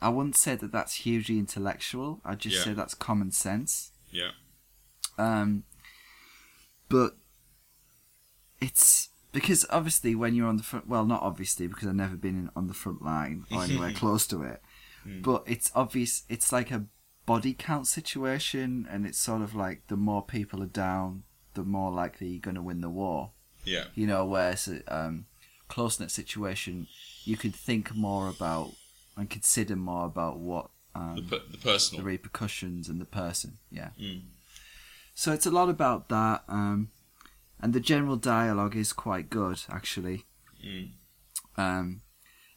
I 0.00 0.10
wouldn't 0.10 0.36
say 0.36 0.54
that 0.54 0.70
that's 0.70 0.94
hugely 1.06 1.38
intellectual. 1.38 2.20
I'd 2.24 2.38
just 2.40 2.56
Yeah. 2.58 2.64
say 2.64 2.72
that's 2.74 2.94
common 2.94 3.30
sense. 3.32 3.90
yeah, 4.10 4.30
Um, 5.18 5.64
but 6.88 7.16
it's 8.60 9.08
because 9.34 9.66
obviously 9.68 10.14
when 10.14 10.34
you're 10.34 10.46
on 10.46 10.56
the 10.56 10.62
front, 10.62 10.88
well, 10.88 11.04
not 11.04 11.22
obviously 11.22 11.66
because 11.66 11.88
I've 11.88 11.94
never 11.96 12.16
been 12.16 12.36
in, 12.36 12.50
on 12.56 12.68
the 12.68 12.74
front 12.74 13.02
line 13.02 13.44
or 13.52 13.64
anywhere 13.64 13.92
close 13.92 14.26
to 14.28 14.42
it. 14.42 14.62
Mm. 15.06 15.22
But 15.22 15.42
it's 15.46 15.70
obvious. 15.74 16.22
It's 16.30 16.52
like 16.52 16.70
a 16.70 16.86
body 17.26 17.52
count 17.52 17.86
situation, 17.86 18.86
and 18.90 19.04
it's 19.04 19.18
sort 19.18 19.42
of 19.42 19.54
like 19.54 19.88
the 19.88 19.96
more 19.96 20.22
people 20.22 20.62
are 20.62 20.66
down, 20.66 21.24
the 21.54 21.64
more 21.64 21.90
likely 21.90 22.28
you're 22.28 22.40
going 22.40 22.54
to 22.54 22.62
win 22.62 22.80
the 22.80 22.88
war. 22.88 23.32
yeah, 23.64 23.84
You 23.94 24.06
know, 24.06 24.24
whereas 24.24 24.68
a 24.68 24.96
um, 24.96 25.26
close 25.68 25.98
knit 25.98 26.10
situation, 26.10 26.86
you 27.24 27.36
could 27.36 27.54
think 27.54 27.94
more 27.94 28.28
about 28.28 28.72
and 29.16 29.28
consider 29.28 29.76
more 29.76 30.06
about 30.06 30.38
what 30.38 30.70
um, 30.94 31.16
the 31.16 31.22
per- 31.22 31.42
the 31.50 31.96
the 31.96 32.02
repercussions 32.02 32.88
and 32.88 33.00
the 33.00 33.04
person. 33.04 33.58
Yeah. 33.70 33.90
Mm. 34.00 34.22
So 35.14 35.32
it's 35.32 35.46
a 35.46 35.50
lot 35.50 35.68
about 35.68 36.08
that, 36.08 36.42
um, 36.48 36.90
and 37.64 37.72
the 37.72 37.80
general 37.80 38.16
dialogue 38.16 38.76
is 38.76 38.92
quite 38.92 39.30
good 39.30 39.62
actually, 39.70 40.26
Mm. 40.62 40.92
um, 41.56 42.02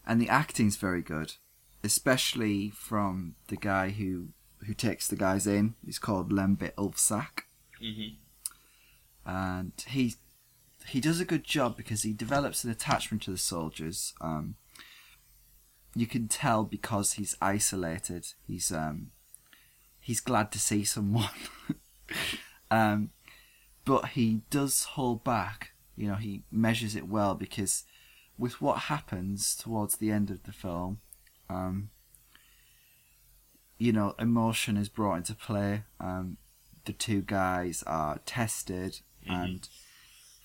and 0.06 0.22
the 0.22 0.28
acting's 0.30 0.76
very 0.76 1.02
good, 1.02 1.36
especially 1.82 2.70
from 2.72 3.36
the 3.48 3.56
guy 3.58 3.90
who 3.92 4.30
who 4.66 4.74
takes 4.74 5.08
the 5.08 5.16
guys 5.16 5.48
in. 5.48 5.76
He's 5.86 6.00
called 6.00 6.32
Lembit 6.34 6.76
Ulfsak, 6.76 7.44
hmm 7.80 8.16
and 9.26 9.72
he 9.88 10.16
he 10.88 11.00
does 11.02 11.20
a 11.22 11.26
good 11.26 11.44
job 11.44 11.76
because 11.78 12.04
he 12.04 12.14
develops 12.14 12.64
an 12.64 12.72
attachment 12.72 13.24
to 13.24 13.32
the 13.32 13.38
soldiers. 13.38 14.14
Um, 14.22 14.56
you 15.96 16.08
can 16.08 16.28
tell 16.28 16.64
because 16.64 17.14
he's 17.14 17.36
isolated. 17.42 18.24
He's 18.46 18.72
um, 18.72 19.12
he's 20.00 20.22
glad 20.22 20.52
to 20.54 20.60
see 20.60 20.84
someone, 20.86 21.30
um, 22.72 23.12
but 23.88 24.10
he 24.10 24.42
does 24.50 24.84
hold 24.84 25.24
back. 25.24 25.72
You 25.96 26.08
know, 26.10 26.16
he 26.16 26.44
measures 26.52 26.96
it 26.96 27.08
well 27.08 27.34
because 27.34 27.84
with 28.38 28.62
what 28.62 28.82
happens 28.82 29.56
towards 29.56 29.96
the 29.98 30.12
end 30.12 30.30
of 30.30 30.44
the 30.44 30.52
film, 30.52 31.00
um, 31.50 31.90
you 33.78 33.92
know, 33.94 34.14
emotion 34.20 34.76
is 34.78 34.90
brought 34.90 35.16
into 35.16 35.34
play. 35.34 35.84
Um, 36.00 36.38
the 36.86 36.94
two 36.94 37.22
guys 37.22 37.82
are 37.84 38.20
tested, 38.26 39.00
Mhm. 39.26 39.44
and 39.44 39.70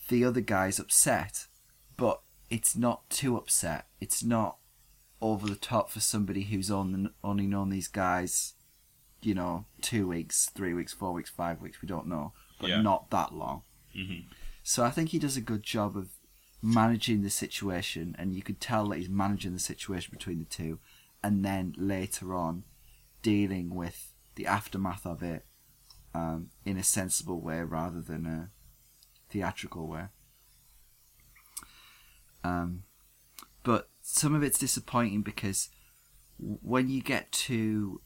the 0.08 0.24
other 0.24 0.40
guy's 0.40 0.78
upset, 0.78 1.46
but 1.96 2.22
it's 2.50 2.76
not 2.76 3.08
too 3.10 3.36
upset. 3.36 3.88
It's 4.00 4.22
not 4.22 4.58
over 5.20 5.46
the 5.48 5.56
top 5.56 5.90
for 5.90 6.00
somebody 6.00 6.44
who's 6.44 6.70
on, 6.70 7.12
only 7.24 7.46
known 7.46 7.70
these 7.70 7.88
guys, 7.88 8.54
you 9.22 9.34
know, 9.34 9.66
two 9.80 10.06
weeks, 10.08 10.46
three 10.50 10.74
weeks, 10.74 10.92
four 10.92 11.12
weeks, 11.12 11.30
five 11.30 11.60
weeks. 11.60 11.80
We 11.82 11.88
don't 11.88 12.08
know, 12.08 12.32
but 12.62 12.70
Yeah. 12.70 12.80
not 12.80 13.10
that 13.10 13.34
long. 13.34 13.62
Mhm. 13.94 14.24
So 14.62 14.84
I 14.84 14.90
think 14.90 15.10
he 15.10 15.18
does 15.18 15.36
a 15.36 15.40
good 15.42 15.62
job 15.64 15.96
of 15.96 16.12
managing 16.62 17.22
the 17.22 17.28
situation, 17.30 18.14
and 18.18 18.34
you 18.34 18.40
could 18.42 18.60
tell 18.60 18.88
that 18.88 18.98
he's 18.98 19.08
managing 19.10 19.52
the 19.52 19.58
situation 19.58 20.10
between 20.12 20.38
the 20.38 20.44
two, 20.44 20.78
and 21.22 21.44
then 21.44 21.74
later 21.76 22.34
on 22.34 22.64
dealing 23.20 23.74
with 23.74 24.14
the 24.36 24.46
aftermath 24.46 25.04
of 25.04 25.22
it 25.22 25.44
um, 26.14 26.50
in 26.64 26.76
a 26.76 26.82
sensible 26.84 27.40
way 27.40 27.62
rather 27.62 28.00
than 28.00 28.26
a 28.26 28.50
theatrical 29.28 29.88
way. 29.88 30.06
Um, 32.44 32.84
but 33.62 33.90
some 34.02 34.34
of 34.34 34.42
it's 34.42 34.58
disappointing 34.58 35.22
because 35.22 35.68
when 36.38 36.88
you 36.88 37.02
get 37.02 37.32
to 37.32 38.00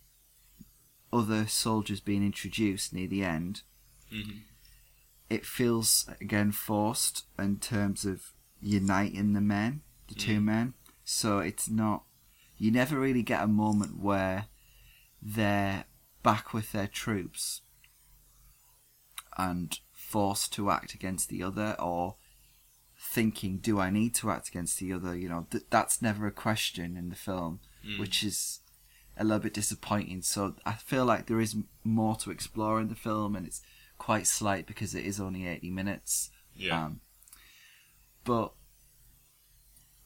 other 1.13 1.47
soldiers 1.47 2.01
being 2.01 2.25
introduced 2.25 2.93
near 2.93 3.07
the 3.09 3.25
end, 3.25 3.63
Mhm. 4.13 4.43
it 5.29 5.45
feels 5.45 6.09
again 6.21 6.53
forced 6.53 7.27
in 7.39 7.59
terms 7.59 8.05
of 8.05 8.33
uniting 8.61 9.33
the 9.33 9.41
men, 9.41 9.83
the 10.09 10.15
two 10.15 10.41
men. 10.41 10.75
So 11.05 11.39
it's 11.41 11.69
not. 11.69 12.05
You 12.59 12.71
never 12.71 12.99
really 12.99 13.23
get 13.23 13.43
a 13.43 13.49
moment 13.49 13.99
where 13.99 14.47
they're 15.21 15.85
back 16.23 16.55
with 16.55 16.73
their 16.73 16.87
troops 16.89 17.63
and 19.37 19.79
forced 19.93 20.53
to 20.55 20.71
act 20.71 20.95
against 20.95 21.29
the 21.29 21.43
other, 21.43 21.77
or 21.81 22.17
thinking, 22.99 23.59
"Do 23.59 23.79
I 23.79 23.91
need 23.91 24.15
to 24.17 24.31
act 24.31 24.49
against 24.49 24.79
the 24.79 24.93
other?" 24.93 25.15
You 25.17 25.29
know, 25.29 25.47
th- 25.51 25.65
that's 25.71 26.01
never 26.01 26.27
a 26.27 26.33
question 26.33 26.97
in 26.97 27.09
the 27.09 27.17
film, 27.17 27.61
Mm. 27.85 27.99
which 27.99 28.23
is 28.25 28.61
a 29.17 29.25
little 29.25 29.41
bit 29.41 29.55
disappointing. 29.55 30.23
So 30.23 30.57
I 30.65 30.75
feel 30.75 31.05
like 31.05 31.27
there 31.27 31.41
is 31.41 31.57
more 31.85 32.17
to 32.17 32.31
explore 32.31 32.81
in 32.81 32.89
the 32.89 32.95
film, 32.95 33.35
and 33.37 33.47
it's 33.47 33.61
quite 34.07 34.29
slight 34.29 34.69
because 34.69 34.95
it 34.95 35.05
is 35.05 35.19
only 35.19 35.49
eighty 35.49 35.69
minutes. 35.69 36.31
Yeah. 36.55 36.85
Um, 36.85 37.01
but 38.23 38.53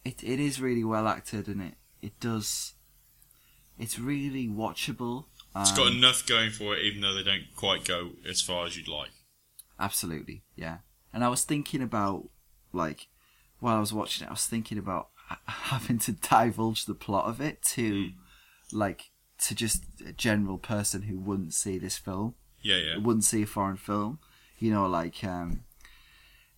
it 0.07 0.25
it 0.25 0.41
is 0.41 0.59
really 0.59 0.85
well 0.85 1.07
acted, 1.07 1.49
and 1.49 1.61
it 1.61 1.75
it 2.01 2.19
does. 2.19 2.75
It's 3.79 3.99
really 3.99 4.49
watchable. 4.49 5.27
it's 5.55 5.73
got 5.73 5.89
um, 5.89 5.99
enough 5.99 6.27
going 6.27 6.51
for 6.51 6.75
it, 6.75 6.83
even 6.83 7.03
though 7.03 7.15
they 7.15 7.23
don't 7.23 7.45
quite 7.55 7.85
go 7.85 8.13
as 8.27 8.41
far 8.41 8.65
as 8.65 8.75
you'd 8.75 8.89
like. 8.89 9.11
Absolutely, 9.79 10.45
yeah. 10.57 10.79
And 11.13 11.23
I 11.23 11.29
was 11.29 11.45
thinking 11.45 11.83
about, 11.83 12.29
like, 12.73 13.09
while 13.59 13.77
I 13.77 13.81
was 13.81 13.93
watching 13.93 14.25
it, 14.27 14.31
I 14.31 14.35
was 14.35 14.47
thinking 14.47 14.79
about 14.79 15.09
having 15.47 15.99
to 16.01 16.13
divulge 16.13 16.85
the 16.85 16.95
plot 16.95 17.27
of 17.27 17.41
it 17.41 17.63
to, 17.75 18.11
like, 18.73 19.11
to 19.47 19.55
just 19.55 19.85
a 20.07 20.13
general 20.13 20.59
person 20.59 21.03
who 21.03 21.19
wouldn't 21.19 21.55
see 21.55 21.79
this 21.79 21.97
film, 21.97 22.35
Yeah, 22.63 22.77
yeah. 22.77 22.97
wouldn't 22.99 23.25
see 23.25 23.43
a 23.43 23.47
foreign 23.47 23.77
film, 23.77 24.19
you 24.59 24.71
know, 24.71 24.87
like, 24.87 25.23
um, 25.25 25.65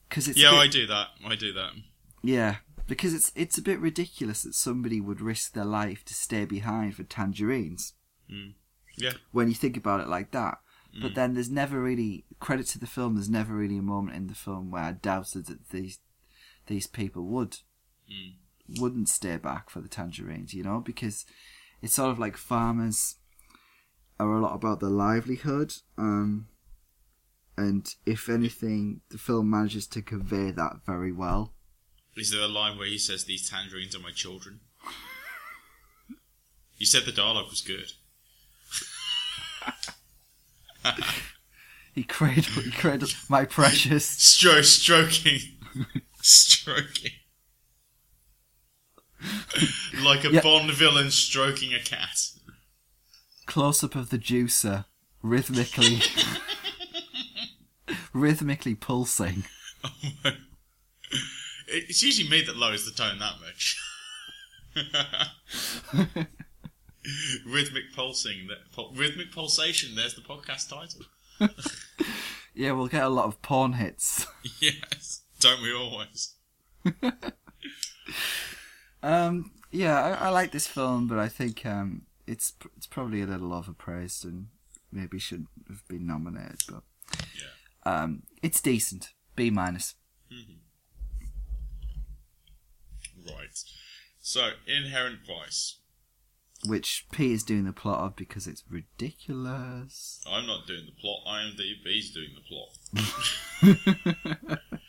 because 0.09 0.29
it's 0.29 0.39
Yeah, 0.39 0.51
bit- 0.51 0.59
I 0.61 0.67
do 0.67 0.87
that. 0.87 1.09
I 1.25 1.37
do 1.37 1.53
that. 1.53 1.73
yeah, 2.23 2.57
because 2.87 3.15
it's 3.15 3.31
it's 3.35 3.57
a 3.59 3.63
bit 3.63 3.79
ridiculous 3.81 4.43
that 4.43 4.55
somebody 4.55 5.01
would 5.01 5.21
risk 5.21 5.53
their 5.53 5.65
life 5.65 6.05
to 6.07 6.15
stay 6.15 6.45
behind 6.45 6.97
for 6.97 7.05
tangerines. 7.05 7.95
Yeah. 8.99 9.13
when 9.33 9.49
you 9.49 9.55
think 9.55 9.77
about 9.77 10.01
it 10.01 10.09
like 10.09 10.31
that. 10.33 10.59
But 11.01 11.15
then 11.15 11.33
there's 11.33 11.51
never 11.51 11.81
really 11.81 12.27
credit 12.39 12.67
to 12.69 12.79
the 12.79 12.87
film. 12.87 13.15
There's 13.15 13.31
never 13.31 13.55
really 13.55 13.79
a 13.79 13.83
moment 13.83 14.15
in 14.17 14.27
the 14.27 14.35
film 14.35 14.71
where 14.71 14.83
I 14.83 14.93
doubted 14.93 15.47
that 15.47 15.71
these 15.71 16.01
these 16.67 16.87
people 16.87 17.25
would 17.29 17.59
Mm. 18.11 18.35
wouldn't 18.81 19.09
stay 19.09 19.37
back 19.39 19.71
for 19.71 19.81
the 19.81 19.89
tangerines. 19.89 20.53
You 20.53 20.63
know, 20.65 20.81
because 20.81 21.25
it's 21.81 21.95
sort 21.95 22.11
of 22.11 22.19
like 22.19 22.37
farmers 22.37 23.17
are 24.23 24.37
a 24.37 24.41
lot 24.41 24.55
about 24.55 24.81
their 24.81 24.91
livelihood. 24.91 25.75
Um, 25.99 26.49
and 27.57 27.95
if 28.07 28.29
anything, 28.29 29.01
the 29.11 29.19
film 29.19 29.51
manages 29.51 29.87
to 29.89 30.03
convey 30.03 30.51
that 30.51 30.85
very 30.87 31.13
well. 31.13 31.55
Is 32.17 32.31
there 32.31 32.43
a 32.43 32.49
line 32.49 32.79
where 32.79 32.87
he 32.87 32.99
says, 32.99 33.25
"These 33.25 33.49
tangerines 33.49 33.95
are 33.95 34.01
my 34.01 34.13
children"? 34.13 34.61
you 36.77 36.87
said 36.87 37.05
the 37.05 37.13
dialogue 37.13 37.51
was 37.51 37.61
good. 37.61 37.93
He 41.95 42.05
cradled, 42.05 42.65
he 42.65 42.71
cradled 42.71 43.15
my 43.29 43.45
precious. 43.45 44.09
Stro- 44.17 44.65
stroking, 44.65 45.41
stroking, 46.23 47.13
like 50.03 50.25
a. 50.25 50.41
Bond 50.41 50.71
villain 50.73 51.11
stroking 51.11 51.75
a 51.75 51.81
cat. 51.81 52.31
Close 53.47 53.83
up 53.85 53.95
of 53.95 54.11
the 54.11 54.19
juicer 54.19 54.85
rhythmically 55.23 56.01
rhythmically 58.13 58.75
pulsing 58.75 59.45
Oh 59.85 59.91
It's 61.69 62.03
usually 62.03 62.29
me 62.29 62.43
that 62.45 62.57
lowers 62.57 62.85
the 62.85 62.91
tone 62.91 63.19
that 63.19 63.35
much. 63.41 63.79
rhythmic 67.47 67.85
pulsing, 67.95 68.47
that 68.49 68.71
pul- 68.75 68.93
rhythmic 68.95 69.33
pulsation. 69.33 69.95
There's 69.97 70.15
the 70.15 70.21
podcast 70.21 70.69
title. 70.69 71.01
yeah 72.55 72.73
we'll 72.73 72.89
get 72.89 73.03
a 73.05 73.09
lot 73.09 73.25
of 73.25 73.41
porn 73.43 73.73
hits 73.75 74.27
yes, 74.61 75.23
don't 75.41 75.63
we 75.63 75.73
always? 75.75 76.35
um 79.03 79.51
yeah 79.71 80.01
I, 80.01 80.27
I 80.27 80.29
like 80.29 80.53
this 80.53 80.67
film 80.67 81.09
but 81.09 81.19
i 81.19 81.29
think 81.29 81.65
um 81.67 82.03
it's 82.27 82.53
it's 82.77 82.87
probably 82.87 83.23
a 83.23 83.27
little 83.27 83.51
overpraised 83.53 84.25
and 84.25 84.49
maybe 84.91 85.19
should 85.19 85.47
have 85.69 85.87
been 85.89 86.07
nominated 86.07 86.61
but 86.69 86.83
Yeah. 87.35 87.53
um 88.03 88.23
it's 88.43 88.61
decent 88.61 89.13
b 89.37 89.51
minus 89.51 89.95
Right. 93.25 93.57
So, 94.21 94.51
Inherent 94.67 95.21
Vice. 95.27 95.79
which 96.67 97.07
p 97.13 97.33
is 97.33 97.43
doing 97.43 97.65
the 97.65 97.73
plot 97.73 98.01
of 98.01 98.15
because 98.17 98.47
it's 98.47 98.63
ridiculous 98.69 100.21
I'm 100.29 100.47
not 100.47 100.67
doing 100.67 100.87
the 100.87 100.93
plot. 101.01 101.25
IMDb's 101.27 102.11
doing 102.13 102.35
the 102.35 102.43
plot. 102.49 104.59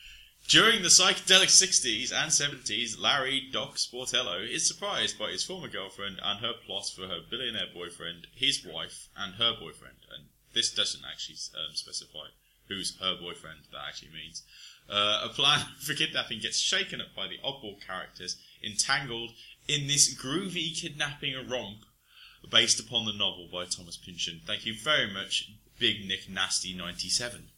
During 0.54 0.84
the 0.84 0.89
psychedelic 0.89 1.50
60s 1.50 2.13
and 2.13 2.30
70s, 2.30 3.02
Larry 3.02 3.50
Doc 3.52 3.78
Sportello 3.78 4.48
is 4.48 4.68
surprised 4.68 5.18
by 5.18 5.32
his 5.32 5.44
former 5.44 5.68
girlfriend 5.68 6.20
and 6.22 6.42
her 6.42 6.54
plot 6.54 6.92
for 6.96 7.08
her 7.08 7.22
billionaire 7.28 7.74
boyfriend, 7.74 8.28
his 8.36 8.63
wife, 8.63 9.10
and 9.18 9.34
her 9.34 9.56
boyfriend. 9.60 9.98
And 10.16 10.26
this 10.54 10.72
doesn't 10.72 11.02
actually 11.12 11.38
um, 11.58 11.74
specify 11.74 12.28
who's 12.68 12.96
her 13.00 13.18
boyfriend 13.20 13.62
that 13.72 13.82
actually 13.88 14.12
means. 14.12 14.44
Uh, 14.88 15.22
a 15.24 15.30
plan 15.30 15.66
for 15.80 15.96
kidnapping 15.96 16.38
gets 16.38 16.60
shaken 16.60 17.02
up 17.02 17.16
by 17.16 17.28
the 17.28 17.39
oddball 17.44 17.84
characters 17.84 18.38
entangled 18.63 19.32
in 19.68 19.88
this 19.88 20.13
groovy 20.13 20.80
kidnapping 20.80 21.34
romp 21.50 21.80
based 22.52 22.80
upon 22.80 23.08
the 23.08 23.13
novel 23.13 23.50
by 23.52 23.66
Thomas 23.66 23.98
Pynchon. 23.98 24.42
Thank 24.46 24.68
you 24.68 24.76
very 24.76 25.12
much, 25.12 25.50
Big 25.80 26.08
Nick 26.08 26.30
Nasty 26.30 26.76
97. 26.76 27.50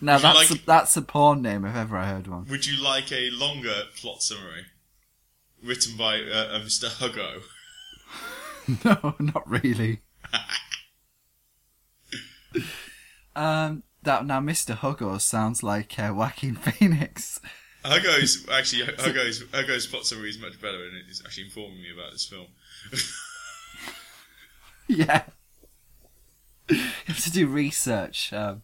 Now 0.00 0.18
that's 0.18 0.50
like- 0.50 0.60
a, 0.62 0.66
that's 0.66 0.96
a 0.96 1.02
porn 1.02 1.42
name 1.42 1.64
if 1.64 1.74
ever 1.74 1.96
i 1.96 2.06
heard 2.06 2.26
one 2.26 2.46
Would 2.48 2.66
you 2.66 2.82
like 2.82 3.12
a 3.12 3.30
longer 3.30 3.82
plot 3.96 4.22
summary 4.22 4.66
written 5.62 5.96
by 5.96 6.20
uh, 6.20 6.56
uh, 6.56 6.60
Mr. 6.60 6.88
Huggo? 6.88 7.42
no, 9.02 9.14
not 9.18 9.48
really. 9.48 10.00
um, 13.36 13.82
that 14.02 14.26
now 14.26 14.40
Mr. 14.40 14.76
Huggo 14.76 15.20
sounds 15.20 15.62
like 15.62 15.98
uh, 15.98 16.12
Joaquin 16.14 16.56
Phoenix. 16.56 17.40
Huggo's 17.84 18.46
actually 18.50 18.82
Huggo's 18.82 19.42
Huggo's 19.52 19.86
plot 19.86 20.06
summary 20.06 20.30
is 20.30 20.38
much 20.38 20.60
better, 20.60 20.84
and 20.84 20.96
it's 21.08 21.22
actually 21.24 21.44
informing 21.44 21.82
me 21.82 21.88
about 21.92 22.12
this 22.12 22.26
film. 22.26 22.46
yeah, 24.88 25.24
you 26.68 26.78
have 27.06 27.22
to 27.24 27.30
do 27.30 27.46
research. 27.46 28.32
Um, 28.32 28.62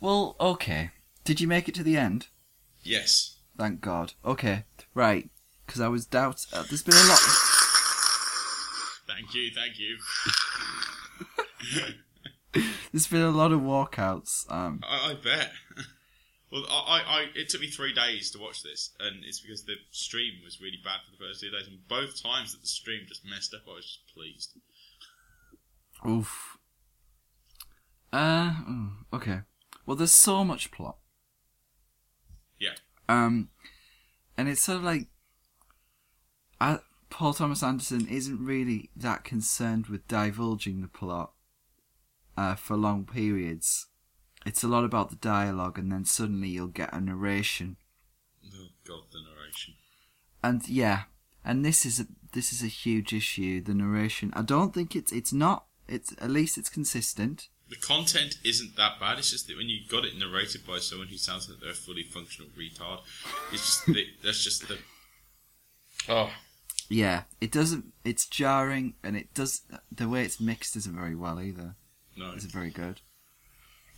well, 0.00 0.36
okay. 0.40 0.90
Did 1.24 1.40
you 1.40 1.48
make 1.48 1.68
it 1.68 1.74
to 1.76 1.82
the 1.82 1.96
end? 1.96 2.28
yes. 2.82 3.36
Thank 3.58 3.82
God. 3.82 4.14
Okay, 4.24 4.64
right. 4.94 5.28
Because 5.66 5.82
I 5.82 5.88
was 5.88 6.06
doubt. 6.06 6.46
Uh, 6.50 6.62
there's 6.68 6.82
been 6.82 6.94
a 6.94 7.08
lot. 7.08 7.18
Thank 9.06 9.34
you, 9.34 9.50
thank 9.54 9.78
you. 9.78 9.98
There's 12.92 13.06
been 13.06 13.22
a 13.22 13.30
lot 13.30 13.52
of 13.52 13.60
walkouts. 13.60 14.50
Um, 14.50 14.80
I, 14.82 15.10
I 15.10 15.14
bet. 15.14 15.52
Well, 16.52 16.64
I, 16.68 17.00
I, 17.06 17.26
it 17.36 17.48
took 17.48 17.60
me 17.60 17.68
three 17.68 17.92
days 17.92 18.32
to 18.32 18.40
watch 18.40 18.64
this, 18.64 18.90
and 18.98 19.24
it's 19.24 19.38
because 19.38 19.66
the 19.66 19.76
stream 19.92 20.32
was 20.42 20.60
really 20.60 20.80
bad 20.82 20.98
for 21.04 21.12
the 21.12 21.24
first 21.24 21.40
two 21.40 21.48
days, 21.48 21.68
and 21.68 21.78
both 21.86 22.20
times 22.20 22.50
that 22.50 22.60
the 22.60 22.66
stream 22.66 23.02
just 23.06 23.24
messed 23.24 23.54
up, 23.54 23.60
I 23.70 23.74
was 23.74 23.84
just 23.84 24.00
pleased. 24.12 24.58
Oof. 26.04 26.58
Uh, 28.12 28.50
mm, 28.68 28.90
okay. 29.12 29.42
Well, 29.86 29.96
there's 29.96 30.12
so 30.12 30.44
much 30.44 30.70
plot. 30.70 30.96
Yeah. 32.58 32.74
Um, 33.08 33.48
and 34.36 34.48
it's 34.48 34.62
sort 34.62 34.78
of 34.78 34.84
like, 34.84 35.08
I, 36.60 36.78
Paul 37.08 37.34
Thomas 37.34 37.62
Anderson 37.62 38.06
isn't 38.08 38.44
really 38.44 38.90
that 38.96 39.24
concerned 39.24 39.86
with 39.86 40.06
divulging 40.06 40.80
the 40.80 40.88
plot 40.88 41.32
uh, 42.36 42.54
for 42.54 42.76
long 42.76 43.04
periods. 43.04 43.86
It's 44.46 44.62
a 44.62 44.68
lot 44.68 44.84
about 44.84 45.10
the 45.10 45.16
dialogue, 45.16 45.78
and 45.78 45.90
then 45.90 46.04
suddenly 46.04 46.48
you'll 46.48 46.68
get 46.68 46.92
a 46.94 47.00
narration, 47.00 47.76
Oh 48.46 48.68
god, 48.86 49.02
the 49.12 49.18
narration. 49.20 49.74
and 50.42 50.66
yeah, 50.68 51.02
and 51.44 51.62
this 51.64 51.84
is 51.84 52.00
a 52.00 52.06
this 52.32 52.52
is 52.52 52.62
a 52.62 52.66
huge 52.68 53.12
issue. 53.12 53.60
The 53.60 53.74
narration. 53.74 54.32
I 54.34 54.40
don't 54.42 54.72
think 54.72 54.96
it's 54.96 55.12
it's 55.12 55.32
not. 55.32 55.66
It's 55.88 56.14
at 56.20 56.30
least 56.30 56.56
it's 56.56 56.70
consistent. 56.70 57.48
The 57.70 57.76
content 57.76 58.36
isn't 58.44 58.76
that 58.76 58.98
bad. 58.98 59.18
It's 59.18 59.30
just 59.30 59.46
that 59.46 59.56
when 59.56 59.68
you 59.68 59.78
got 59.88 60.04
it 60.04 60.18
narrated 60.18 60.66
by 60.66 60.78
someone 60.80 61.06
who 61.06 61.16
sounds 61.16 61.48
like 61.48 61.60
they're 61.60 61.70
a 61.70 61.74
fully 61.74 62.02
functional 62.02 62.50
retard, 62.58 62.98
it's 63.52 63.64
just 63.64 63.86
the, 63.86 64.06
that's 64.24 64.42
just 64.42 64.66
the. 64.68 64.78
Oh, 66.08 66.30
Yeah, 66.88 67.22
it 67.40 67.52
doesn't. 67.52 67.92
It's 68.04 68.26
jarring, 68.26 68.94
and 69.04 69.16
it 69.16 69.32
does 69.34 69.62
the 69.92 70.08
way 70.08 70.24
it's 70.24 70.40
mixed 70.40 70.74
isn't 70.76 70.96
very 70.96 71.14
well 71.14 71.40
either. 71.40 71.76
no. 72.16 72.32
it's 72.34 72.44
very 72.44 72.70
good. 72.70 73.00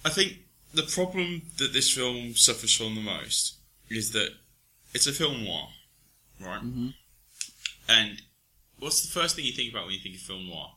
I 0.05 0.11
think 0.11 0.41
the 0.75 0.83
problem 0.83 1.43
that 1.59 1.73
this 1.73 1.91
film 1.91 2.35
suffers 2.35 2.77
from 2.77 2.95
the 2.95 3.01
most 3.01 3.57
is 3.89 4.13
that 4.13 4.31
it's 4.93 5.07
a 5.07 5.13
film 5.13 5.45
noir, 5.45 5.69
right? 6.41 6.61
hmm 6.61 6.89
And 7.89 8.21
what's 8.79 9.01
the 9.03 9.19
first 9.19 9.37
thing 9.37 9.47
you 9.47 9.53
think 9.53 9.73
about 9.73 9.87
when 9.87 9.95
you 9.95 10.01
think 10.01 10.17
of 10.17 10.21
film 10.21 10.47
noir? 10.47 10.73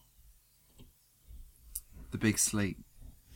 The 2.11 2.17
Big 2.17 2.39
Sleep. 2.39 2.77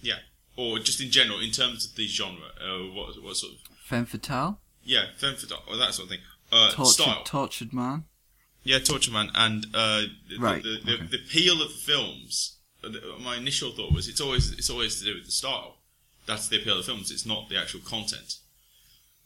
Yeah, 0.01 0.19
or 0.55 0.79
just 0.79 1.01
in 1.01 1.11
general, 1.11 1.39
in 1.39 1.51
terms 1.51 1.85
of 1.85 1.95
the 1.95 2.07
genre, 2.07 2.47
uh, 2.61 2.79
what 2.93 3.21
what 3.23 3.35
sort 3.35 3.53
of 3.53 3.59
Femme 3.85 4.05
Fatale. 4.05 4.59
yeah, 4.83 5.05
femme 5.17 5.35
fatale, 5.35 5.63
or 5.67 5.77
that 5.77 5.93
sort 5.93 6.05
of 6.05 6.09
thing. 6.11 6.19
Uh, 6.51 6.71
Tortured, 6.71 6.91
style, 7.03 7.23
tortured 7.25 7.73
Man. 7.73 8.05
yeah, 8.63 8.79
Torture 8.79 9.11
Man, 9.11 9.29
and 9.35 9.65
uh, 9.73 10.01
the, 10.29 10.37
Right, 10.39 10.63
the, 10.63 10.79
the, 10.83 10.93
okay. 10.95 11.05
the 11.11 11.17
appeal 11.17 11.61
of 11.61 11.69
the 11.69 11.75
films. 11.79 12.57
uh, 12.83 12.89
My 13.21 13.35
initial 13.37 13.71
thought 13.71 13.93
was 13.93 14.07
it's 14.07 14.21
always 14.21 14.51
it's 14.51 14.69
always 14.69 14.99
to 14.99 15.05
do 15.05 15.15
with 15.15 15.25
the 15.25 15.31
style. 15.31 15.77
That's 16.25 16.47
the 16.47 16.57
appeal 16.59 16.77
of 16.79 16.85
the 16.85 16.91
films. 16.91 17.11
It's 17.11 17.25
not 17.25 17.49
the 17.49 17.57
actual 17.57 17.81
content. 17.81 18.35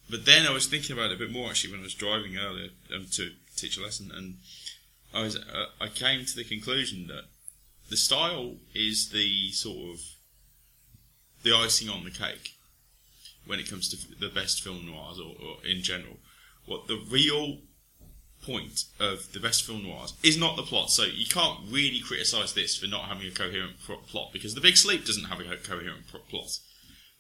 But 0.10 0.26
then 0.26 0.46
I 0.46 0.52
was 0.52 0.68
thinking 0.68 0.94
about 0.94 1.12
it 1.12 1.16
a 1.16 1.18
bit 1.18 1.32
more 1.32 1.50
actually 1.50 1.72
when 1.72 1.80
I 1.82 1.84
was 1.84 1.94
driving 1.94 2.38
earlier 2.38 2.70
um, 2.94 3.06
to 3.12 3.32
teach 3.56 3.78
a 3.78 3.82
lesson, 3.82 4.12
and 4.14 4.38
I 5.14 5.22
was 5.24 5.36
uh, 5.38 5.66
I 5.80 5.88
came 5.88 6.26
to 6.26 6.36
the 6.36 6.44
conclusion 6.44 7.08
that 7.08 7.24
the 7.90 7.98
style 7.98 8.56
is 8.76 9.10
the 9.10 9.52
sort 9.52 9.94
of 9.94 10.00
the 11.44 11.54
icing 11.54 11.90
on 11.90 12.04
the 12.04 12.12
cake 12.12 12.56
when 13.46 13.60
it 13.60 13.70
comes 13.70 13.90
to 13.90 14.20
the 14.20 14.30
best 14.30 14.62
film 14.64 14.86
noirs 14.86 15.20
or, 15.20 15.36
or 15.42 15.66
in 15.66 15.82
general. 15.82 16.18
What 16.66 16.88
the 16.88 17.02
real 17.10 17.58
point 18.44 18.86
of 19.00 19.32
the 19.32 19.40
best 19.40 19.64
film 19.64 19.84
noirs 19.84 20.14
is 20.24 20.38
not 20.38 20.56
the 20.56 20.64
plot. 20.64 20.90
So 20.90 21.04
you 21.04 21.26
can't 21.26 21.60
really 21.70 22.00
criticise 22.00 22.54
this 22.54 22.78
for 22.78 22.88
not 22.88 23.06
having 23.06 23.28
a 23.28 23.32
coherent 23.32 23.80
pro- 23.86 23.98
plot 23.98 24.32
because 24.34 24.54
The 24.54 24.62
Big 24.62 24.78
Sleep 24.78 25.06
doesn't 25.06 25.26
have 25.26 25.40
a 25.40 25.44
coherent 25.58 26.08
pro- 26.10 26.22
plot 26.22 26.60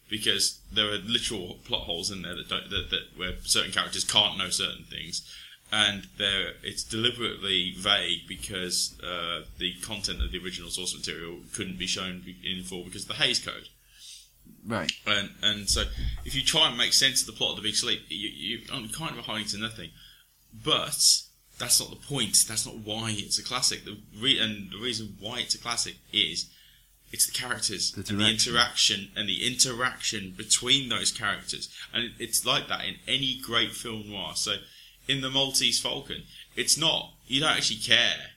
because 0.09 0.59
there 0.71 0.89
are 0.89 0.97
literal 0.97 1.59
plot 1.65 1.83
holes 1.83 2.11
in 2.11 2.21
there 2.21 2.35
that 2.35 2.49
don't 2.49 2.69
that, 2.69 2.89
that 2.91 3.17
where 3.17 3.33
certain 3.43 3.71
characters 3.71 4.03
can't 4.03 4.37
know 4.37 4.49
certain 4.49 4.83
things. 4.83 5.27
And 5.71 6.07
there, 6.19 6.51
it's 6.61 6.83
deliberately 6.83 7.73
vague 7.75 8.27
because 8.27 8.95
uh, 9.01 9.41
the 9.57 9.73
content 9.81 10.21
of 10.21 10.31
the 10.31 10.37
original 10.37 10.69
source 10.69 10.95
material 10.95 11.37
couldn't 11.51 11.79
be 11.79 11.87
shown 11.87 12.21
in 12.43 12.63
full 12.63 12.83
because 12.83 13.03
of 13.03 13.07
the 13.07 13.15
Hays 13.15 13.39
Code. 13.39 13.69
Right. 14.65 14.91
And 15.05 15.29
and 15.41 15.69
so 15.69 15.83
if 16.25 16.35
you 16.35 16.41
try 16.41 16.69
and 16.69 16.77
make 16.77 16.93
sense 16.93 17.21
of 17.21 17.27
the 17.27 17.33
plot 17.33 17.51
of 17.51 17.57
the 17.57 17.63
Big 17.63 17.75
Sleep, 17.75 18.01
you, 18.09 18.29
you, 18.29 18.57
you're 18.57 18.89
kind 18.89 19.17
of 19.17 19.25
hiding 19.25 19.47
to 19.47 19.57
nothing. 19.57 19.89
But 20.53 20.97
that's 21.59 21.79
not 21.79 21.89
the 21.89 22.07
point. 22.07 22.37
That's 22.47 22.65
not 22.65 22.77
why 22.77 23.13
it's 23.17 23.39
a 23.39 23.43
classic. 23.43 23.85
The 23.85 23.97
re- 24.19 24.39
and 24.39 24.71
the 24.71 24.77
reason 24.77 25.17
why 25.19 25.39
it's 25.39 25.55
a 25.55 25.59
classic 25.59 25.95
is 26.11 26.49
it's 27.11 27.27
the 27.27 27.31
characters 27.31 27.91
The 27.91 28.09
and 28.09 28.21
the 28.21 28.29
interaction 28.29 29.09
and 29.15 29.29
the 29.29 29.45
interaction 29.45 30.33
between 30.35 30.89
those 30.89 31.11
characters. 31.11 31.69
And 31.93 32.11
it's 32.19 32.45
like 32.45 32.67
that 32.67 32.85
in 32.85 32.95
any 33.07 33.39
great 33.39 33.71
film 33.71 34.09
noir. 34.09 34.33
So 34.35 34.55
in 35.07 35.21
the 35.21 35.29
Maltese 35.29 35.81
Falcon, 35.81 36.23
it's 36.55 36.77
not 36.77 37.13
you 37.27 37.39
don't 37.39 37.51
actually 37.51 37.79
care 37.79 38.31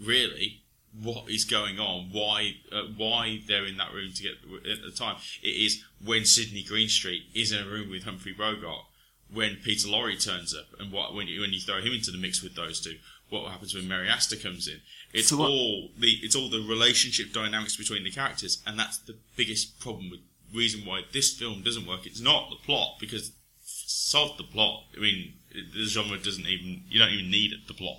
really 0.00 0.59
what 0.92 1.30
is 1.30 1.44
going 1.44 1.78
on, 1.78 2.10
why 2.12 2.56
uh, 2.72 2.82
why 2.96 3.42
they're 3.46 3.66
in 3.66 3.76
that 3.76 3.92
room 3.92 4.12
together 4.12 4.36
at 4.70 4.82
the 4.82 4.90
time. 4.90 5.16
It 5.42 5.48
is 5.48 5.84
when 6.04 6.24
Sydney 6.24 6.62
Greenstreet 6.62 7.24
is 7.34 7.52
in 7.52 7.66
a 7.66 7.70
room 7.70 7.90
with 7.90 8.04
Humphrey 8.04 8.32
Bogart, 8.32 8.84
when 9.32 9.56
Peter 9.62 9.88
Lorre 9.88 10.22
turns 10.22 10.54
up, 10.54 10.66
and 10.78 10.92
what 10.92 11.14
when 11.14 11.28
you, 11.28 11.40
when 11.40 11.52
you 11.52 11.60
throw 11.60 11.80
him 11.80 11.92
into 11.92 12.10
the 12.10 12.18
mix 12.18 12.42
with 12.42 12.54
those 12.54 12.80
two. 12.80 12.96
What 13.28 13.48
happens 13.52 13.74
when 13.74 13.86
Mary 13.86 14.08
Astor 14.08 14.34
comes 14.34 14.66
in? 14.66 14.80
It's 15.12 15.28
So 15.28 15.40
all 15.40 15.90
the 15.96 16.08
it's 16.22 16.34
all 16.34 16.50
the 16.50 16.66
relationship 16.68 17.32
dynamics 17.32 17.76
between 17.76 18.02
the 18.02 18.10
characters, 18.10 18.60
and 18.66 18.76
that's 18.76 18.98
the 18.98 19.16
biggest 19.36 19.78
problem 19.78 20.10
with 20.10 20.20
reason 20.52 20.84
why 20.84 21.02
this 21.12 21.32
film 21.32 21.62
doesn't 21.62 21.86
work. 21.86 22.06
It's 22.06 22.20
not 22.20 22.50
the 22.50 22.56
plot 22.56 22.96
because 22.98 23.30
solve 23.62 24.36
the 24.36 24.44
plot. 24.44 24.84
I 24.96 25.00
mean, 25.00 25.34
the 25.52 25.84
genre 25.84 26.18
doesn't 26.18 26.46
even 26.46 26.82
you 26.88 26.98
don't 26.98 27.12
even 27.12 27.30
need 27.30 27.52
the 27.68 27.74
plot 27.74 27.98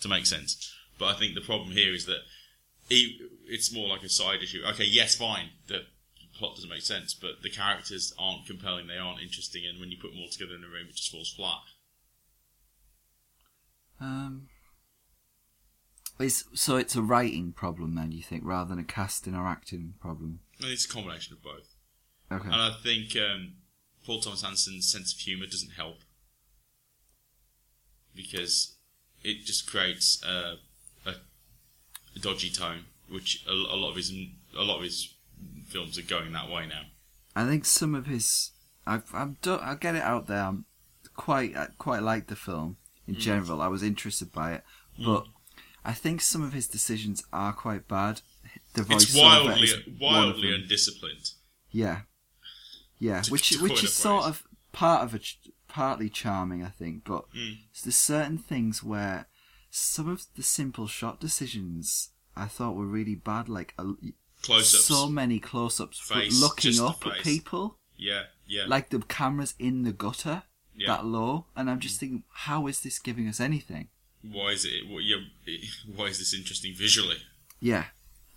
to 0.00 0.08
make 0.08 0.24
sense. 0.26 0.72
But 1.00 1.06
I 1.06 1.18
think 1.18 1.34
the 1.34 1.40
problem 1.40 1.70
here 1.72 1.94
is 1.94 2.04
that 2.06 2.20
it, 2.90 3.22
it's 3.46 3.72
more 3.72 3.88
like 3.88 4.02
a 4.02 4.08
side 4.10 4.42
issue. 4.42 4.62
Okay, 4.68 4.84
yes, 4.84 5.16
fine, 5.16 5.48
the 5.66 5.80
plot 6.38 6.56
doesn't 6.56 6.70
make 6.70 6.82
sense, 6.82 7.14
but 7.14 7.42
the 7.42 7.50
characters 7.50 8.12
aren't 8.18 8.46
compelling, 8.46 8.86
they 8.86 8.98
aren't 8.98 9.22
interesting, 9.22 9.64
and 9.66 9.80
when 9.80 9.90
you 9.90 9.96
put 10.00 10.10
them 10.10 10.20
all 10.20 10.28
together 10.28 10.54
in 10.54 10.62
a 10.62 10.68
room, 10.68 10.86
it 10.88 10.96
just 10.96 11.10
falls 11.10 11.32
flat. 11.32 11.62
Um. 14.00 14.48
It's, 16.18 16.44
so 16.54 16.76
it's 16.76 16.96
a 16.96 17.02
writing 17.02 17.52
problem 17.52 17.94
then, 17.94 18.12
you 18.12 18.22
think, 18.22 18.42
rather 18.44 18.68
than 18.68 18.78
a 18.78 18.84
casting 18.84 19.34
or 19.34 19.46
acting 19.46 19.94
problem. 20.00 20.40
It's 20.58 20.84
a 20.84 20.88
combination 20.88 21.32
of 21.32 21.42
both. 21.42 21.76
Okay. 22.30 22.44
And 22.44 22.60
I 22.60 22.72
think 22.82 23.16
um, 23.16 23.54
Paul 24.04 24.20
Thomas 24.20 24.44
Anderson's 24.44 24.92
sense 24.92 25.14
of 25.14 25.18
humour 25.18 25.46
doesn't 25.46 25.72
help 25.72 26.00
because 28.14 28.76
it 29.22 29.46
just 29.46 29.70
creates 29.70 30.22
a, 30.22 30.56
a, 32.16 32.18
dodgy 32.18 32.50
tone, 32.50 32.84
which 33.08 33.44
a, 33.48 33.52
a 33.52 33.76
lot 33.76 33.90
of 33.90 33.96
his 33.96 34.12
a 34.56 34.62
lot 34.62 34.76
of 34.78 34.82
his 34.82 35.14
films 35.68 35.98
are 35.98 36.02
going 36.02 36.32
that 36.32 36.50
way 36.50 36.66
now. 36.66 36.82
I 37.36 37.46
think 37.46 37.64
some 37.64 37.94
of 37.94 38.06
his, 38.06 38.50
I've, 38.86 39.04
I'm, 39.14 39.36
I'll 39.46 39.76
get 39.76 39.94
it 39.94 40.02
out 40.02 40.26
there. 40.26 40.42
I'm 40.42 40.64
quite, 41.16 41.56
I 41.56 41.68
quite 41.78 42.02
like 42.02 42.26
the 42.26 42.36
film 42.36 42.76
in 43.06 43.14
Mm. 43.14 43.20
general. 43.20 43.62
I 43.62 43.68
was 43.68 43.82
interested 43.82 44.32
by 44.32 44.52
it, 44.54 44.64
but 45.02 45.26
I 45.84 45.92
think 45.92 46.20
some 46.20 46.42
of 46.42 46.52
his 46.52 46.66
decisions 46.66 47.22
are 47.32 47.52
quite 47.52 47.86
bad. 47.88 48.20
The 48.74 48.82
It's 48.90 49.06
voiceover 49.14 49.22
wildly 49.22 49.62
is 49.62 49.74
one 49.74 49.84
of 49.88 50.00
wildly 50.34 50.54
undisciplined. 50.54 51.30
Yeah, 51.70 52.00
yeah, 52.98 53.22
To- 53.22 53.30
which 53.32 53.50
to 53.50 53.62
which 53.62 53.84
is 53.84 53.92
sort 53.92 54.24
of 54.24 54.42
part 54.72 55.02
of 55.02 55.14
a 55.14 55.20
partly 55.68 56.08
charming, 56.10 56.64
I 56.64 56.68
think. 56.70 57.04
But 57.04 57.30
Mm. 57.32 57.58
there's 57.84 57.94
certain 57.96 58.38
things 58.38 58.82
where 58.82 59.26
some 59.70 60.08
of 60.08 60.26
the 60.36 60.42
simple 60.42 60.86
shot 60.86 61.20
decisions 61.20 62.10
I 62.36 62.46
thought 62.46 62.76
were 62.76 62.86
really 62.86 63.14
bad, 63.14 63.48
like 63.48 63.74
a, 63.78 63.92
Close-ups. 64.42 64.84
so 64.84 65.08
many 65.08 65.38
close-ups, 65.38 66.00
Face, 66.00 66.40
looking 66.40 66.80
up 66.80 67.06
at 67.06 67.22
people, 67.22 67.78
Yeah, 67.96 68.24
yeah, 68.46 68.64
like 68.66 68.90
the 68.90 69.00
cameras 69.00 69.54
in 69.58 69.82
the 69.82 69.92
gutter 69.92 70.44
yeah. 70.74 70.88
that 70.88 71.04
low, 71.04 71.46
and 71.54 71.70
I'm 71.70 71.78
just 71.80 72.00
thinking, 72.00 72.24
how 72.32 72.66
is 72.66 72.80
this 72.80 72.98
giving 72.98 73.28
us 73.28 73.40
anything? 73.40 73.88
Why 74.22 74.50
is 74.50 74.64
it? 74.64 74.88
What, 74.88 75.04
yeah, 75.04 75.18
why 75.94 76.06
is 76.06 76.18
this 76.18 76.34
interesting 76.34 76.74
visually? 76.74 77.16
Yeah, 77.60 77.86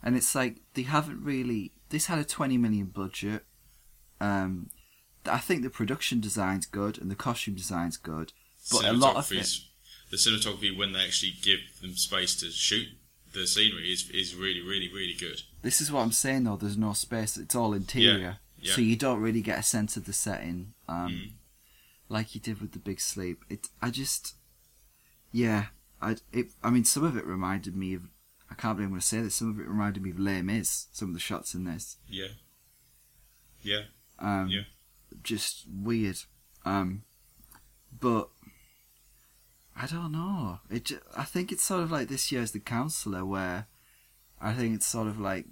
and 0.04 0.16
it's 0.16 0.36
like 0.36 0.58
they 0.74 0.84
haven't 0.84 1.24
really. 1.24 1.72
This 1.90 2.08
had 2.08 2.20
a 2.20 2.26
20 2.26 2.58
million 2.58 2.88
budget. 2.88 3.46
Um, 4.20 4.70
I 5.26 5.38
think 5.38 5.64
the 5.64 5.70
production 5.70 6.20
design's 6.20 6.66
good 6.66 6.98
and 6.98 7.10
the 7.10 7.16
costume 7.16 7.56
design's 7.56 7.98
good, 7.98 8.34
but 8.72 8.86
a 8.86 8.94
lot 8.94 9.16
of 9.16 9.32
it. 9.32 9.48
The 10.14 10.20
cinematography 10.20 10.78
when 10.78 10.94
they 10.94 11.00
actually 11.00 11.34
give 11.42 11.58
them 11.82 11.96
space 11.96 12.36
to 12.42 12.52
shoot 12.52 12.88
the 13.34 13.48
scenery 13.48 13.92
is 13.92 14.08
is 14.12 14.36
really, 14.36 14.62
really, 14.62 14.88
really 14.94 15.16
good. 15.20 15.42
This 15.64 15.82
is 15.82 15.92
what 15.92 16.02
I'm 16.02 16.12
saying 16.12 16.44
though. 16.44 16.56
There's 16.56 16.78
no 16.78 16.94
space. 16.94 17.36
It's 17.36 17.56
all 17.56 17.74
interior, 17.74 18.38
yeah. 18.60 18.74
so 18.76 18.82
you 18.82 18.96
don't 18.96 19.20
really 19.22 19.42
get 19.42 19.58
a 19.58 19.64
sense 19.64 19.98
of 19.98 20.06
the 20.06 20.14
setting, 20.14 20.76
um, 20.88 21.10
Mm. 21.12 21.32
like 22.10 22.36
you 22.36 22.42
did 22.42 22.62
with 22.62 22.74
the 22.74 22.78
Big 22.80 23.02
Sleep. 23.02 23.44
It. 23.50 23.70
I 23.82 23.90
just, 23.90 24.36
yeah. 25.32 25.66
I. 26.00 26.18
It. 26.32 26.50
I 26.64 26.70
mean, 26.70 26.86
some 26.86 27.04
of 27.04 27.18
it 27.18 27.26
reminded 27.26 27.76
me 27.76 27.96
of. 27.96 28.04
I 28.52 28.54
can't 28.54 28.78
believe 28.78 28.90
I'm 28.90 28.94
going 28.94 29.02
to 29.02 29.08
say 29.08 29.22
this. 29.22 29.34
Some 29.34 29.50
of 29.50 29.60
it 29.60 29.68
reminded 29.68 30.04
me 30.04 30.12
of 30.12 30.20
Les 30.20 30.44
Mis. 30.44 30.90
Some 30.92 31.08
of 31.08 31.14
the 31.16 31.20
shots 31.20 31.56
in 31.56 31.64
this. 31.64 31.98
Yeah, 32.08 32.34
yeah, 33.64 33.86
Um, 34.20 34.48
Yeah. 34.50 34.66
Just 35.24 35.66
weird. 35.68 36.20
Um, 36.66 37.02
but 38.00 38.30
I 39.76 39.88
don't 39.88 40.12
know. 40.12 40.60
It. 40.70 40.92
I 41.16 41.24
think 41.24 41.52
it's 41.52 41.64
sort 41.64 41.84
of 41.84 41.92
like 41.92 42.08
this 42.08 42.32
year's 42.32 42.52
The 42.52 42.60
Counselor, 42.60 43.26
where 43.26 43.68
I 44.40 44.54
think 44.54 44.76
it's 44.76 44.86
sort 44.86 45.08
of 45.08 45.20
like 45.20 45.46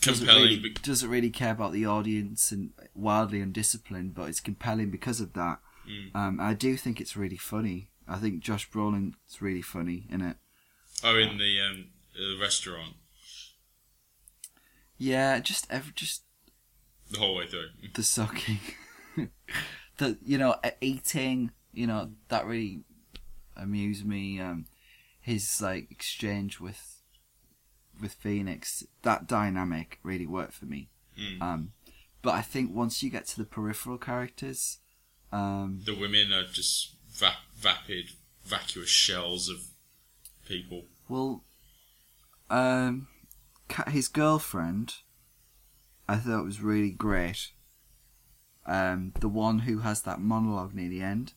doesn't 0.00 0.26
really, 0.26 0.74
doesn't 0.82 1.10
really 1.10 1.30
care 1.30 1.52
about 1.52 1.72
the 1.72 1.86
audience 1.86 2.52
and 2.52 2.70
wildly 2.94 3.40
undisciplined, 3.40 4.14
but 4.14 4.28
it's 4.28 4.40
compelling 4.40 4.90
because 4.90 5.20
of 5.20 5.34
that. 5.34 5.58
Mm. 5.88 6.14
Um, 6.14 6.40
I 6.40 6.54
do 6.54 6.76
think 6.76 7.00
it's 7.00 7.16
really 7.16 7.36
funny. 7.36 7.90
I 8.08 8.16
think 8.16 8.40
Josh 8.40 8.70
Brolin's 8.70 9.14
really 9.40 9.62
funny 9.62 10.06
in 10.10 10.20
it. 10.20 10.36
Oh, 11.04 11.16
in 11.16 11.38
the 11.38 11.60
um, 11.60 11.86
uh, 12.14 12.38
restaurant 12.40 12.94
Yeah, 14.98 15.38
just 15.38 15.66
ever 15.70 15.90
just 15.94 16.22
the 17.10 17.18
whole 17.18 17.34
way 17.34 17.46
through. 17.46 17.68
the 17.94 18.02
sucking, 18.02 18.60
the 19.98 20.18
you 20.22 20.38
know 20.38 20.56
eating, 20.80 21.52
you 21.72 21.86
know 21.86 22.10
that 22.28 22.46
really 22.46 22.84
amused 23.56 24.04
me. 24.06 24.40
Um, 24.40 24.66
his 25.20 25.60
like 25.60 25.90
exchange 25.90 26.60
with 26.60 27.02
with 28.00 28.12
Phoenix, 28.14 28.82
that 29.02 29.26
dynamic 29.26 29.98
really 30.02 30.26
worked 30.26 30.54
for 30.54 30.64
me. 30.64 30.88
Mm. 31.20 31.42
Um, 31.42 31.72
but 32.22 32.30
I 32.34 32.40
think 32.42 32.74
once 32.74 33.02
you 33.02 33.10
get 33.10 33.26
to 33.28 33.36
the 33.38 33.44
peripheral 33.44 33.98
characters, 33.98 34.78
um, 35.32 35.80
The 35.84 35.94
women 35.94 36.32
are 36.32 36.44
just 36.46 36.94
va- 37.10 37.36
vapid, 37.54 38.12
vacuous 38.42 38.88
shells 38.88 39.48
of 39.50 39.58
people. 40.48 40.86
well, 41.08 41.44
um, 42.48 43.08
his 43.88 44.08
girlfriend, 44.08 44.94
I 46.08 46.16
thought 46.16 46.44
was 46.44 46.60
really 46.62 46.90
great. 46.90 47.50
Um, 48.66 49.12
the 49.20 49.28
one 49.28 49.60
who 49.60 49.78
has 49.80 50.02
that 50.02 50.20
monologue 50.20 50.74
near 50.74 50.88
the 50.88 51.02
end, 51.02 51.34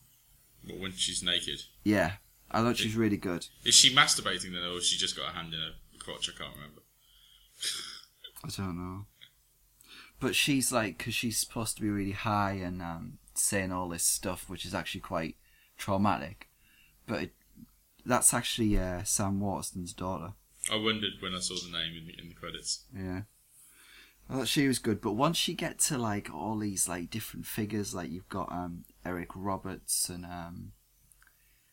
But 0.65 0.79
when 0.79 0.91
she's 0.93 1.23
naked, 1.23 1.61
yeah, 1.83 2.13
I 2.51 2.61
thought 2.61 2.77
she 2.77 2.87
was 2.87 2.95
really 2.95 3.17
good. 3.17 3.47
is 3.65 3.75
she 3.75 3.93
masturbating 3.93 4.53
then, 4.53 4.63
or 4.63 4.75
has 4.75 4.87
she 4.87 4.97
just 4.97 5.17
got 5.17 5.31
a 5.31 5.35
hand 5.35 5.53
in 5.53 5.59
her 5.59 5.71
crotch? 5.99 6.29
I 6.29 6.37
can't 6.37 6.55
remember. 6.55 6.81
I 8.43 8.49
don't 8.55 8.77
know. 8.77 9.05
But 10.19 10.35
she's 10.35 10.71
like, 10.71 10.97
because 10.97 11.13
she's 11.13 11.37
supposed 11.37 11.75
to 11.77 11.81
be 11.81 11.89
really 11.89 12.11
high 12.11 12.53
and 12.53 12.81
um, 12.81 13.17
saying 13.33 13.71
all 13.71 13.89
this 13.89 14.03
stuff, 14.03 14.49
which 14.49 14.65
is 14.65 14.73
actually 14.73 15.01
quite 15.01 15.35
traumatic. 15.77 16.49
But 17.07 17.23
it, 17.23 17.31
that's 18.05 18.33
actually 18.33 18.77
uh, 18.77 19.03
Sam 19.03 19.39
Waterston's 19.39 19.93
daughter. 19.93 20.33
I 20.71 20.77
wondered 20.77 21.13
when 21.19 21.33
I 21.33 21.39
saw 21.39 21.55
the 21.55 21.77
name 21.77 21.97
in 21.97 22.07
the, 22.07 22.13
in 22.21 22.29
the 22.29 22.35
credits. 22.35 22.85
Yeah. 22.95 23.21
I 24.29 24.33
thought 24.33 24.47
she 24.47 24.67
was 24.67 24.79
good, 24.79 25.01
but 25.01 25.13
once 25.13 25.45
you 25.47 25.53
get 25.53 25.79
to 25.79 25.97
like 25.97 26.33
all 26.33 26.57
these 26.57 26.87
like 26.87 27.09
different 27.09 27.45
figures, 27.45 27.93
like 27.93 28.09
you've 28.09 28.29
got 28.29 28.51
um, 28.51 28.85
Eric 29.05 29.29
Roberts 29.35 30.09
and 30.09 30.25
um, 30.25 30.71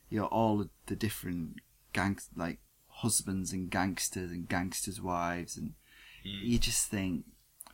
you 0.08 0.18
know 0.20 0.26
all 0.26 0.66
the 0.86 0.96
different 0.96 1.56
gangs, 1.92 2.28
like 2.36 2.58
husbands 2.88 3.52
and 3.52 3.70
gangsters 3.70 4.30
and 4.30 4.48
gangsters' 4.48 5.00
wives, 5.00 5.56
and 5.56 5.74
Mm. 6.22 6.42
you 6.42 6.58
just 6.58 6.88
think 6.90 7.24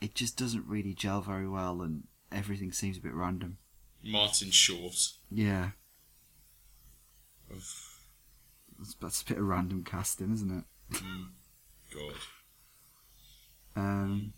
it 0.01 0.15
just 0.15 0.37
doesn't 0.39 0.65
really 0.69 0.95
gel 0.95 1.21
very 1.21 1.49
well, 1.49 1.83
and 1.83 2.05
everything 2.31 2.71
seems 2.71 2.97
a 2.97 3.01
bit 3.01 3.13
random. 3.13 3.59
Martin 4.05 4.53
Short. 4.53 4.95
Yeah, 5.33 5.71
Ugh, 7.51 7.57
that's, 8.79 8.95
that's 9.01 9.23
a 9.23 9.25
bit 9.25 9.39
of 9.39 9.45
random 9.45 9.83
casting, 9.83 10.33
isn't 10.33 10.59
it? 10.59 10.65
mm, 11.03 11.27
God. 11.93 12.15
Um, 13.75 14.33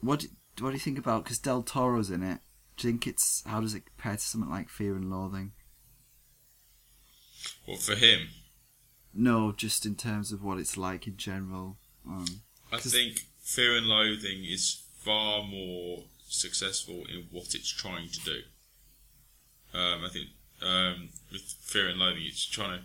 what 0.00 0.24
what 0.62 0.70
do 0.70 0.74
you 0.74 0.80
think 0.80 0.98
about? 0.98 1.24
Because 1.24 1.38
Del 1.38 1.62
Toro's 1.62 2.10
in 2.10 2.22
it. 2.22 2.38
Do 2.76 2.86
you 2.86 2.92
think 2.92 3.06
it's 3.06 3.42
how 3.46 3.60
does 3.60 3.74
it 3.74 3.84
compare 3.86 4.14
to 4.14 4.20
something 4.20 4.50
like 4.50 4.68
Fear 4.68 4.96
and 4.96 5.10
Loathing? 5.10 5.52
Well, 7.66 7.76
for 7.76 7.94
him, 7.94 8.28
No, 9.14 9.52
just 9.52 9.84
in 9.84 9.94
terms 9.94 10.32
of 10.32 10.42
what 10.42 10.58
it's 10.58 10.76
like 10.76 11.06
in 11.06 11.16
general. 11.16 11.76
Um, 12.06 12.42
I 12.72 12.78
think 12.78 13.26
Fear 13.40 13.76
and 13.76 13.86
Loathing 13.86 14.44
is 14.44 14.82
far 14.98 15.42
more 15.42 16.04
successful 16.28 17.04
in 17.12 17.26
what 17.30 17.54
it's 17.54 17.68
trying 17.68 18.08
to 18.08 18.20
do. 18.20 18.40
Um, 19.74 20.04
I 20.04 20.08
think 20.08 20.28
um, 20.62 21.08
with 21.30 21.42
Fear 21.60 21.88
and 21.88 21.98
Loathing, 21.98 22.24
it's 22.26 22.46
trying 22.46 22.78
to. 22.78 22.84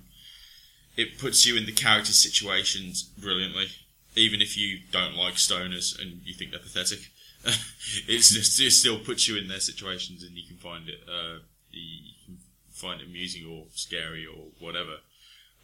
It 1.01 1.19
puts 1.19 1.45
you 1.45 1.55
in 1.55 1.65
the 1.67 1.71
character 1.71 2.11
situations 2.11 3.03
brilliantly, 3.03 3.67
even 4.15 4.41
if 4.41 4.57
you 4.57 4.79
don't 4.91 5.15
like 5.15 5.35
stoners 5.35 5.99
and 5.99 6.21
you 6.25 6.33
think 6.33 6.51
they're 6.51 6.59
pathetic. 6.59 7.11
it's 8.07 8.31
just 8.31 8.59
it 8.59 8.71
still 8.71 8.99
puts 8.99 9.27
you 9.27 9.37
in 9.37 9.47
their 9.47 9.59
situations, 9.59 10.23
and 10.23 10.35
you 10.37 10.47
can 10.47 10.57
find 10.57 10.87
it. 10.89 10.99
Uh, 11.07 11.39
you 11.71 12.13
can 12.25 12.37
find 12.71 13.01
it 13.01 13.07
amusing 13.07 13.45
or 13.45 13.65
scary 13.73 14.25
or 14.25 14.47
whatever. 14.59 14.97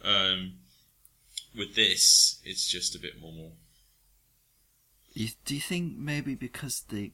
Um, 0.02 0.54
with 1.56 1.74
this, 1.74 2.40
it's 2.44 2.66
just 2.68 2.94
a 2.94 2.98
bit 2.98 3.20
more. 3.20 3.52
you, 5.12 5.28
do 5.44 5.54
you 5.54 5.60
think 5.60 5.96
maybe 5.96 6.34
because 6.34 6.82
the 6.88 7.12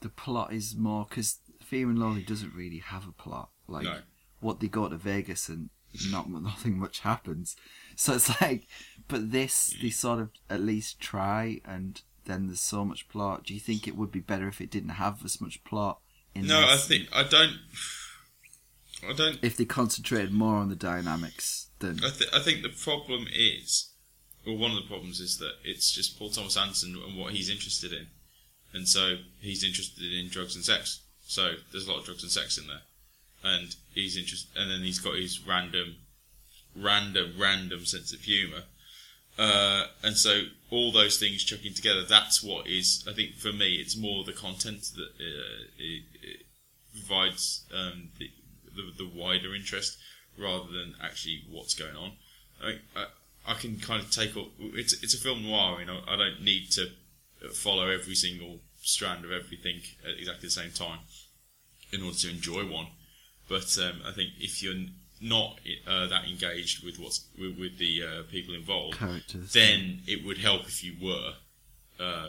the 0.00 0.08
plot 0.08 0.52
is 0.52 0.74
more 0.76 1.06
because 1.08 1.38
Fear 1.62 1.90
and 1.90 1.98
Loathing 1.98 2.24
doesn't 2.24 2.54
really 2.54 2.78
have 2.78 3.06
a 3.06 3.12
plot. 3.12 3.50
Like 3.68 3.84
No. 3.84 3.98
what 4.40 4.60
they 4.60 4.66
go 4.68 4.88
to 4.88 4.96
Vegas 4.96 5.48
and 5.48 5.70
not 6.10 6.30
nothing 6.42 6.78
much 6.78 7.00
happens. 7.00 7.54
So 7.96 8.14
it's 8.14 8.40
like, 8.40 8.66
but 9.08 9.30
this 9.30 9.74
they 9.80 9.90
sort 9.90 10.20
of 10.20 10.30
at 10.48 10.60
least 10.62 11.00
try, 11.00 11.60
and 11.64 12.00
then 12.30 12.46
there's 12.46 12.60
so 12.60 12.84
much 12.84 13.08
plot. 13.08 13.44
Do 13.44 13.54
you 13.54 13.60
think 13.60 13.86
it 13.88 13.96
would 13.96 14.12
be 14.12 14.20
better 14.20 14.48
if 14.48 14.60
it 14.60 14.70
didn't 14.70 14.90
have 14.90 15.24
as 15.24 15.40
much 15.40 15.62
plot? 15.64 15.98
In 16.34 16.46
No, 16.46 16.60
I 16.60 16.76
think 16.76 17.08
I 17.12 17.24
don't. 17.24 17.58
I 19.08 19.12
don't. 19.14 19.38
if 19.42 19.56
they 19.56 19.64
concentrated 19.64 20.32
more 20.32 20.56
on 20.56 20.68
the 20.68 20.76
dynamics, 20.76 21.68
then 21.80 21.98
I, 22.04 22.10
th- 22.10 22.30
I 22.32 22.38
think 22.38 22.62
the 22.62 22.68
problem 22.68 23.26
is, 23.32 23.90
well, 24.46 24.56
one 24.56 24.70
of 24.70 24.76
the 24.76 24.88
problems 24.88 25.20
is 25.20 25.38
that 25.38 25.52
it's 25.64 25.90
just 25.90 26.18
Paul 26.18 26.30
Thomas 26.30 26.56
Anderson 26.56 26.96
and 27.06 27.18
what 27.18 27.32
he's 27.32 27.50
interested 27.50 27.92
in, 27.92 28.06
and 28.72 28.86
so 28.86 29.16
he's 29.40 29.64
interested 29.64 30.12
in 30.12 30.28
drugs 30.28 30.54
and 30.54 30.64
sex. 30.64 31.00
So 31.22 31.52
there's 31.72 31.86
a 31.86 31.90
lot 31.90 32.00
of 32.00 32.04
drugs 32.04 32.22
and 32.22 32.30
sex 32.30 32.58
in 32.58 32.66
there, 32.66 32.82
and 33.42 33.74
he's 33.94 34.16
interested. 34.16 34.50
And 34.56 34.70
then 34.70 34.80
he's 34.80 34.98
got 34.98 35.14
his 35.16 35.44
random, 35.46 35.96
random, 36.76 37.34
random 37.38 37.86
sense 37.86 38.12
of 38.12 38.20
humour. 38.20 38.64
Uh, 39.40 39.86
and 40.02 40.18
so 40.18 40.42
all 40.70 40.92
those 40.92 41.18
things 41.18 41.42
chucking 41.42 41.72
together, 41.72 42.04
that's 42.04 42.42
what 42.42 42.66
is. 42.66 43.02
I 43.08 43.14
think 43.14 43.36
for 43.36 43.54
me, 43.54 43.76
it's 43.76 43.96
more 43.96 44.22
the 44.22 44.34
content 44.34 44.82
that 44.96 45.08
uh, 45.18 45.64
it, 45.78 46.02
it 46.22 46.46
provides 46.92 47.64
um, 47.74 48.10
the, 48.18 48.30
the 48.76 49.04
the 49.04 49.10
wider 49.18 49.54
interest 49.54 49.96
rather 50.38 50.70
than 50.70 50.94
actually 51.02 51.44
what's 51.50 51.72
going 51.72 51.96
on. 51.96 52.12
I, 52.62 52.80
I, 52.94 53.06
I 53.46 53.54
can 53.54 53.78
kind 53.78 54.02
of 54.02 54.10
take 54.10 54.36
up. 54.36 54.48
It's 54.58 55.02
it's 55.02 55.14
a 55.14 55.18
film 55.18 55.42
noir. 55.42 55.80
You 55.80 55.86
know, 55.86 56.00
I 56.06 56.16
don't 56.16 56.42
need 56.42 56.70
to 56.72 56.88
follow 57.54 57.88
every 57.88 58.16
single 58.16 58.58
strand 58.82 59.24
of 59.24 59.32
everything 59.32 59.80
at 60.06 60.18
exactly 60.18 60.48
the 60.48 60.50
same 60.50 60.72
time 60.72 60.98
in 61.94 62.02
order 62.02 62.18
to 62.18 62.28
enjoy 62.28 62.70
one. 62.70 62.88
But 63.48 63.78
um, 63.78 64.02
I 64.06 64.12
think 64.12 64.32
if 64.38 64.62
you're 64.62 64.74
not 65.20 65.58
uh, 65.86 66.06
that 66.06 66.24
engaged 66.24 66.84
with 66.84 66.98
what's 66.98 67.26
with, 67.38 67.58
with 67.58 67.78
the 67.78 68.02
uh, 68.02 68.22
people 68.30 68.54
involved, 68.54 68.96
characters. 68.96 69.52
then 69.52 70.00
it 70.06 70.24
would 70.24 70.38
help 70.38 70.62
if 70.62 70.82
you 70.82 70.94
were 71.00 71.34
uh, 71.98 72.28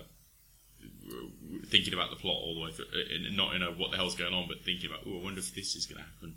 thinking 1.67 1.93
about 1.93 2.09
the 2.09 2.15
plot 2.15 2.35
all 2.35 2.55
the 2.55 2.61
way 2.61 2.71
through, 2.71 2.85
uh, 2.93 3.15
and 3.27 3.35
not 3.37 3.55
in 3.55 3.63
a 3.63 3.67
what 3.71 3.91
the 3.91 3.97
hell's 3.97 4.15
going 4.15 4.33
on, 4.33 4.47
but 4.47 4.61
thinking 4.63 4.89
about, 4.89 5.01
oh, 5.07 5.19
I 5.19 5.23
wonder 5.23 5.39
if 5.39 5.55
this 5.55 5.75
is 5.75 5.85
going 5.85 6.03
to 6.03 6.09
happen, 6.09 6.35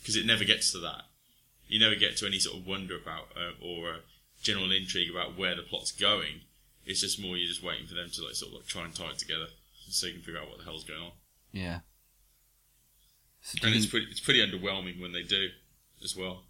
because 0.00 0.16
it 0.16 0.26
never 0.26 0.44
gets 0.44 0.72
to 0.72 0.78
that. 0.78 1.04
You 1.68 1.78
never 1.78 1.94
get 1.94 2.16
to 2.18 2.26
any 2.26 2.38
sort 2.38 2.58
of 2.58 2.66
wonder 2.66 2.96
about 2.96 3.28
uh, 3.36 3.52
or 3.64 3.88
uh, 3.88 3.96
general 4.42 4.70
intrigue 4.70 5.10
about 5.10 5.38
where 5.38 5.54
the 5.54 5.62
plot's 5.62 5.92
going. 5.92 6.42
It's 6.84 7.00
just 7.00 7.20
more 7.20 7.36
you're 7.36 7.48
just 7.48 7.62
waiting 7.62 7.86
for 7.86 7.94
them 7.94 8.10
to 8.12 8.22
like 8.22 8.34
sort 8.34 8.52
of 8.52 8.58
like 8.58 8.66
try 8.66 8.84
and 8.84 8.94
tie 8.94 9.10
it 9.10 9.18
together 9.18 9.46
so 9.88 10.06
you 10.06 10.14
can 10.14 10.22
figure 10.22 10.40
out 10.40 10.48
what 10.48 10.58
the 10.58 10.64
hell's 10.64 10.84
going 10.84 11.00
on. 11.00 11.12
yeah. 11.52 11.80
So 13.42 13.58
And 13.66 13.74
it's 13.74 13.86
pretty 13.86 14.06
it's 14.10 14.20
pretty 14.20 14.40
underwhelming 14.40 15.00
when 15.00 15.12
they 15.12 15.22
do 15.22 15.48
as 16.04 16.16
well. 16.16 16.42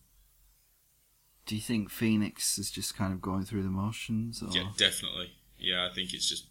do 1.47 1.55
you 1.55 1.61
think 1.61 1.91
Phoenix 1.91 2.59
is 2.59 2.71
just 2.71 2.97
kind 2.97 3.13
of 3.13 3.23
going 3.23 3.45
through 3.45 3.63
the 3.63 3.69
motions, 3.69 4.43
or 4.43 4.49
Yeah, 4.51 4.69
definitely. 4.77 5.33
Yeah, 5.59 5.89
I 5.91 5.95
think 5.95 6.13
it's 6.13 6.29
just 6.29 6.47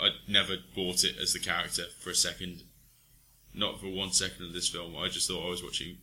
I 0.00 0.10
never 0.28 0.56
bought 0.74 1.04
it 1.04 1.16
as 1.20 1.32
the 1.32 1.38
character 1.38 1.84
for 2.00 2.10
a 2.10 2.14
second, 2.14 2.62
not 3.54 3.80
for 3.80 3.88
one 3.88 4.12
second 4.12 4.46
of 4.46 4.52
this 4.52 4.68
film. 4.68 4.96
I 4.96 5.08
just 5.08 5.28
thought 5.28 5.46
I 5.46 5.50
was 5.50 5.62
watching 5.62 5.98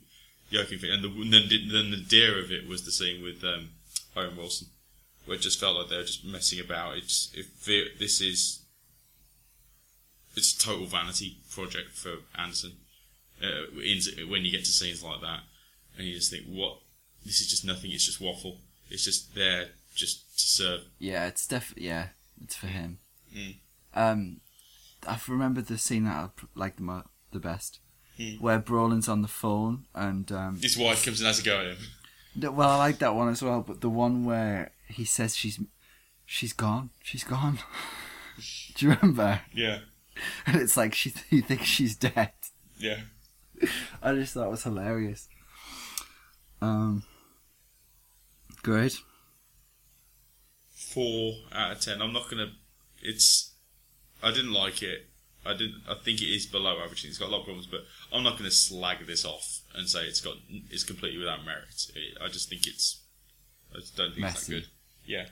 Joaquin 0.51 0.79
Phoenix, 0.79 0.95
and 0.95 1.03
the, 1.03 1.29
then 1.29 1.49
the, 1.49 1.69
then 1.71 1.91
the 1.91 2.05
dear 2.07 2.39
of 2.39 2.51
it 2.51 2.67
was 2.67 2.85
the 2.85 2.91
scene 2.91 3.23
with 3.23 3.43
um, 3.43 3.69
Owen 4.15 4.37
Wilson, 4.37 4.67
where 5.25 5.37
it 5.37 5.41
just 5.41 5.59
felt 5.59 5.77
like 5.77 5.89
they 5.89 5.97
were 5.97 6.03
just 6.03 6.25
messing 6.25 6.59
about. 6.59 6.97
It's 6.97 7.31
if 7.33 7.67
it, 7.67 7.99
this 7.99 8.21
is 8.21 8.63
it's 10.35 10.55
a 10.55 10.59
total 10.59 10.85
vanity 10.85 11.37
project 11.51 11.91
for 11.91 12.15
Anderson. 12.37 12.73
Uh, 13.41 13.79
in, 13.81 14.29
when 14.29 14.45
you 14.45 14.51
get 14.51 14.65
to 14.65 14.71
scenes 14.71 15.03
like 15.03 15.21
that, 15.21 15.41
and 15.97 16.07
you 16.07 16.15
just 16.15 16.31
think, 16.31 16.45
what? 16.47 16.79
This 17.25 17.39
is 17.39 17.47
just 17.49 17.65
nothing. 17.65 17.91
It's 17.91 18.05
just 18.05 18.19
waffle. 18.21 18.57
It's 18.89 19.05
just 19.05 19.33
there 19.35 19.69
just 19.95 20.37
to 20.39 20.45
serve 20.47 20.81
Yeah, 20.99 21.27
it's 21.27 21.45
definitely 21.47 21.87
yeah, 21.87 22.07
it's 22.43 22.55
for 22.55 22.67
him. 22.67 22.97
Mm. 23.35 23.55
Um, 23.93 24.41
I 25.07 25.19
remember 25.27 25.61
the 25.61 25.77
scene 25.77 26.05
that 26.05 26.15
I 26.15 26.29
like 26.55 26.75
the 26.77 26.81
mo- 26.83 27.07
the 27.31 27.39
best, 27.39 27.79
Mm. 28.19 28.39
where 28.41 28.59
Brolin's 28.59 29.07
on 29.09 29.21
the 29.23 29.27
phone 29.27 29.85
and 29.95 30.31
um, 30.31 30.59
His 30.61 30.77
wife 30.77 31.03
comes 31.05 31.19
and 31.19 31.27
has 31.27 31.39
a 31.39 31.43
go 31.43 31.59
at 31.61 31.65
him. 31.67 31.77
no, 32.35 32.51
well, 32.51 32.69
I 32.69 32.77
like 32.77 32.99
that 32.99 33.15
one 33.15 33.29
as 33.29 33.41
well. 33.41 33.61
But 33.61 33.81
the 33.81 33.89
one 33.89 34.25
where 34.25 34.71
he 34.87 35.05
says 35.05 35.35
she's 35.35 35.59
she's 36.25 36.53
gone, 36.53 36.89
she's 37.03 37.23
gone. 37.23 37.59
Do 38.75 38.85
you 38.85 38.91
remember? 38.93 39.41
Yeah. 39.53 39.79
And 40.45 40.57
it's 40.61 40.75
like 40.77 40.93
she 40.93 41.09
he 41.29 41.41
thinks 41.41 41.65
she's 41.65 41.95
dead. 41.95 42.33
Yeah. 42.77 43.01
I 44.01 44.13
just 44.13 44.33
thought 44.33 44.47
it 44.47 44.51
was 44.51 44.63
hilarious. 44.63 45.27
Um, 46.63 47.03
great. 48.61 48.97
Four 50.69 51.33
out 51.51 51.73
of 51.73 51.81
ten. 51.81 52.01
I'm 52.01 52.13
not 52.13 52.29
gonna. 52.29 52.53
It's. 53.01 53.53
I 54.21 54.31
didn't 54.31 54.53
like 54.53 54.81
it. 54.81 55.09
I 55.45 55.51
didn't. 55.51 55.81
I 55.89 55.95
think 55.95 56.21
it 56.21 56.27
is 56.27 56.45
below 56.45 56.79
average. 56.81 57.03
It's 57.03 57.17
got 57.17 57.27
a 57.27 57.31
lot 57.31 57.39
of 57.39 57.45
problems, 57.45 57.67
but 57.67 57.81
I'm 58.13 58.23
not 58.23 58.37
gonna 58.37 58.51
slag 58.51 59.05
this 59.05 59.25
off 59.25 59.59
and 59.75 59.89
say 59.89 60.05
it's 60.05 60.21
got. 60.21 60.35
It's 60.69 60.85
completely 60.85 61.19
without 61.19 61.43
merit. 61.45 61.91
It, 61.95 62.17
I 62.23 62.29
just 62.29 62.47
think 62.49 62.65
it's. 62.65 63.01
I 63.75 63.79
just 63.79 63.97
don't 63.97 64.13
think 64.13 64.25
it's 64.25 64.47
that 64.47 64.53
good. 64.53 64.67
Yeah. 65.05 65.25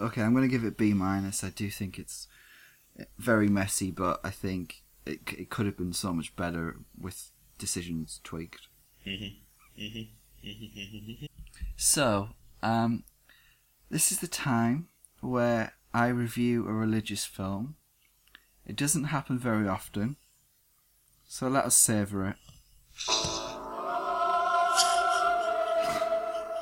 Okay, 0.00 0.22
I'm 0.22 0.32
going 0.32 0.48
to 0.48 0.48
give 0.48 0.64
it 0.64 0.76
B 0.76 0.92
minus. 0.92 1.42
I 1.42 1.48
do 1.48 1.70
think 1.70 1.98
it's 1.98 2.28
very 3.18 3.48
messy, 3.48 3.90
but 3.90 4.20
I 4.22 4.30
think 4.30 4.84
it 5.04 5.20
it 5.36 5.50
could 5.50 5.66
have 5.66 5.76
been 5.76 5.92
so 5.92 6.12
much 6.12 6.36
better 6.36 6.76
with 6.96 7.32
decisions 7.58 8.20
tweaked. 8.22 8.68
So, 11.80 12.30
um, 12.60 13.04
this 13.88 14.10
is 14.10 14.18
the 14.18 14.26
time 14.26 14.88
where 15.20 15.74
I 15.94 16.08
review 16.08 16.66
a 16.66 16.72
religious 16.72 17.24
film. 17.24 17.76
It 18.66 18.74
doesn't 18.74 19.04
happen 19.04 19.38
very 19.38 19.68
often, 19.68 20.16
so 21.28 21.46
let 21.46 21.64
us 21.64 21.76
savour 21.76 22.26
it. 22.30 22.36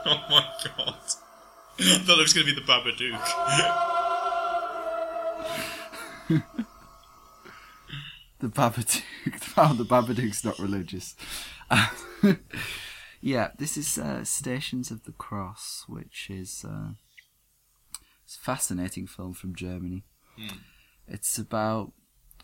Oh 0.09 0.23
my 0.31 0.45
god. 0.65 0.95
I 1.81 1.99
thought 1.99 2.19
it 2.19 2.23
was 2.23 2.33
gonna 2.33 2.47
be 2.47 2.55
the 2.55 2.61
Babadook. 2.61 3.19
The 8.39 8.47
Babadook. 8.47 9.03
Oh, 9.57 9.75
the 9.75 9.85
Babadook's 9.85 10.45
not 10.45 10.61
religious. 10.61 11.17
Yeah, 13.27 13.51
this 13.59 13.77
is 13.77 13.99
uh, 13.99 14.25
Stations 14.25 14.91
of 14.91 15.05
the 15.05 15.13
Cross, 15.13 15.85
which 15.89 16.29
is 16.31 16.65
uh, 16.69 16.91
it's 18.25 18.37
a 18.37 18.41
fascinating 18.41 19.07
film 19.07 19.33
from 19.33 19.55
Germany. 19.55 20.05
It's 21.09 21.39
about 21.39 21.93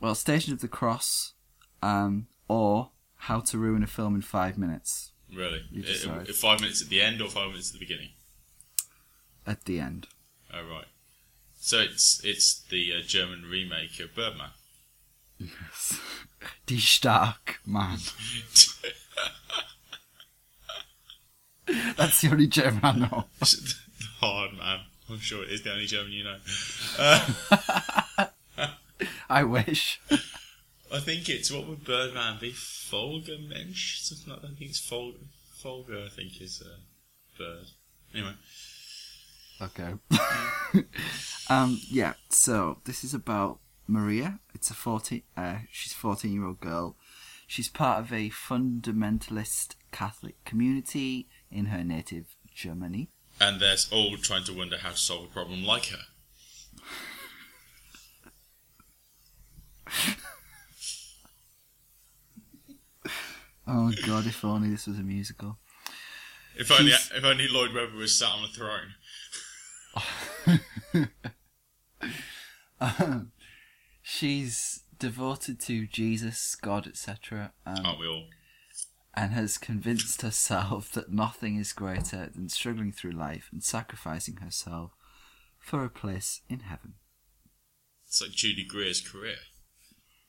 well, 0.00 0.14
Station 0.14 0.52
of 0.52 0.60
the 0.60 0.68
Cross, 0.68 1.34
um, 1.82 2.26
or 2.48 2.90
How 3.16 3.40
to 3.40 3.58
Ruin 3.58 3.82
a 3.82 3.86
Film 3.86 4.14
in 4.14 4.22
Five 4.22 4.58
Minutes 4.58 5.12
Really? 5.34 5.62
Uh, 5.74 6.10
uh, 6.10 6.24
five 6.32 6.60
minutes 6.60 6.82
at 6.82 6.88
the 6.88 7.00
end 7.00 7.22
or 7.22 7.28
five 7.28 7.48
minutes 7.48 7.70
at 7.70 7.74
the 7.74 7.86
beginning? 7.86 8.10
at 9.46 9.64
the 9.64 9.80
end. 9.80 10.06
Oh 10.52 10.64
right. 10.68 10.86
So 11.58 11.78
it's 11.80 12.20
it's 12.24 12.60
the 12.60 12.92
uh, 12.92 13.02
German 13.06 13.44
remake 13.50 13.98
of 14.00 14.14
Birdman. 14.14 14.50
Yes. 15.38 16.00
Die 16.66 16.76
Stark 16.76 17.60
Man. 17.64 17.98
That's 21.96 22.20
the 22.20 22.30
only 22.30 22.46
German 22.46 22.80
I 22.82 22.92
know. 22.92 23.24
Hard 24.20 24.52
man. 24.56 24.80
I'm 25.10 25.18
sure 25.18 25.42
it 25.42 25.50
is 25.50 25.62
the 25.62 25.72
only 25.72 25.86
German 25.86 26.12
you 26.12 26.22
know. 26.24 26.36
I 29.28 29.42
wish. 29.44 30.00
I 30.92 31.00
think 31.00 31.28
it's 31.28 31.50
what 31.50 31.66
would 31.66 31.84
Birdman 31.84 32.38
be? 32.40 32.52
Folger 32.52 33.36
Mensch? 33.48 34.00
Something 34.00 34.32
like 34.32 34.42
that. 34.42 34.52
I 34.52 34.54
think 34.54 34.70
it's 34.70 34.78
Folger. 34.78 35.18
Folger, 35.62 36.02
I 36.04 36.08
think, 36.08 36.40
is 36.40 36.62
a 36.62 37.38
bird. 37.38 37.66
Anyway. 38.14 38.34
Okay. 39.60 39.94
um, 41.50 41.80
yeah, 41.88 42.14
so 42.30 42.78
this 42.84 43.04
is 43.04 43.14
about 43.14 43.60
Maria. 43.86 44.40
It's 44.54 44.70
a 44.70 44.74
14, 44.74 45.22
uh, 45.36 45.58
she's 45.70 45.92
a 45.92 45.96
14 45.96 46.32
year 46.32 46.44
old 46.44 46.60
girl. 46.60 46.96
She's 47.46 47.68
part 47.68 48.00
of 48.00 48.12
a 48.12 48.30
fundamentalist 48.30 49.76
Catholic 49.92 50.42
community 50.44 51.28
in 51.52 51.66
her 51.66 51.84
native 51.84 52.36
Germany. 52.54 53.08
And 53.40 53.60
they're 53.60 53.76
all 53.92 54.16
trying 54.16 54.44
to 54.44 54.52
wonder 54.52 54.78
how 54.78 54.90
to 54.90 54.96
solve 54.96 55.24
a 55.24 55.28
problem 55.28 55.64
like 55.64 55.86
her. 55.86 56.04
Oh 63.66 63.92
god, 64.06 64.26
if 64.26 64.44
only 64.44 64.70
this 64.70 64.86
was 64.86 64.98
a 64.98 65.02
musical. 65.02 65.58
If 66.56 66.70
only, 66.70 66.90
She's- 66.90 67.10
if 67.14 67.24
only 67.24 67.48
Lloyd 67.48 67.72
Webber 67.72 67.96
was 67.96 68.14
sat 68.18 68.28
on 68.28 68.44
a 68.44 68.48
throne. 68.48 68.94
She's 74.02 74.82
devoted 74.98 75.60
to 75.60 75.86
Jesus, 75.86 76.56
God, 76.56 76.86
etc. 76.86 77.52
Um, 77.64 77.86
Aren't 77.86 78.00
we 78.00 78.06
all? 78.08 78.24
And 79.14 79.32
has 79.32 79.58
convinced 79.58 80.22
herself 80.22 80.90
that 80.92 81.12
nothing 81.12 81.56
is 81.56 81.72
greater 81.72 82.30
than 82.34 82.48
struggling 82.48 82.92
through 82.92 83.12
life 83.12 83.48
and 83.52 83.62
sacrificing 83.62 84.36
herself 84.36 84.92
for 85.58 85.84
a 85.84 85.90
place 85.90 86.40
in 86.48 86.60
heaven. 86.60 86.94
It's 88.06 88.20
like 88.20 88.32
Judy 88.32 88.64
Greer's 88.64 89.00
career. 89.00 89.36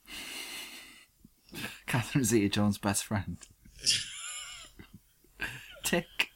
Catherine 1.85 2.23
Zeta 2.23 2.49
Jones' 2.49 2.77
best 2.77 3.05
friend. 3.05 3.37
Tick. 5.83 6.29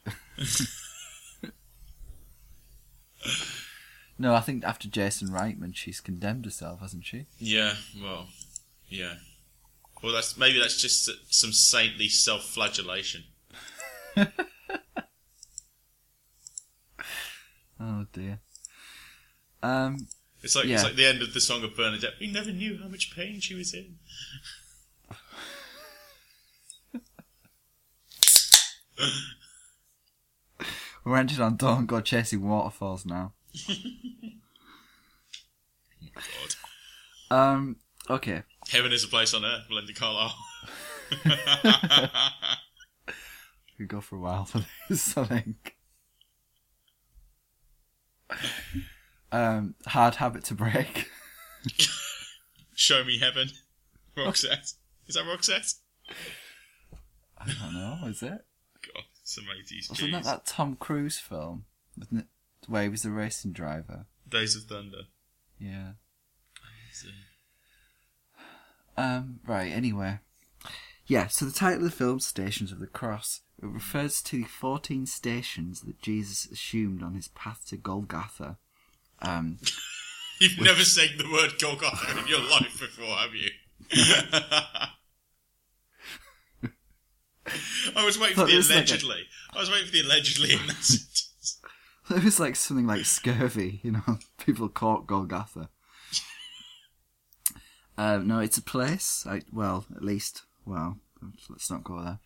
no, 4.18 4.36
I 4.36 4.42
think 4.42 4.64
after 4.64 4.88
Jason 4.88 5.30
Reitman, 5.30 5.76
she's 5.76 6.02
condemned 6.02 6.46
herself, 6.46 6.82
hasn't 6.82 7.06
she? 7.06 7.28
Yeah, 7.40 7.76
well, 8.02 8.28
yeah. 8.90 9.16
Well, 10.04 10.14
that's 10.14 10.38
maybe 10.38 10.60
that's 10.60 10.80
just 10.82 11.10
some 11.34 11.52
saintly 11.54 12.08
self-flagellation. 12.10 13.24
Oh 17.80 18.08
dear. 18.12 18.40
Um, 19.62 20.08
It's 20.42 20.56
like 20.56 20.66
Yeah. 20.66 20.76
it's 20.76 20.84
like 20.84 20.96
the 20.96 21.06
end 21.06 21.22
of 21.22 21.34
the 21.36 21.40
song 21.42 21.64
of 21.64 21.76
Bernadette. 21.76 22.14
We 22.20 22.26
never 22.26 22.52
knew 22.52 22.80
how 22.82 22.88
much 22.88 23.16
pain 23.16 23.40
she 23.40 23.54
was 23.54 23.72
in. 23.72 24.00
we're 31.06 31.18
ended 31.18 31.40
on 31.40 31.56
Don't 31.56 31.86
Go 31.86 32.02
Chasing 32.02 32.48
Waterfalls 32.48 33.06
now. 33.06 33.34
God. 33.68 33.78
Um, 37.30 37.76
okay. 38.10 38.44
Heaven 38.72 38.92
is 38.92 39.04
a 39.04 39.08
place 39.08 39.34
on 39.34 39.46
earth, 39.46 39.68
Belinda 39.70 39.94
Carlisle. 39.94 40.36
We 43.80 43.86
go 43.86 44.02
for 44.02 44.16
a 44.16 44.20
while 44.20 44.46
for 44.46 44.66
this, 44.90 45.16
I 45.18 45.26
think. 45.26 45.76
Um, 49.32 49.76
hard 49.86 50.16
habit 50.16 50.44
to 50.46 50.56
break. 50.56 51.10
Show 52.76 53.04
me 53.04 53.20
heaven. 53.20 53.50
Roxette. 54.16 54.74
Is 55.08 55.16
that 55.16 55.26
Roxette? 55.26 55.76
I 57.38 57.46
don't 57.46 57.74
know, 57.74 58.08
is 58.08 58.24
it? 58.24 58.46
God, 58.94 59.04
some 59.24 59.46
80s 59.46 59.90
Wasn't 59.90 60.12
that 60.12 60.24
that 60.24 60.46
Tom 60.46 60.76
Cruise 60.76 61.20
film? 61.20 61.66
Wasn't 61.98 62.22
it? 62.22 62.28
Where 62.68 62.84
he 62.84 62.90
was 62.90 63.04
the 63.04 63.12
racing 63.12 63.54
driver. 63.54 64.08
Days 64.28 64.56
of 64.56 64.64
Thunder. 64.64 65.04
Yeah. 65.60 65.92
Um, 68.98 69.40
right, 69.46 69.72
anyway. 69.72 70.20
Yeah, 71.06 71.28
so 71.28 71.46
the 71.46 71.52
title 71.52 71.86
of 71.86 71.92
the 71.92 71.96
film, 71.96 72.20
Stations 72.20 72.72
of 72.72 72.80
the 72.80 72.88
Cross, 72.88 73.42
it 73.62 73.66
refers 73.68 74.22
to 74.24 74.38
the 74.38 74.44
14 74.48 75.06
stations 75.06 75.82
that 75.82 76.02
Jesus 76.02 76.46
assumed 76.52 77.02
on 77.02 77.14
his 77.16 77.30
path 77.30 77.66
to 77.70 77.78
Golgotha. 77.78 78.58
Um, 79.22 79.58
You've 80.42 80.60
never 80.60 80.84
said 80.84 81.12
the 81.18 81.32
word 81.32 81.54
Golgotha 81.60 82.20
in 82.20 82.28
your 82.28 82.42
life 82.42 82.80
before, 82.80 83.16
have 83.16 83.34
you? 83.34 83.50
I 87.96 88.06
was 88.06 88.20
waiting 88.20 88.36
for 88.36 88.46
the 88.46 88.58
it's 88.58 88.68
like 88.70 88.76
a- 88.76 88.80
allegedly. 88.80 89.24
I 89.54 89.60
was 89.60 89.72
waiting 89.72 89.86
for 89.88 89.92
the 89.94 90.02
allegedly 90.02 90.54
in 90.54 90.68
that 90.68 90.76
sentence. 90.84 91.60
it 92.10 92.24
was 92.24 92.40
like 92.40 92.56
something 92.56 92.86
like 92.86 93.06
scurvy, 93.06 93.80
you 93.84 93.92
know, 93.94 94.20
people 94.38 94.68
caught 94.70 95.08
Golgotha. 95.08 95.70
Um, 97.98 98.28
no, 98.28 98.40
it's 98.40 98.58
a 98.58 98.62
place. 98.62 99.26
I, 99.28 99.42
well, 99.52 99.86
at 99.96 100.04
least, 100.04 100.44
well, 100.66 100.98
let's 101.50 101.72
not 101.72 101.84
go 101.84 102.02
there. 102.02 102.20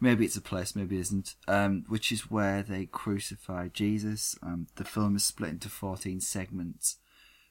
Maybe 0.00 0.24
it's 0.24 0.36
a 0.36 0.40
place, 0.40 0.76
maybe 0.76 0.96
it 0.96 1.00
isn't. 1.00 1.34
Um, 1.46 1.84
which 1.88 2.12
is 2.12 2.30
where 2.30 2.62
they 2.62 2.86
crucify 2.86 3.68
Jesus. 3.68 4.36
Um, 4.42 4.68
the 4.76 4.84
film 4.84 5.16
is 5.16 5.24
split 5.24 5.50
into 5.50 5.68
14 5.68 6.20
segments, 6.20 6.96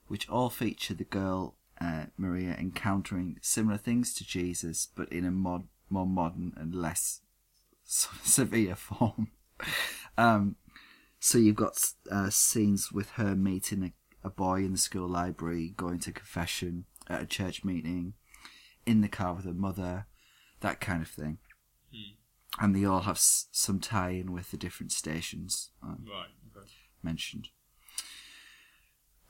which 0.08 0.30
all 0.30 0.50
feature 0.50 0.94
the 0.94 1.04
girl, 1.04 1.56
uh, 1.80 2.06
Maria, 2.18 2.56
encountering 2.58 3.38
similar 3.42 3.78
things 3.78 4.14
to 4.16 4.26
Jesus, 4.26 4.88
but 4.96 5.12
in 5.12 5.26
a 5.26 5.32
mod- 5.32 5.68
more 5.90 6.08
modern 6.08 6.54
and 6.58 6.76
less 6.76 7.22
severe 7.86 8.76
form. 8.76 9.30
Um, 10.18 10.56
so 11.20 11.38
you've 11.38 11.56
got 11.56 11.78
uh, 12.12 12.30
scenes 12.30 12.92
with 12.92 13.12
her 13.12 13.36
meeting 13.36 13.84
a, 13.84 14.28
a 14.28 14.30
boy 14.30 14.60
in 14.60 14.74
the 14.74 14.78
school 14.78 15.08
library, 15.08 15.74
going 15.76 16.00
to 16.00 16.12
confession 16.12 16.86
at 17.10 17.22
a 17.22 17.26
church 17.26 17.64
meeting, 17.64 18.14
in 18.86 19.02
the 19.02 19.08
car 19.08 19.34
with 19.34 19.46
her 19.46 19.54
mother, 19.54 20.08
that 20.62 20.80
kind 20.82 21.02
of 21.02 21.08
thing. 21.10 21.38
And 22.60 22.76
they 22.76 22.86
all 22.86 23.02
have 23.02 23.18
s- 23.18 23.48
some 23.52 23.80
tie-in 23.80 24.32
with 24.32 24.50
the 24.52 24.58
different 24.58 24.92
stations 24.92 25.70
um, 25.84 26.06
Right. 26.10 26.30
Okay. 26.58 26.68
mentioned. 27.04 27.50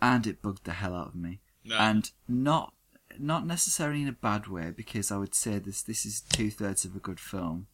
And 0.01 0.25
it 0.27 0.41
bugged 0.41 0.63
the 0.65 0.73
hell 0.73 0.95
out 0.95 1.07
of 1.09 1.15
me. 1.15 1.41
No. 1.65 1.75
And 1.77 2.09
not 2.27 2.73
not 3.19 3.45
necessarily 3.47 4.01
in 4.03 4.07
a 4.07 4.11
bad 4.13 4.47
way, 4.47 4.71
because 4.71 5.11
I 5.11 5.17
would 5.17 5.33
say 5.33 5.57
this 5.59 5.81
this 5.81 6.05
is 6.05 6.21
two 6.21 6.51
thirds 6.51 6.85
of 6.85 6.95
a 6.95 6.99
good 6.99 7.19
film. 7.19 7.67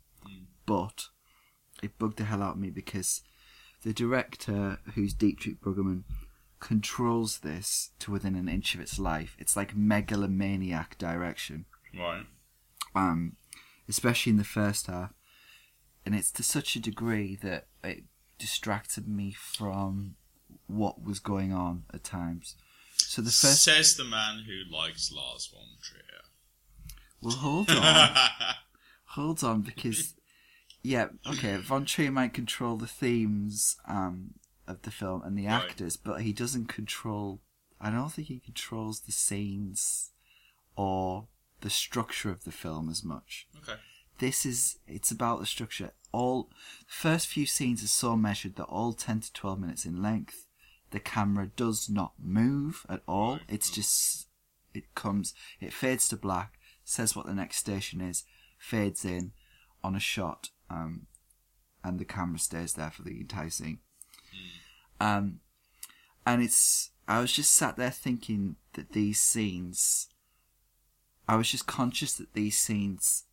But 0.65 1.07
it 1.83 1.99
bugged 1.99 2.17
the 2.17 2.23
hell 2.25 2.41
out 2.41 2.53
of 2.55 2.59
me 2.59 2.69
because 2.69 3.21
the 3.83 3.93
director, 3.93 4.79
who's 4.95 5.13
Dietrich 5.13 5.59
Brüggemann, 5.61 6.03
controls 6.63 7.39
this 7.39 7.89
to 7.99 8.09
within 8.09 8.35
an 8.35 8.47
inch 8.47 8.73
of 8.73 8.79
its 8.79 8.97
life. 8.97 9.35
It's 9.37 9.57
like 9.57 9.75
megalomaniac 9.75 10.97
direction 10.97 11.65
Right. 11.93 12.25
um, 12.95 13.35
especially 13.89 14.29
in 14.31 14.37
the 14.37 14.45
first 14.45 14.87
half, 14.87 15.11
and 16.05 16.15
it's 16.15 16.31
to 16.31 16.43
such 16.43 16.75
a 16.77 16.79
degree 16.79 17.35
that 17.43 17.67
it 17.83 18.05
distracted 18.39 19.07
me 19.09 19.33
from 19.33 20.15
what 20.67 21.03
was 21.03 21.19
going 21.19 21.51
on 21.51 21.83
at 21.93 22.03
times. 22.05 22.55
So 22.95 23.21
the 23.21 23.29
first, 23.29 23.63
Says 23.63 23.97
the 23.97 24.05
man 24.05 24.45
who 24.47 24.73
likes 24.75 25.11
Lars 25.11 25.47
von 25.51 25.67
Trier. 25.81 26.21
well, 27.21 27.35
hold 27.35 27.69
on, 27.71 28.15
hold 29.15 29.43
on, 29.43 29.61
because 29.63 30.13
yeah, 30.81 31.07
okay, 31.27 31.57
Von 31.57 31.83
Trier 31.85 32.11
might 32.11 32.33
control 32.33 32.77
the 32.77 32.87
themes 32.87 33.75
um, 33.87 34.35
of 34.67 34.81
the 34.83 34.91
film 34.91 35.21
and 35.23 35.37
the 35.37 35.45
Right. 35.47 35.63
actors, 35.69 35.97
but 35.97 36.21
he 36.21 36.33
doesn't 36.33 36.67
control. 36.67 37.41
I 37.81 37.89
don't 37.89 38.09
think 38.11 38.27
he 38.29 38.39
controls 38.39 39.01
the 39.01 39.11
scenes 39.11 40.11
or 40.75 41.27
the 41.61 41.69
structure 41.69 42.29
of 42.29 42.43
the 42.43 42.51
film 42.51 42.89
as 42.89 43.03
much. 43.03 43.47
okay. 43.57 43.79
this 44.19 44.45
is 44.45 44.77
it's 44.87 45.11
about 45.11 45.39
the 45.39 45.45
structure 45.45 45.91
all 46.11 46.43
the 46.43 46.55
first 46.87 47.27
few 47.27 47.45
scenes 47.45 47.83
are 47.83 47.87
so 47.87 48.15
measured 48.15 48.55
that 48.55 48.65
all 48.65 48.93
10 48.93 49.21
to 49.21 49.33
12 49.33 49.59
minutes 49.59 49.85
in 49.85 50.01
length 50.01 50.45
the 50.91 50.99
camera 50.99 51.47
does 51.55 51.89
not 51.89 52.13
move 52.21 52.85
at 52.89 53.01
all 53.07 53.33
Right. 53.33 53.41
it's 53.49 53.69
just 53.71 54.27
it 54.73 54.93
comes 54.95 55.33
it 55.59 55.73
fades 55.73 56.07
to 56.09 56.17
black 56.17 56.59
says 56.83 57.15
what 57.15 57.25
the 57.25 57.33
next 57.33 57.57
station 57.57 58.01
is 58.01 58.23
fades 58.59 59.03
in 59.05 59.31
on 59.83 59.95
a 59.95 59.99
shot 59.99 60.49
um, 60.69 61.07
and 61.83 61.97
the 61.99 62.05
camera 62.05 62.39
stays 62.39 62.73
there 62.73 62.91
for 62.91 63.01
the 63.03 63.19
entire 63.19 63.49
scene 63.49 63.79
um, 65.03 65.39
and 66.25 66.41
it's 66.41 66.91
i 67.07 67.19
was 67.19 67.33
just 67.33 67.53
sat 67.53 67.77
there 67.77 67.91
thinking 67.91 68.55
that 68.73 68.91
these 68.93 69.19
scenes 69.19 70.07
i 71.27 71.35
was 71.35 71.49
just 71.49 71.67
conscious 71.67 72.13
that 72.13 72.33
these 72.33 72.57
scenes 72.57 73.25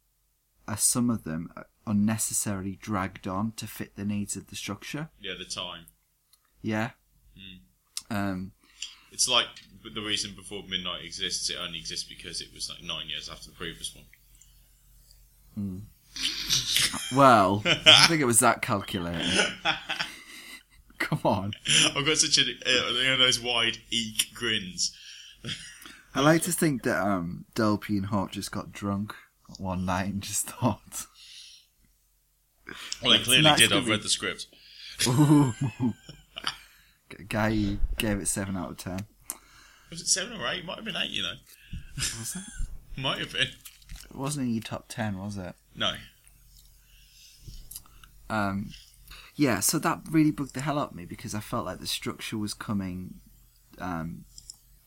are 0.67 0.77
some 0.77 1.11
of 1.11 1.25
them 1.25 1.53
unnecessarily 1.87 2.79
dragged 2.81 3.27
on 3.27 3.53
to 3.57 3.67
fit 3.67 3.97
the 3.97 4.05
needs 4.05 4.37
of 4.37 4.47
the 4.47 4.57
structure. 4.57 5.09
Yeah, 5.21 5.35
the 5.37 5.45
time. 5.45 5.87
Yeah. 6.63 6.91
Um, 8.11 8.53
It's 9.13 9.29
like 9.29 9.47
the 9.95 10.01
reason 10.01 10.35
before 10.37 10.63
Midnight 10.69 11.05
exists. 11.05 11.51
It 11.51 11.57
only 11.61 11.79
exists 11.79 12.09
because 12.09 12.41
it 12.41 12.49
was 12.55 12.71
like 12.71 12.83
nine 12.83 13.09
years 13.09 13.29
after 13.29 13.51
the 13.51 13.57
previous 13.57 13.95
one. 13.95 15.87
well, 17.17 17.63
I 17.65 18.07
think 18.07 18.21
it 18.21 18.27
was 18.27 18.39
that 18.41 18.63
calculated. 18.63 19.27
Come 21.01 21.21
on. 21.25 21.53
I've 21.97 22.07
got 22.07 22.17
such 22.19 22.39
a 22.39 22.43
uh, 22.43 22.91
you 22.93 23.05
know 23.09 23.17
those 23.19 23.41
wide 23.41 23.79
eek 23.91 24.33
grins. 24.35 24.95
I 26.15 26.21
like 26.21 26.43
to 26.43 26.53
think 26.53 26.83
that 26.85 27.01
um, 27.03 27.47
Delpy 27.55 27.97
and 27.97 28.07
Hawke 28.07 28.33
just 28.33 28.53
got 28.53 28.71
drunk 28.73 29.15
one 29.59 29.85
night 29.87 30.13
and 30.13 30.23
just 30.23 30.47
thought, 30.51 31.07
Well, 33.03 33.13
they 33.13 33.19
clearly 33.25 33.51
did. 33.57 33.73
I've 33.73 33.85
be- 33.85 33.91
read 33.93 34.03
the 34.03 34.09
script. 34.09 34.47
ooh. 35.09 35.55
Guy 37.29 37.79
gave 37.99 38.19
it 38.19 38.29
7 38.29 38.57
out 38.57 38.71
of 38.71 38.77
10. 38.77 39.01
Was 39.91 40.01
it 40.01 40.07
seven 40.07 40.41
or 40.41 40.47
eight? 40.47 40.65
Might 40.65 40.77
have 40.77 40.85
been 40.85 40.97
eight. 40.97 41.11
You 41.11 41.23
know, 41.23 41.33
Was 41.97 42.37
it? 42.37 42.43
might 43.01 43.19
have 43.19 43.33
been. 43.33 43.49
It 43.49 44.15
wasn't 44.17 44.47
in 44.47 44.55
your 44.55 44.63
top 44.63 44.85
10, 44.89 45.19
was 45.19 45.37
it? 45.37 45.55
No. 45.75 45.93
Um, 48.29 48.71
yeah, 49.47 49.61
so 49.61 49.79
that 49.79 50.01
really 50.11 50.31
bugged 50.31 50.55
the 50.55 50.61
hell 50.61 50.79
out 50.79 50.91
of 50.91 50.95
me 50.95 51.07
because 51.07 51.35
I 51.35 51.41
felt 51.41 51.65
like 51.65 51.81
the 51.81 51.87
structure 51.87 52.37
was 52.37 52.53
coming, 52.53 53.15
um, 53.79 54.25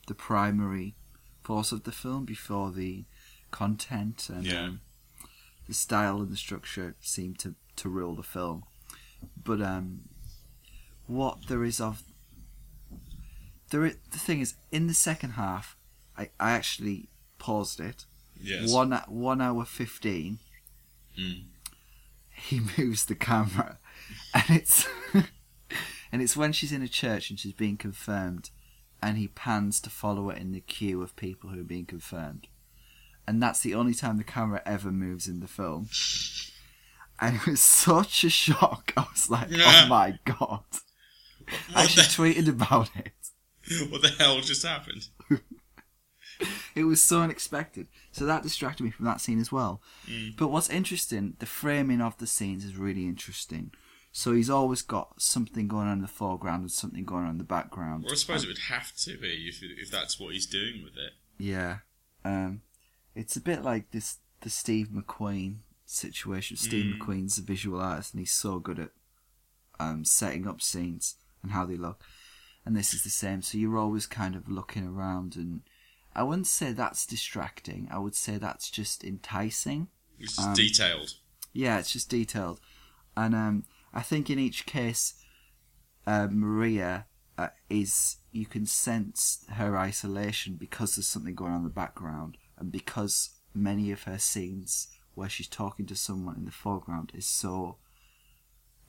the 0.06 0.14
primary 0.14 0.94
force 1.42 1.72
of 1.72 1.82
the 1.82 1.92
film 1.92 2.24
before 2.24 2.70
the 2.70 3.04
content 3.50 4.28
and 4.28 4.44
Yeah. 4.46 4.64
um, 4.64 4.80
the 5.66 5.74
style 5.74 6.18
and 6.22 6.30
the 6.30 6.36
structure 6.36 6.94
seemed 7.00 7.38
to, 7.40 7.54
to 7.76 7.88
rule 7.88 8.14
the 8.14 8.22
film. 8.22 8.62
But 9.42 9.60
um, 9.60 10.08
what 11.06 11.48
there 11.48 11.64
is 11.64 11.80
of 11.80 12.02
there, 13.70 13.92
the 14.12 14.18
thing 14.18 14.40
is, 14.40 14.54
in 14.70 14.86
the 14.86 14.94
second 14.94 15.30
half, 15.30 15.76
I, 16.16 16.30
I 16.38 16.52
actually 16.52 17.08
paused 17.38 17.80
it. 17.80 18.04
Yes. 18.40 18.70
One 18.72 18.92
one 19.08 19.40
hour 19.40 19.64
fifteen. 19.64 20.38
Mm. 21.18 21.44
He 22.30 22.60
moves 22.78 23.06
the 23.06 23.14
camera, 23.14 23.78
and 24.34 24.44
it's 24.50 24.86
and 26.12 26.22
it's 26.22 26.36
when 26.36 26.52
she's 26.52 26.72
in 26.72 26.82
a 26.82 26.88
church 26.88 27.30
and 27.30 27.38
she's 27.38 27.52
being 27.52 27.76
confirmed, 27.76 28.50
and 29.02 29.16
he 29.16 29.28
pans 29.28 29.80
to 29.80 29.90
follow 29.90 30.28
her 30.28 30.36
in 30.36 30.52
the 30.52 30.60
queue 30.60 31.02
of 31.02 31.16
people 31.16 31.50
who 31.50 31.60
are 31.60 31.64
being 31.64 31.86
confirmed, 31.86 32.48
and 33.26 33.42
that's 33.42 33.60
the 33.60 33.74
only 33.74 33.94
time 33.94 34.18
the 34.18 34.24
camera 34.24 34.60
ever 34.66 34.90
moves 34.90 35.28
in 35.28 35.40
the 35.40 35.48
film. 35.48 35.88
And 37.20 37.36
it 37.36 37.46
was 37.46 37.60
such 37.60 38.24
a 38.24 38.30
shock. 38.30 38.92
I 38.96 39.06
was 39.12 39.30
like, 39.30 39.48
"Oh 39.52 39.86
my 39.88 40.18
god!" 40.24 40.64
I 41.74 41.82
What 41.82 41.98
actually 41.98 42.34
tweeted 42.34 42.48
about 42.48 42.90
it. 42.96 43.12
what 43.90 44.02
the 44.02 44.08
hell 44.08 44.40
just 44.40 44.64
happened? 44.64 45.08
It 46.74 46.84
was 46.84 47.00
so 47.00 47.20
unexpected. 47.20 47.86
So 48.10 48.26
that 48.26 48.42
distracted 48.42 48.82
me 48.82 48.90
from 48.90 49.04
that 49.06 49.20
scene 49.20 49.40
as 49.40 49.52
well. 49.52 49.80
Mm. 50.10 50.36
But 50.36 50.48
what's 50.48 50.68
interesting, 50.68 51.34
the 51.38 51.46
framing 51.46 52.00
of 52.00 52.18
the 52.18 52.26
scenes 52.26 52.64
is 52.64 52.76
really 52.76 53.04
interesting. 53.04 53.70
So 54.16 54.32
he's 54.32 54.48
always 54.48 54.80
got 54.80 55.20
something 55.20 55.66
going 55.66 55.88
on 55.88 55.94
in 55.94 56.02
the 56.02 56.06
foreground 56.06 56.62
and 56.62 56.70
something 56.70 57.04
going 57.04 57.24
on 57.24 57.30
in 57.30 57.38
the 57.38 57.42
background. 57.44 58.04
Well, 58.04 58.12
I 58.12 58.16
suppose 58.16 58.44
it 58.44 58.46
would 58.46 58.58
have 58.68 58.94
to 58.98 59.18
be 59.18 59.48
if 59.48 59.60
if 59.60 59.90
that's 59.90 60.20
what 60.20 60.34
he's 60.34 60.46
doing 60.46 60.84
with 60.84 60.96
it. 60.96 61.14
Yeah. 61.36 61.78
Um, 62.24 62.62
it's 63.16 63.34
a 63.34 63.40
bit 63.40 63.64
like 63.64 63.90
this 63.90 64.18
the 64.42 64.50
Steve 64.50 64.90
McQueen 64.90 65.56
situation. 65.84 66.56
Steve 66.56 66.94
Mm. 66.94 66.98
McQueen's 67.00 67.38
a 67.38 67.42
visual 67.42 67.80
artist 67.80 68.14
and 68.14 68.20
he's 68.20 68.30
so 68.32 68.60
good 68.60 68.78
at 68.78 68.90
um, 69.80 70.04
setting 70.04 70.46
up 70.46 70.62
scenes 70.62 71.16
and 71.42 71.50
how 71.50 71.66
they 71.66 71.76
look. 71.76 72.04
And 72.64 72.76
this 72.76 72.94
is 72.94 73.02
the 73.02 73.10
same. 73.10 73.42
So 73.42 73.58
you're 73.58 73.76
always 73.76 74.06
kind 74.06 74.36
of 74.36 74.48
looking 74.48 74.86
around 74.86 75.34
and 75.34 75.62
I 76.14 76.22
wouldn't 76.22 76.46
say 76.46 76.70
that's 76.72 77.04
distracting. 77.04 77.88
I 77.90 77.98
would 77.98 78.14
say 78.14 78.38
that's 78.38 78.70
just 78.70 79.02
enticing. 79.02 79.88
It's 80.20 80.38
Um, 80.38 80.54
detailed. 80.54 81.14
Yeah, 81.52 81.80
it's 81.80 81.90
just 81.92 82.08
detailed. 82.08 82.60
And 83.16 83.34
um, 83.34 83.64
I 83.94 84.02
think 84.02 84.28
in 84.28 84.38
each 84.38 84.66
case, 84.66 85.14
uh, 86.06 86.28
Maria 86.30 87.06
uh, 87.38 87.48
is, 87.70 88.16
you 88.32 88.44
can 88.44 88.66
sense 88.66 89.46
her 89.52 89.78
isolation 89.78 90.56
because 90.56 90.96
there's 90.96 91.06
something 91.06 91.34
going 91.34 91.52
on 91.52 91.58
in 91.58 91.64
the 91.64 91.70
background 91.70 92.36
and 92.58 92.70
because 92.72 93.30
many 93.54 93.92
of 93.92 94.02
her 94.02 94.18
scenes 94.18 94.88
where 95.14 95.28
she's 95.28 95.48
talking 95.48 95.86
to 95.86 95.94
someone 95.94 96.36
in 96.36 96.44
the 96.44 96.50
foreground 96.50 97.12
is 97.14 97.26
so 97.26 97.78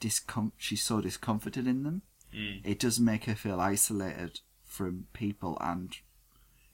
discom- 0.02 0.52
she's 0.58 0.84
so 0.84 1.02
discomforted 1.02 1.68
in 1.68 1.84
them. 1.84 2.02
Mm. 2.36 2.62
It 2.64 2.80
does 2.80 3.00
make 3.00 3.26
her 3.26 3.36
feel 3.36 3.60
isolated 3.60 4.40
from 4.64 5.06
people 5.14 5.58
and 5.62 5.96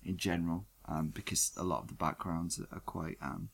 in 0.04 0.18
general 0.18 0.66
um, 0.86 1.10
because 1.14 1.52
a 1.58 1.64
lot 1.64 1.82
of 1.82 1.88
the 1.90 1.94
backgrounds 1.94 2.60
are 2.72 2.80
quite 2.80 3.18
um, 3.22 3.50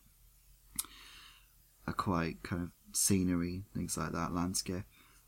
are 1.85 1.93
quite 1.93 2.43
kind 2.43 2.61
of 2.61 2.69
scenery, 2.91 3.63
things 3.73 3.97
like 3.97 4.11
that, 4.11 4.33
landscape. 4.33 4.83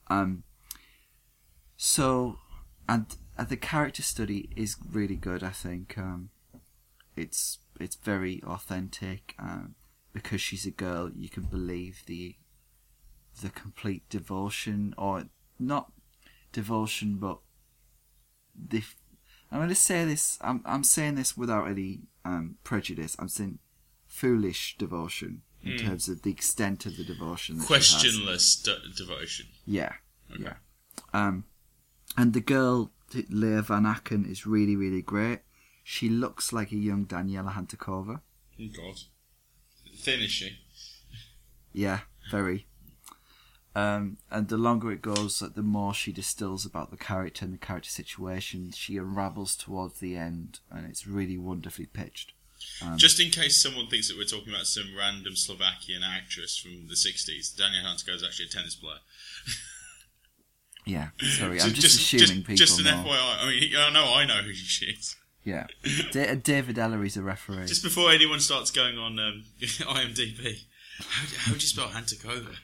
Um, 0.08 0.44
so, 1.78 2.40
and 2.88 3.06
uh, 3.38 3.44
the 3.44 3.58
character 3.58 4.02
study 4.02 4.50
is 4.56 4.76
really 4.92 5.16
good. 5.16 5.44
I 5.44 5.50
think 5.50 5.98
um, 5.98 6.30
it's 7.16 7.60
it's 7.80 7.96
very 7.96 8.42
authentic. 8.46 9.36
Um, 9.40 9.76
because 10.14 10.42
she's 10.42 10.66
a 10.66 10.72
girl, 10.72 11.12
you 11.16 11.30
can 11.30 11.44
believe 11.44 12.04
the 12.06 12.36
the 13.42 13.50
complete 13.50 14.10
devotion, 14.10 14.94
or 14.98 15.26
not 15.60 15.92
devotion, 16.52 17.18
but 17.18 17.40
the. 18.56 18.84
I'm 19.52 19.60
going 19.60 19.70
to 19.70 19.76
say 19.76 20.06
this. 20.06 20.38
I'm 20.42 20.62
I'm 20.66 20.84
saying 20.84 21.16
this 21.16 21.38
without 21.38 21.68
any 21.68 22.02
um, 22.26 22.58
prejudice. 22.64 23.16
I'm 23.20 23.30
saying 23.30 23.60
foolish 24.08 24.76
devotion 24.78 25.44
in 25.64 25.72
Hmm. 25.78 25.86
terms 25.88 26.08
of 26.10 26.22
the 26.22 26.32
extent 26.32 26.86
of 26.86 26.96
the 26.98 27.04
devotion. 27.04 27.58
That 27.58 27.68
she 27.68 27.74
has. 27.74 27.92
Questionless 28.16 28.64
de- 28.64 28.90
devotion. 28.96 29.48
Yeah, 29.66 29.94
Okay. 30.32 30.44
yeah. 30.44 30.58
Um, 31.14 31.46
and 32.18 32.34
the 32.34 32.42
girl, 32.42 32.92
Lea 33.30 33.62
van 33.62 33.86
Acken, 33.86 34.26
is 34.26 34.46
really, 34.46 34.76
really 34.76 35.02
great. 35.02 35.40
She 35.84 36.10
looks 36.10 36.54
like 36.54 36.72
a 36.72 36.78
young 36.78 37.06
Daniela 37.06 37.54
Hantuchová. 37.54 38.22
Oh 38.62 38.68
God, 38.76 39.00
thin 39.96 40.22
is 40.22 40.32
she? 40.32 40.60
Yeah, 41.74 42.02
very. 42.32 42.68
Um, 43.76 44.18
and 44.32 44.48
the 44.50 44.58
longer 44.58 44.92
it 44.92 45.02
goes, 45.02 45.42
like, 45.42 45.54
the 45.54 45.62
more 45.64 45.94
she 45.94 46.12
distills 46.12 46.66
about 46.66 46.90
the 46.92 46.98
character 46.98 47.46
and 47.46 47.54
the 47.54 47.58
character 47.60 47.90
situation. 47.90 48.72
She 48.72 48.98
unravels 48.98 49.56
towards 49.56 50.00
the 50.00 50.16
end, 50.16 50.60
and 50.72 50.86
it's 50.88 51.06
really 51.08 51.38
wonderfully 51.38 51.86
pitched. 51.86 52.34
Um, 52.82 52.98
Just 52.98 53.20
in 53.20 53.30
case 53.30 53.62
someone 53.62 53.88
thinks 53.88 54.08
that 54.08 54.18
we're 54.18 54.24
talking 54.24 54.54
about 54.54 54.66
some 54.66 54.96
random 54.98 55.36
Slovakian 55.36 56.02
actress 56.04 56.58
from 56.58 56.88
the 56.88 56.96
60s, 56.96 57.56
Daniel 57.56 57.84
Hansko 57.84 58.16
is 58.16 58.24
actually 58.24 58.46
a 58.46 58.50
tennis 58.50 58.76
player. 58.76 59.00
yeah, 60.86 61.10
sorry, 61.22 61.62
I'm 61.62 61.74
just, 61.74 62.00
assuming 62.00 62.44
people 62.44 62.56
Just 62.56 62.80
an 62.80 62.86
know. 62.86 63.04
FYI. 63.06 63.44
I 63.44 63.50
mean, 63.50 63.72
I 63.78 63.90
know 63.92 64.14
I 64.14 64.26
know 64.26 64.42
who 64.42 64.54
she 64.54 64.86
is. 64.88 65.16
Yeah, 65.44 65.68
Da- 66.12 66.36
David 66.36 66.78
Elleray's 66.78 67.18
a 67.18 67.24
referee. 67.24 67.66
Just 67.66 67.84
before 67.84 68.12
anyone 68.12 68.40
starts 68.40 68.72
going 68.72 68.98
on 68.98 69.20
um, 69.20 69.44
IMDb, 69.60 70.60
how, 71.00 71.28
how 71.38 71.52
do 71.52 71.54
you 71.54 71.60
spell 71.60 71.88
Hantuchová? 71.88 72.56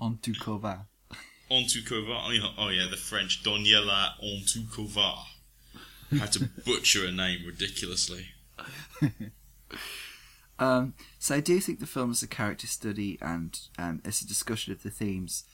Ontukova. 0.00 0.86
Ontukova. 1.50 2.22
Oh 2.26 2.30
yeah, 2.30 2.48
oh 2.58 2.68
yeah, 2.68 2.86
the 2.90 2.96
French 2.96 3.42
Doniela 3.42 4.12
How 6.18 6.26
to 6.26 6.44
butcher 6.64 7.06
a 7.06 7.12
name 7.12 7.46
ridiculously. 7.46 8.26
Um, 10.58 10.92
so 11.18 11.34
I 11.36 11.40
do 11.40 11.58
think 11.58 11.80
the 11.80 11.86
film 11.86 12.10
is 12.10 12.22
a 12.22 12.26
character 12.28 12.66
study 12.66 13.16
and 13.22 13.58
um, 13.78 14.02
it's 14.04 14.20
a 14.20 14.26
discussion 14.28 14.74
of 14.74 14.82
the 14.82 14.90
themes 14.90 15.44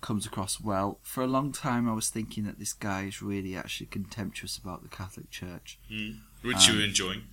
comes 0.00 0.24
across 0.24 0.58
well. 0.58 0.98
For 1.02 1.22
a 1.22 1.26
long 1.26 1.52
time, 1.52 1.86
I 1.86 1.92
was 1.92 2.08
thinking 2.08 2.44
that 2.44 2.58
this 2.58 2.72
guy 2.72 3.02
is 3.02 3.20
really 3.20 3.54
actually 3.54 3.88
contemptuous 3.88 4.56
about 4.56 4.82
the 4.82 4.88
Catholic 4.88 5.30
Church. 5.30 5.78
Mm. 5.92 6.20
Which 6.42 6.68
you 6.68 6.76
were 6.78 6.84
enjoying. 6.84 7.24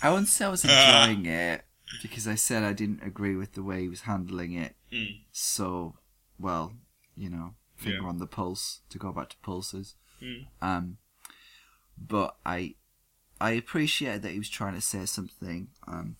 I 0.00 0.10
wouldn't 0.10 0.28
say 0.28 0.44
I 0.44 0.50
was 0.50 0.64
enjoying 0.64 1.26
it 1.26 1.64
because 2.00 2.28
I 2.28 2.36
said 2.36 2.62
I 2.62 2.72
didn't 2.74 3.02
agree 3.02 3.34
with 3.34 3.54
the 3.54 3.62
way 3.64 3.80
he 3.82 3.88
was 3.88 4.02
handling 4.02 4.52
it. 4.52 4.76
Mm. 4.92 5.22
So, 5.32 5.96
well, 6.38 6.74
you 7.16 7.28
know, 7.28 7.54
finger 7.74 8.02
Yeah. 8.02 8.08
on 8.08 8.18
the 8.18 8.28
pulse 8.28 8.82
to 8.90 8.98
go 8.98 9.10
back 9.10 9.30
to 9.30 9.36
pulses. 9.38 9.96
Mm. 10.22 10.46
Um, 10.60 10.98
but 11.98 12.36
I, 12.46 12.74
I 13.40 13.52
appreciated 13.52 14.22
that 14.22 14.32
he 14.32 14.38
was 14.38 14.48
trying 14.48 14.74
to 14.74 14.80
say 14.80 15.04
something, 15.06 15.68
um, 15.86 16.16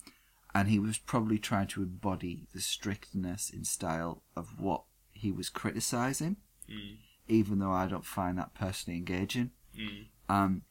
and 0.55 0.67
he 0.69 0.79
was 0.79 0.97
probably 0.97 1.39
trying 1.39 1.67
to 1.67 1.81
embody 1.83 2.47
the 2.53 2.61
strictness 2.61 3.49
in 3.49 3.63
style 3.65 4.23
of 4.35 4.59
what 4.59 4.83
he 5.11 5.31
was 5.31 5.49
criticizing, 5.49 6.37
Mm. 6.69 6.97
even 7.27 7.59
though 7.59 7.71
I 7.71 7.87
don't 7.87 8.05
find 8.05 8.37
that 8.37 8.53
personally 8.53 8.97
engaging. 8.97 9.51
Mm. 9.77 10.05
Um, 10.29 10.61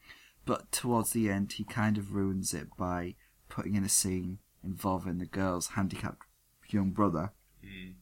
but 0.46 0.72
towards 0.72 1.10
the 1.10 1.28
end, 1.30 1.52
he 1.54 1.64
kind 1.64 1.98
of 1.98 2.14
ruins 2.14 2.54
it 2.54 2.68
by 2.78 3.14
putting 3.48 3.74
in 3.74 3.84
a 3.84 3.88
scene 3.90 4.38
involving 4.64 5.18
the 5.18 5.26
girl's 5.26 5.68
handicapped 5.68 6.22
young 6.68 6.90
brother 6.90 7.32
Mm. 7.64 7.94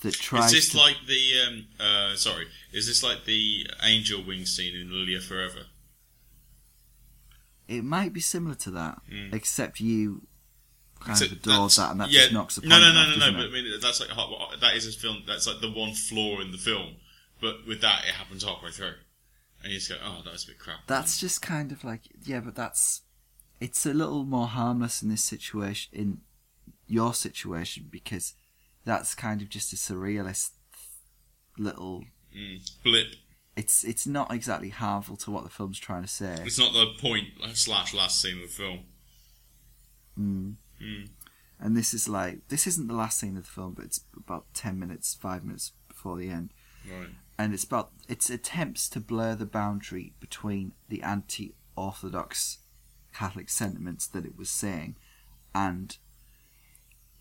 that 0.00 0.14
tries 0.14 0.46
Is 0.46 0.52
this 0.52 0.68
to. 0.70 0.76
like 0.78 0.96
the 1.06 1.40
um, 1.46 1.66
uh, 1.80 2.14
sorry? 2.16 2.46
Is 2.72 2.86
this 2.86 3.02
like 3.02 3.24
the 3.24 3.66
angel 3.82 4.22
wing 4.22 4.44
scene 4.46 4.74
in 4.76 4.88
Lilya 4.90 5.20
4-ever? 5.20 5.66
It 7.68 7.84
might 7.84 8.12
be 8.12 8.20
similar 8.20 8.54
to 8.56 8.70
that, 8.72 9.00
Mm. 9.12 9.32
except 9.34 9.78
you 9.80 10.26
kind 11.00 11.16
So 11.18 11.26
of 11.26 11.32
adore 11.32 11.52
that's- 11.54 11.76
that, 11.76 11.90
and 11.92 12.00
that 12.00 12.10
yeah, 12.10 12.20
just 12.22 12.32
knocks 12.32 12.54
the 12.56 12.62
point 12.62 12.70
no, 12.70 12.80
no, 12.80 12.92
no, 12.92 13.00
off, 13.00 13.18
no, 13.18 13.30
no. 13.30 13.36
But? 13.38 13.46
I 13.46 13.50
mean, 13.50 13.80
that's 13.80 14.00
like 14.00 14.60
that 14.60 14.74
is 14.74 14.86
a 14.86 14.98
film. 14.98 15.22
That's 15.26 15.46
like 15.46 15.60
the 15.60 15.70
one 15.70 15.94
flaw 15.94 16.40
in 16.40 16.50
the 16.50 16.58
film. 16.58 16.96
But 17.40 17.66
with 17.66 17.80
that, 17.82 18.04
it 18.04 18.14
happens 18.14 18.42
halfway 18.42 18.70
through, 18.72 18.94
and 19.62 19.72
you 19.72 19.78
just 19.78 19.90
go, 19.90 19.96
"Oh, 20.02 20.22
that 20.24 20.32
was 20.32 20.42
a 20.44 20.48
bit 20.48 20.58
crap." 20.58 20.86
That's 20.88 21.20
just 21.20 21.40
kind 21.40 21.70
of 21.70 21.84
like 21.84 22.02
yeah, 22.24 22.40
but 22.40 22.56
that's 22.56 23.02
it's 23.60 23.84
a 23.86 23.92
little 23.94 24.24
more 24.24 24.48
harmless 24.48 25.02
in 25.02 25.08
this 25.08 25.22
situation 25.24 25.90
in 25.92 26.20
your 26.88 27.12
situation 27.14 27.86
because 27.90 28.34
that's 28.84 29.14
kind 29.14 29.42
of 29.42 29.48
just 29.48 29.72
a 29.72 29.76
surrealist 29.76 30.50
little. 31.58 32.04
Mm. 32.36 32.70
Blip. 32.82 33.14
It's 33.58 33.82
it's 33.82 34.06
not 34.06 34.32
exactly 34.32 34.68
harmful 34.68 35.16
to 35.16 35.32
what 35.32 35.42
the 35.42 35.50
film's 35.50 35.80
trying 35.80 36.02
to 36.02 36.08
say. 36.08 36.36
It's 36.46 36.60
not 36.60 36.72
the 36.72 36.94
point 37.00 37.26
slash 37.54 37.92
last 37.92 38.22
scene 38.22 38.36
of 38.36 38.42
the 38.42 38.48
film. 38.48 38.78
Mm. 40.18 40.54
Mm. 40.80 41.08
And 41.58 41.76
this 41.76 41.92
is 41.92 42.08
like 42.08 42.46
this 42.48 42.68
isn't 42.68 42.86
the 42.86 42.94
last 42.94 43.18
scene 43.18 43.36
of 43.36 43.42
the 43.44 43.50
film, 43.50 43.74
but 43.74 43.84
it's 43.84 44.02
about 44.16 44.44
ten 44.54 44.78
minutes, 44.78 45.14
five 45.20 45.44
minutes 45.44 45.72
before 45.88 46.16
the 46.16 46.28
end, 46.30 46.50
Right. 46.88 47.08
and 47.36 47.52
it's 47.52 47.64
about 47.64 47.90
its 48.08 48.30
attempts 48.30 48.88
to 48.90 49.00
blur 49.00 49.34
the 49.34 49.44
boundary 49.46 50.12
between 50.20 50.72
the 50.88 51.02
anti-orthodox 51.02 52.58
Catholic 53.12 53.48
sentiments 53.50 54.06
that 54.06 54.24
it 54.24 54.36
was 54.38 54.50
saying, 54.50 54.94
and 55.52 55.98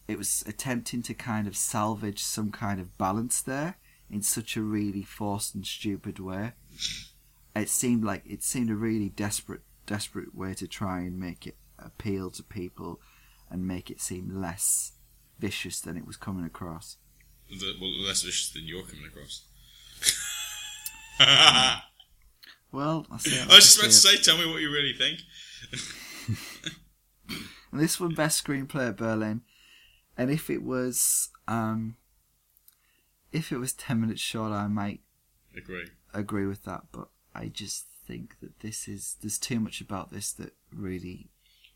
it 0.08 0.20
was 0.20 0.44
attempting 0.46 1.02
to 1.02 1.16
kind 1.16 1.48
of 1.48 1.58
salvage 1.58 2.24
some 2.24 2.52
kind 2.52 2.80
of 2.80 2.96
balance 3.00 3.42
there 3.42 3.78
in 4.10 4.22
such 4.22 4.55
a 4.55 4.62
really 4.62 5.03
forced 5.03 5.55
and 5.55 5.66
stupid 5.66 6.20
way. 6.20 6.53
It 7.55 7.70
seemed 7.70 8.03
like 8.03 8.24
it 8.26 8.43
seemed 8.43 8.70
a 8.70 8.76
really 8.76 9.10
desperate, 9.10 9.62
desperate 9.86 10.36
way 10.36 10.53
to 10.55 10.68
try 10.68 10.99
and 10.99 11.20
make 11.20 11.47
it 11.47 11.55
appeal 11.80 12.30
to 12.32 12.43
people 12.43 12.99
and 13.49 13.68
make 13.68 13.89
it 13.89 14.01
seem 14.01 14.30
less 14.41 14.93
vicious 15.39 15.80
than 15.82 15.97
it 15.97 16.05
was 16.05 16.18
coming 16.18 16.45
across. 16.45 16.97
The, 17.49 17.74
well, 17.80 17.91
less 18.05 18.24
vicious 18.24 18.51
than 18.51 18.64
you're 18.66 18.84
coming 18.84 19.05
across. 19.05 19.45
I 21.20 21.82
Well, 22.72 23.08
I, 23.10 23.18
see 23.18 23.39
was 23.47 23.64
just 23.64 23.78
about 23.78 23.86
to 23.86 23.91
say, 23.93 24.18
tell 24.18 24.38
me 24.38 24.51
what 24.51 24.62
you 24.62 24.72
really 24.72 24.93
think. 24.93 25.22
And 27.72 27.82
this 27.82 27.99
won 27.99 28.14
best 28.14 28.45
screenplay 28.45 28.89
at 28.89 28.97
Berlin. 28.97 29.41
And 30.18 30.30
if 30.30 30.49
it 30.49 30.64
was 30.64 31.30
um 31.47 31.95
if 33.32 33.52
it 33.52 33.58
was 33.58 33.74
ten 33.74 34.00
minutes 34.02 34.22
short 34.22 34.52
I 34.52 34.68
might 34.68 35.02
Agree. 35.56 35.88
agree 36.14 36.46
with 36.46 36.64
that, 36.66 36.84
but 36.92 37.10
I 37.34 37.48
just 37.48 37.86
think 38.08 38.40
that 38.42 38.60
this 38.62 38.88
is 38.88 39.18
there's 39.22 39.38
too 39.38 39.60
much 39.60 39.82
about 39.82 40.12
this 40.12 40.32
that 40.34 40.54
really 40.74 41.30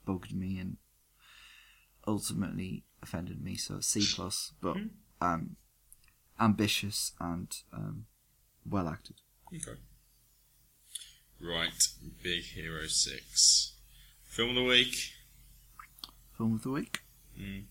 bugged 0.06 0.34
me 0.34 0.58
and 0.60 0.78
ultimately 2.08 2.84
offended 3.02 3.42
me. 3.44 3.56
So 3.56 3.80
C 3.80 4.06
plus, 4.16 4.54
but 4.62 4.78
Mhm. 4.78 4.90
um 5.22 5.56
ambitious 6.40 7.12
and 7.20 7.54
um 7.74 8.08
well 8.66 8.88
acted. 8.88 9.22
Okay. 9.54 9.80
Right, 11.40 11.74
Big 12.22 12.44
Hero 12.44 12.86
6. 12.88 13.74
Film 14.24 14.50
of 14.50 14.56
the 14.56 14.64
week. 14.64 14.96
Film 16.38 16.54
of 16.56 16.62
the 16.62 16.70
week. 16.70 17.02
Mm. 17.38 17.66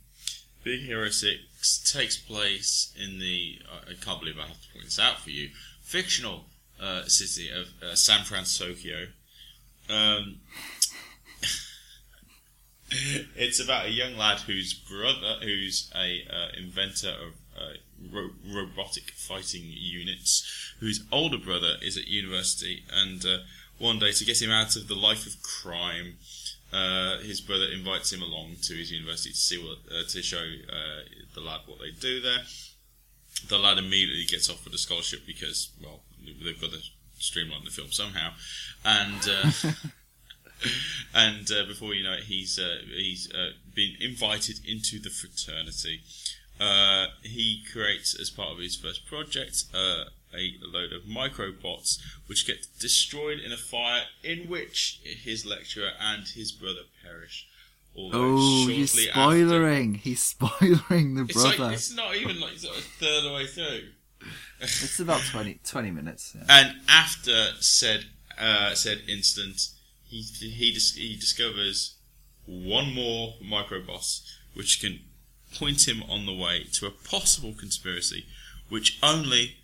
Big 0.62 0.80
Hero 0.80 1.08
6 1.08 1.92
takes 1.92 2.18
place 2.18 2.92
in 2.98 3.18
the, 3.18 3.60
I 3.70 3.92
I 3.92 3.94
can't 3.94 4.20
believe 4.20 4.38
I 4.38 4.46
have 4.46 4.60
to 4.60 4.72
point 4.72 4.84
this 4.84 4.98
out 4.98 5.20
for 5.20 5.30
you, 5.30 5.50
fictional 5.82 6.44
uh, 6.80 7.04
city 7.04 7.50
of 7.50 7.68
uh, 7.82 7.94
San 7.94 8.24
Francisco. 8.24 9.06
Um, 9.88 10.40
it's 13.36 13.60
about 13.62 13.86
a 13.86 13.90
young 13.90 14.16
lad 14.16 14.40
whose 14.40 14.74
brother, 14.74 15.36
who's 15.42 15.90
a 15.94 16.24
uh, 16.30 16.48
inventor 16.58 17.10
of 17.10 17.34
uh, 17.56 17.74
ro- 18.12 18.30
robotic 18.46 19.10
fighting 19.10 19.62
units, 19.64 20.74
whose 20.80 21.04
older 21.12 21.38
brother 21.38 21.74
is 21.82 21.96
at 21.96 22.08
university, 22.08 22.84
and 22.92 23.24
uh, 23.24 23.38
one 23.78 23.98
day 23.98 24.12
to 24.12 24.24
get 24.24 24.40
him 24.40 24.50
out 24.50 24.76
of 24.76 24.88
the 24.88 24.94
life 24.94 25.26
of 25.26 25.42
crime, 25.42 26.16
uh, 26.72 27.18
his 27.18 27.40
brother 27.40 27.66
invites 27.72 28.12
him 28.12 28.22
along 28.22 28.56
to 28.62 28.74
his 28.74 28.92
university 28.92 29.30
to 29.30 29.36
see 29.36 29.58
what 29.58 29.78
uh, 29.90 30.02
to 30.08 30.22
show 30.22 30.38
uh, 30.38 31.02
the 31.34 31.40
lad 31.40 31.60
what 31.66 31.80
they 31.80 31.90
do 31.90 32.20
there. 32.20 32.40
The 33.48 33.58
lad 33.58 33.78
immediately 33.78 34.26
gets 34.26 34.50
offered 34.50 34.74
a 34.74 34.78
scholarship 34.78 35.20
because, 35.26 35.70
well, 35.82 36.00
they've 36.44 36.60
got 36.60 36.72
to 36.72 36.80
streamline 37.18 37.64
the 37.64 37.70
film 37.70 37.90
somehow, 37.90 38.32
and. 38.84 39.28
Uh, 39.28 39.50
and 41.14 41.50
uh, 41.50 41.64
before 41.66 41.94
you 41.94 42.04
know 42.04 42.12
it, 42.12 42.24
he's 42.24 42.58
uh, 42.58 42.78
he's 42.86 43.32
uh, 43.32 43.50
been 43.74 43.94
invited 44.00 44.60
into 44.66 44.98
the 44.98 45.10
fraternity. 45.10 46.02
Uh, 46.60 47.06
he 47.22 47.64
creates, 47.72 48.14
as 48.20 48.28
part 48.30 48.50
of 48.52 48.58
his 48.58 48.76
first 48.76 49.06
project, 49.06 49.64
uh, 49.74 50.04
a 50.34 50.54
load 50.62 50.92
of 50.92 51.02
microbots 51.04 51.98
which 52.26 52.46
get 52.46 52.66
destroyed 52.78 53.38
in 53.40 53.50
a 53.50 53.56
fire 53.56 54.02
in 54.22 54.40
which 54.48 55.00
his 55.02 55.46
lecturer 55.46 55.90
and 55.98 56.28
his 56.28 56.52
brother 56.52 56.82
perish. 57.02 57.46
Although 57.96 58.36
Oh, 58.38 58.66
he's 58.68 58.90
shortly 58.92 59.08
after- 59.10 59.20
He's 60.04 60.22
spoiling 60.22 61.14
the 61.14 61.24
It's 61.24 61.32
brother. 61.34 61.58
like 61.64 61.74
it's 61.74 61.92
not 61.94 62.14
even 62.14 62.38
like 62.40 62.58
sort 62.58 62.76
of 62.76 62.84
a 62.84 62.88
third 63.04 63.18
of 63.18 63.24
the 63.24 63.32
way 63.32 63.46
through. 63.46 63.88
It's 64.60 65.00
about 65.00 65.22
20, 65.22 65.60
20 65.64 65.90
minutes. 65.90 66.36
Yeah. 66.36 66.44
And 66.48 66.76
after 66.88 67.52
said 67.60 68.04
uh, 68.38 68.74
said 68.74 69.00
instant, 69.08 69.68
he 70.04 70.20
he 70.20 70.72
dis- 70.72 70.94
he 70.94 71.16
discovers 71.16 71.96
one 72.46 72.92
more 72.94 73.34
microboss 73.42 74.20
which 74.54 74.80
can 74.80 75.00
point 75.58 75.86
him 75.88 76.02
on 76.08 76.26
the 76.26 76.34
way 76.34 76.64
to 76.74 76.86
a 76.86 76.90
possible 76.90 77.52
conspiracy, 77.54 78.26
which 78.68 78.98
only 79.02 79.56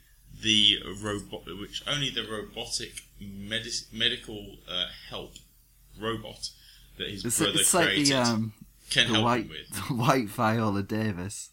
the 0.42 0.78
robot, 1.02 1.44
which 1.58 1.82
only 1.86 2.10
the 2.10 2.22
robotic 2.24 3.02
medic- 3.20 3.92
medical 3.92 4.56
uh, 4.68 4.86
help 5.08 5.34
robot 6.00 6.50
that 6.98 7.08
his 7.08 7.24
It's, 7.24 7.38
brother 7.38 7.52
it's 7.60 7.74
like 7.74 7.86
created 7.86 8.12
the 8.12 8.18
um, 8.22 8.52
can 8.90 9.06
the 9.08 9.14
help 9.14 9.24
white 9.24 9.44
him 9.44 9.48
with. 9.50 9.68
the 9.88 9.94
white 9.94 10.28
Viola 10.28 10.82
Davis. 10.82 11.50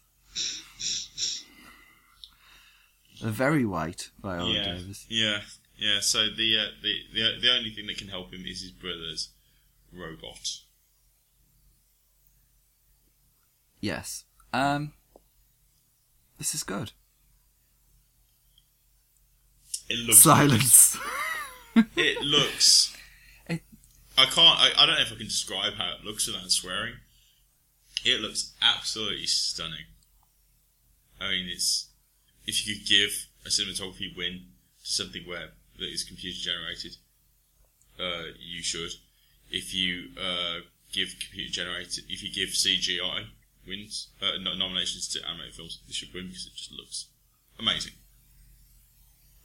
A 3.22 3.30
very 3.30 3.64
white 3.64 4.10
Viola 4.20 4.52
yeah, 4.52 4.64
Davis. 4.64 5.06
yeah, 5.08 5.40
yeah. 5.78 6.00
So 6.00 6.28
the, 6.30 6.58
uh, 6.58 6.66
the 6.82 6.94
the 7.14 7.38
the 7.40 7.50
only 7.56 7.70
thing 7.70 7.86
that 7.86 7.96
can 7.96 8.08
help 8.08 8.32
him 8.32 8.44
is 8.44 8.60
his 8.60 8.70
brother's 8.70 9.30
robot. 9.92 10.58
Yes. 13.84 14.24
Um. 14.54 14.94
This 16.38 16.54
is 16.54 16.62
good. 16.62 16.92
It 19.90 19.98
looks 19.98 20.20
Silence. 20.20 20.96
It 21.94 22.22
looks. 22.22 22.96
It- 23.46 23.60
I 24.16 24.24
can't. 24.24 24.58
I, 24.58 24.70
I 24.78 24.86
don't 24.86 24.94
know 24.94 25.02
if 25.02 25.12
I 25.12 25.16
can 25.16 25.26
describe 25.26 25.74
how 25.74 25.92
it 25.98 26.02
looks 26.02 26.26
without 26.26 26.50
swearing. 26.50 26.94
It 28.06 28.22
looks 28.22 28.54
absolutely 28.62 29.26
stunning. 29.26 29.84
I 31.20 31.28
mean, 31.28 31.48
it's 31.52 31.88
if 32.46 32.66
you 32.66 32.76
could 32.76 32.86
give 32.88 33.10
a 33.44 33.50
cinematography 33.50 34.16
win 34.16 34.46
to 34.82 34.90
something 34.90 35.24
where 35.26 35.50
that 35.78 35.92
is 35.92 36.04
computer 36.04 36.38
generated, 36.40 36.96
uh, 38.00 38.32
you 38.40 38.62
should. 38.62 38.92
If 39.50 39.74
you 39.74 40.08
uh, 40.18 40.60
give 40.90 41.14
computer 41.20 41.52
generated, 41.52 42.04
if 42.08 42.22
you 42.22 42.32
give 42.32 42.48
CGI 42.54 43.26
wins 43.66 44.08
uh, 44.22 44.32
no- 44.40 44.54
nominations 44.54 45.08
to 45.08 45.26
animated 45.28 45.54
films, 45.54 45.80
they 45.86 45.92
should 45.92 46.12
win 46.14 46.28
because 46.28 46.46
it 46.46 46.54
just 46.54 46.72
looks 46.72 47.06
amazing. 47.58 47.92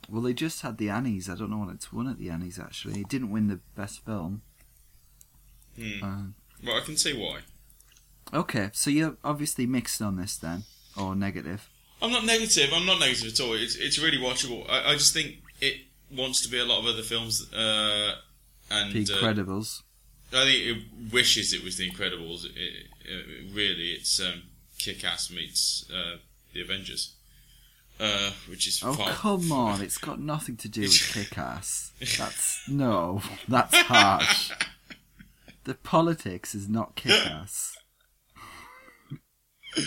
well, 0.09 0.21
they 0.21 0.33
just 0.33 0.61
had 0.61 0.77
the 0.77 0.89
Annies. 0.89 1.29
I 1.29 1.35
don't 1.35 1.49
know 1.51 1.57
what 1.59 1.73
it's 1.73 1.91
won 1.93 2.07
at 2.07 2.17
the 2.17 2.29
Annies. 2.29 2.59
Actually, 2.59 3.01
it 3.01 3.09
didn't 3.09 3.31
win 3.31 3.47
the 3.47 3.59
best 3.75 4.03
film. 4.05 4.41
Hmm. 5.77 6.03
Um, 6.03 6.35
Well, 6.63 6.77
I 6.77 6.81
can 6.81 6.97
see 6.97 7.13
why. 7.13 7.39
okay, 8.33 8.69
so 8.73 8.89
you're 8.89 9.17
obviously 9.23 9.65
mixed 9.65 10.01
on 10.01 10.17
this 10.17 10.35
then, 10.37 10.63
or 10.97 11.15
negative. 11.15 11.69
I'm 12.01 12.11
not 12.11 12.25
negative. 12.25 12.69
I'm 12.73 12.85
not 12.85 12.99
negative 12.99 13.33
at 13.33 13.39
all. 13.41 13.53
It's 13.53 13.75
it's 13.75 13.99
really 13.99 14.17
watchable. 14.17 14.69
I, 14.69 14.91
I 14.91 14.93
just 14.93 15.13
think 15.13 15.37
it 15.61 15.75
wants 16.11 16.41
to 16.41 16.49
be 16.49 16.57
a 16.59 16.65
lot 16.65 16.79
of 16.79 16.85
other 16.85 17.03
films, 17.03 17.51
uh, 17.53 18.15
and 18.71 18.93
The 18.93 19.13
uh, 19.13 19.17
Incredibles. 19.17 19.83
I 20.31 20.43
think 20.45 20.65
it 20.77 21.11
wishes 21.13 21.53
it 21.53 21.63
was 21.63 21.77
The 21.77 21.89
Incredibles. 21.89 22.45
It, 22.45 22.87
it, 23.05 23.53
really, 23.53 23.91
it's 23.91 24.19
um, 24.21 24.43
Kick-Ass 24.77 25.31
meets 25.31 25.89
uh, 25.91 26.17
The 26.53 26.61
Avengers, 26.61 27.15
uh, 27.99 28.31
which 28.47 28.67
is 28.67 28.81
Oh 28.85 28.93
far. 28.93 29.09
come 29.11 29.51
on! 29.51 29.81
It's 29.81 29.97
got 29.97 30.19
nothing 30.19 30.55
to 30.57 30.69
do 30.69 30.81
with 30.81 31.11
Kick-Ass. 31.13 31.91
That's 32.17 32.61
no, 32.69 33.21
that's 33.47 33.75
harsh. 33.75 34.51
The 35.63 35.73
politics 35.75 36.53
is 36.55 36.69
not 36.69 36.95
Kick-Ass. 36.95 37.75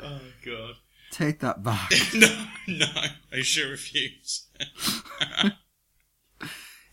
Oh 0.00 0.20
God! 0.44 0.74
Take 1.10 1.40
that 1.40 1.64
back. 1.64 1.90
no, 2.14 2.46
no, 2.68 2.86
I 3.32 3.40
sure 3.42 3.68
refuse. 3.68 4.46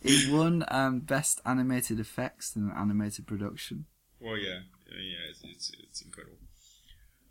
It 0.07 0.31
won 0.31 0.63
um, 0.67 0.99
best 0.99 1.41
animated 1.45 1.99
effects 1.99 2.55
in 2.55 2.63
an 2.69 2.73
animated 2.77 3.25
production. 3.27 3.85
well, 4.19 4.37
yeah, 4.37 4.59
yeah, 4.87 5.17
it's 5.29 5.41
it's, 5.43 5.71
it's 5.83 6.01
incredible. 6.01 6.37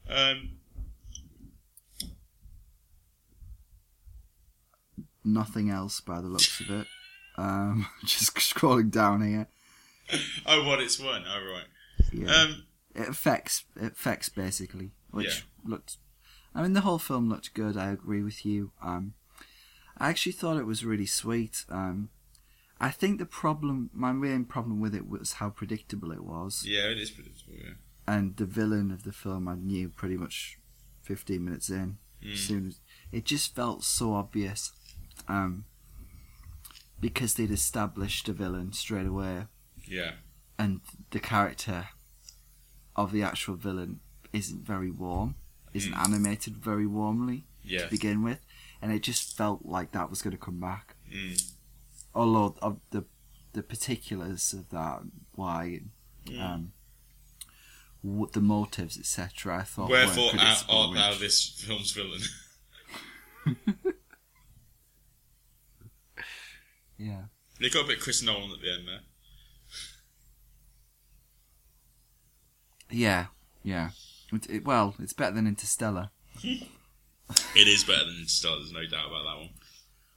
Um, 0.09 0.59
Nothing 5.25 5.71
else 5.71 6.01
by 6.01 6.21
the 6.21 6.29
looks 6.29 6.61
of 6.61 6.71
it. 6.71 6.87
Um, 7.39 7.87
just 8.05 8.35
scrolling 8.37 8.91
down 8.91 9.27
here. 9.27 9.49
oh, 10.47 10.65
what 10.67 10.81
it's 10.81 11.01
won. 11.01 11.25
Oh, 11.27 11.53
right. 11.53 11.65
Yeah. 12.13 12.35
Um, 12.43 12.65
it 12.95 13.09
affects 13.09 13.65
it 13.81 13.93
affects 13.93 14.29
basically, 14.29 14.91
which 15.11 15.27
Yeah. 15.65 15.71
looked. 15.71 15.97
I 16.55 16.63
mean, 16.63 16.75
the 16.75 16.83
whole 16.83 16.99
film 16.99 17.29
looked 17.29 17.55
good. 17.55 17.77
I 17.77 17.91
agree 17.91 18.23
with 18.23 18.45
you. 18.45 18.73
Um, 18.83 19.15
I 19.97 20.11
actually 20.11 20.33
thought 20.33 20.59
it 20.59 20.67
was 20.67 20.85
really 20.85 21.07
sweet. 21.07 21.65
Um, 21.71 22.11
I 22.81 22.91
think 22.91 23.19
the 23.19 23.27
problem, 23.27 23.91
my 23.93 24.13
main 24.13 24.45
problem 24.45 24.81
with 24.81 24.95
it 24.95 25.09
was 25.09 25.35
how 25.35 25.51
predictable 25.51 26.11
it 26.13 26.25
was, 26.25 26.65
yeah, 26.67 26.89
it 26.91 26.99
is 26.99 27.11
predictable. 27.11 27.55
Yeah. 27.55 27.75
and 28.07 28.37
the 28.37 28.45
villain 28.47 28.91
of 28.91 29.05
the 29.05 29.13
film 29.13 29.49
I 29.49 29.55
knew 29.55 29.89
pretty 29.89 30.17
much 30.17 30.59
fifteen 31.03 31.45
minutes 31.45 31.71
in. 31.71 31.99
Mm. 32.23 32.37
soon 32.37 32.67
as 32.69 32.81
it 33.13 33.25
just 33.27 33.55
felt 33.55 33.85
so 33.85 34.15
obvious, 34.15 34.73
um, 35.29 35.67
because 37.01 37.35
they'd 37.35 37.51
established 37.51 38.29
a 38.29 38.33
villain 38.33 38.73
straight 38.73 39.07
away 39.07 39.47
Yeah. 39.87 40.13
and 40.59 40.81
the 41.11 41.21
character 41.21 41.89
of 42.97 43.13
the 43.13 43.23
actual 43.23 43.57
villain 43.57 44.01
isn't 44.33 44.65
very 44.67 44.91
warm, 44.91 45.35
isn't 45.75 45.93
Mm. 45.93 46.05
animated 46.05 46.57
very 46.57 46.87
warmly 46.87 47.47
Yeah. 47.63 47.85
to 47.85 47.91
begin 47.91 48.23
with, 48.23 48.41
and 48.81 48.91
it 48.91 49.03
just 49.03 49.37
felt 49.37 49.65
like 49.67 49.93
that 49.93 50.09
was 50.11 50.23
going 50.23 50.33
to 50.37 50.43
come 50.43 50.61
back. 50.61 50.97
Mm. 51.13 51.54
Although 52.15 52.57
of 52.63 52.81
the 52.91 53.05
the 53.53 53.63
particulars 53.63 54.53
of 54.53 54.69
that, 54.71 55.01
why, 55.33 55.81
Mm. 56.27 56.41
um, 56.41 56.73
what 58.03 58.33
the 58.33 58.41
motives, 58.41 58.99
etc. 58.99 59.59
I 59.59 59.63
thought 59.63 59.91
Wherefore 59.91 60.31
art, 60.39 60.65
art 60.69 60.95
thou 60.95 61.15
this 61.19 61.49
film's 61.49 61.93
villain? 61.93 62.21
Yeah, 66.97 67.23
they 67.61 67.69
got 67.71 67.85
a 67.85 67.89
bit 67.89 68.01
Chris 68.01 68.23
Nolan 68.23 68.53
at 68.53 68.61
the 68.61 68.73
end 68.73 68.87
there. 68.89 69.01
yeah, 72.91 73.27
yeah. 73.65 73.91
It, 74.33 74.49
it- 74.49 74.65
well, 74.65 74.95
it's 75.01 75.13
better 75.13 75.35
than 75.35 75.47
Interstellar. 75.47 76.11
It 77.57 77.67
is 77.69 77.85
better 77.85 78.05
than 78.05 78.17
Interstellar. 78.19 78.59
There's 78.59 78.73
no 78.73 78.87
doubt 78.87 79.07
about 79.09 79.25
that 79.25 79.37
one. 79.39 79.49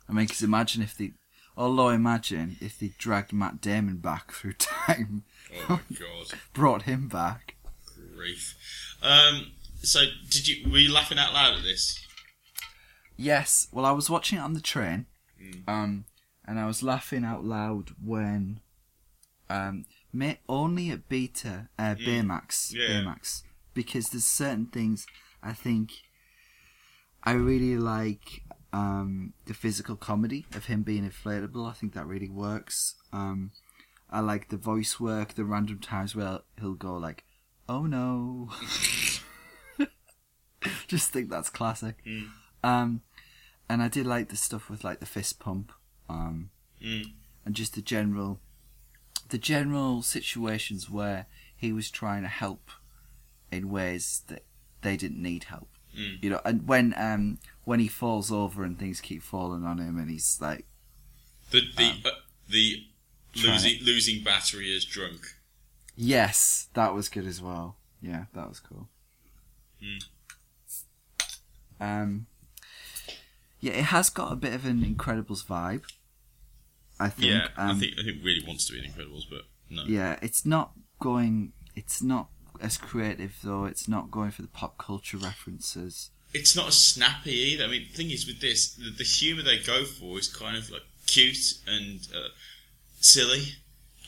I 0.09 0.11
mean, 0.11 0.25
because 0.25 0.43
imagine 0.43 0.81
if 0.81 0.95
they, 0.97 1.13
although 1.57 1.89
imagine 1.89 2.55
if 2.61 2.77
they 2.79 2.93
dragged 2.97 3.33
Matt 3.33 3.59
Damon 3.59 3.97
back 3.97 4.31
through 4.31 4.53
time, 4.59 5.23
Oh 5.67 5.81
my 5.89 5.97
god, 5.97 6.39
brought 6.53 6.83
him 6.83 7.07
back. 7.07 7.55
grief. 8.15 8.55
Um, 9.01 9.51
so 9.81 10.01
did 10.29 10.47
you 10.47 10.69
were 10.71 10.77
you 10.79 10.93
laughing 10.93 11.17
out 11.19 11.33
loud 11.33 11.57
at 11.57 11.63
this? 11.63 11.99
Yes. 13.17 13.67
Well, 13.71 13.85
I 13.85 13.91
was 13.91 14.09
watching 14.09 14.37
it 14.37 14.41
on 14.41 14.53
the 14.53 14.61
train, 14.61 15.05
Mm. 15.41 15.63
um, 15.67 16.05
and 16.45 16.59
I 16.59 16.65
was 16.65 16.81
laughing 16.83 17.23
out 17.23 17.43
loud 17.45 17.91
when, 18.03 18.59
um, 19.49 19.85
ma- 20.13 20.33
only 20.49 20.89
at 20.89 21.07
Beta, 21.09 21.69
uh, 21.77 21.95
Baymax, 21.95 22.73
Yeah. 22.73 22.87
Baymax, 23.01 23.43
because 23.75 24.09
there's 24.09 24.25
certain 24.25 24.65
things 24.67 25.05
I 25.43 25.53
think 25.53 25.91
I 27.23 27.31
really 27.33 27.77
like. 27.77 28.43
Um, 28.73 29.33
the 29.45 29.53
physical 29.53 29.95
comedy 29.95 30.45
of 30.53 30.65
him 30.65 30.83
being 30.83 31.09
inflatable, 31.09 31.69
I 31.69 31.73
think 31.73 31.93
that 31.93 32.05
really 32.05 32.29
works. 32.29 32.95
Um, 33.13 33.51
I 34.09 34.19
like 34.19 34.49
the 34.49 34.57
voice 34.57 34.99
work, 34.99 35.33
the 35.35 35.45
random 35.45 35.79
times 35.79 36.15
where 36.15 36.39
he'll 36.59 36.73
go 36.75 36.95
like, 36.97 37.23
"Oh 37.69 37.85
no," 37.85 38.49
just 40.87 41.11
think 41.11 41.29
that's 41.29 41.49
classic. 41.49 41.95
Mm. 42.05 42.27
Um, 42.63 43.01
and 43.69 43.81
I 43.81 43.87
did 43.87 44.05
like 44.05 44.29
the 44.29 44.37
stuff 44.37 44.69
with 44.69 44.83
like 44.83 44.99
the 44.99 45.05
fist 45.05 45.39
pump, 45.39 45.71
um, 46.09 46.49
Mm. 46.83 47.13
and 47.45 47.55
just 47.55 47.73
the 47.75 47.81
general, 47.81 48.39
the 49.29 49.37
general 49.37 50.01
situations 50.03 50.89
where 50.89 51.25
he 51.55 51.71
was 51.73 51.89
trying 51.89 52.21
to 52.21 52.27
help 52.27 52.69
in 53.51 53.69
ways 53.69 54.23
that 54.27 54.43
they 54.81 54.95
didn't 54.97 55.21
need 55.21 55.45
help. 55.45 55.69
Mm. 55.97 56.23
You 56.23 56.29
know, 56.31 56.41
and 56.45 56.67
when 56.67 56.93
um 56.97 57.39
when 57.67 57.81
he 57.81 57.89
falls 57.89 58.31
over 58.31 58.63
and 58.63 58.79
things 58.79 59.01
keep 59.01 59.21
falling 59.21 59.65
on 59.65 59.77
him, 59.77 59.97
and 59.97 60.09
he's 60.09 60.37
like, 60.39 60.65
The 61.51 61.63
the 61.75 61.83
Um, 61.83 62.01
uh, 62.05 62.09
the 62.47 62.87
losing 63.35 63.83
losing 63.83 64.23
battery 64.23 64.73
is 64.73 64.85
drunk. 64.85 65.35
"Yes, 65.93 66.69
that 66.75 66.93
was 66.93 67.09
good 67.09 67.25
as 67.25 67.41
well." 67.41 67.75
Yeah, 68.01 68.27
that 68.33 68.47
was 68.47 68.61
cool. 68.61 68.87
Mm. 69.83 70.03
Um, 71.81 72.27
yeah, 73.59 73.73
it 73.73 73.85
has 73.85 74.09
got 74.09 74.31
a 74.31 74.37
bit 74.37 74.53
of 74.53 74.65
an 74.65 74.81
Incredibles 74.81 75.45
vibe. 75.45 75.83
I 77.01 77.09
think. 77.09 77.33
Yeah, 77.33 77.49
I 77.57 77.71
um, 77.71 77.79
think 77.81 77.95
I 77.99 78.03
think 78.03 78.19
it 78.19 78.23
really 78.23 78.47
wants 78.47 78.65
to 78.67 78.73
be 78.73 78.79
the 78.79 78.87
Incredibles, 78.87 79.25
but 79.29 79.41
no. 79.69 79.83
Yeah, 79.83 80.17
it's 80.21 80.45
not 80.45 80.71
going. 81.01 81.51
It's 81.75 82.01
not 82.01 82.29
as 82.61 82.77
creative 82.77 83.39
though. 83.43 83.65
It's 83.65 83.89
not 83.89 84.09
going 84.09 84.31
for 84.31 84.41
the 84.41 84.47
pop 84.47 84.77
culture 84.77 85.17
references. 85.17 86.11
It's 86.33 86.55
not 86.55 86.67
as 86.67 86.77
snappy 86.77 87.31
either. 87.31 87.63
I 87.63 87.67
mean, 87.67 87.87
the 87.89 87.97
thing 87.97 88.11
is 88.11 88.27
with 88.27 88.41
this, 88.41 88.73
the, 88.73 88.89
the 88.89 89.03
humour 89.03 89.43
they 89.43 89.59
go 89.59 89.85
for 89.85 90.19
is 90.19 90.27
kind 90.27 90.57
of 90.57 90.69
like 90.69 90.83
cute 91.05 91.53
and 91.65 92.05
uh, 92.13 92.29
silly, 92.99 93.55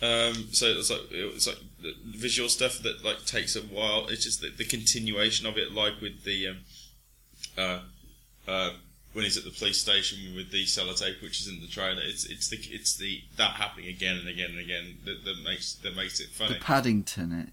Um, 0.01 0.47
so 0.53 0.67
it's 0.67 0.89
like 0.89 1.01
it's 1.11 1.47
like 1.47 1.57
the 1.81 1.93
visual 2.05 2.47
stuff 2.47 2.79
that 2.79 3.03
like 3.03 3.25
takes 3.25 3.55
a 3.57 3.61
while. 3.61 4.07
It's 4.07 4.23
just 4.23 4.39
the, 4.41 4.49
the 4.49 4.63
continuation 4.63 5.45
of 5.45 5.57
it, 5.57 5.73
like 5.73 5.99
with 5.99 6.23
the 6.23 6.47
um, 6.47 6.57
uh, 7.57 7.79
uh, 8.47 8.69
when 9.11 9.25
he's 9.25 9.35
at 9.35 9.43
the 9.43 9.51
police 9.51 9.81
station 9.81 10.35
with 10.35 10.51
the 10.51 10.63
sellotape, 10.63 11.21
which 11.21 11.41
is 11.41 11.49
in 11.49 11.59
the 11.59 11.67
trailer. 11.67 12.01
It's 12.01 12.25
it's 12.25 12.47
the 12.47 12.57
it's 12.71 12.95
the 12.95 13.23
that 13.35 13.51
happening 13.51 13.89
again 13.89 14.15
and 14.17 14.29
again 14.29 14.51
and 14.51 14.59
again 14.59 14.99
that, 15.03 15.25
that 15.25 15.43
makes 15.43 15.73
that 15.75 15.97
makes 15.97 16.21
it 16.21 16.29
funny. 16.29 16.53
The. 16.53 16.59
Paddington, 16.61 17.33
it 17.33 17.49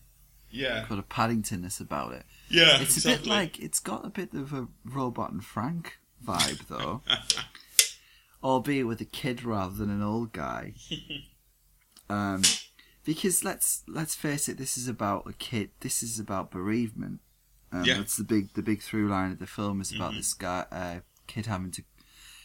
yeah, 0.53 0.87
got 0.89 1.01
a 1.01 1.03
Paddingtonness 1.03 1.81
about 1.81 2.13
it. 2.13 2.27
Yeah. 2.49 2.81
It's 2.81 3.05
a 3.05 3.09
bit 3.09 3.27
like 3.27 3.59
it's 3.59 3.81
got 3.81 4.05
a 4.07 4.11
bit 4.11 4.33
of 4.35 4.53
a 4.53 4.69
Robot 4.85 5.33
and 5.33 5.45
Frank 5.45 5.99
vibe 6.25 6.67
though, 6.69 7.03
albeit 8.43 8.87
with 8.87 9.01
a 9.01 9.05
kid 9.07 9.43
rather 9.45 9.75
than 9.75 9.91
an 9.91 10.03
old 10.03 10.33
guy. 10.33 10.75
Um, 12.09 12.43
because 13.03 13.43
let's 13.43 13.83
let's 13.89 14.15
face 14.15 14.49
it, 14.49 14.59
this 14.59 14.77
is 14.77 14.87
about 14.87 15.27
a 15.29 15.33
kid. 15.33 15.71
This 15.81 16.05
is 16.05 16.21
about 16.21 16.53
bereavement. 16.53 17.19
Um, 17.73 17.83
Yeah. 17.85 17.97
That's 17.97 18.17
the 18.17 18.23
big 18.23 18.53
the 18.55 18.63
big 18.63 18.81
through 18.81 19.09
line 19.09 19.33
of 19.33 19.41
the 19.41 19.47
film 19.49 19.81
is 19.81 19.91
about 19.93 20.13
Mhm. 20.13 20.17
this 20.19 20.33
guy 20.33 20.67
uh, 20.71 21.01
kid 21.27 21.47
having 21.47 21.73
to 21.73 21.83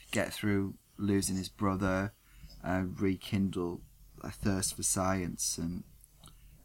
get 0.09 0.33
through 0.33 0.73
losing 0.97 1.35
his 1.37 1.47
brother, 1.47 2.13
and 2.63 2.99
rekindle 2.99 3.81
a 4.21 4.31
thirst 4.31 4.75
for 4.75 4.81
science, 4.81 5.59
and 5.59 5.83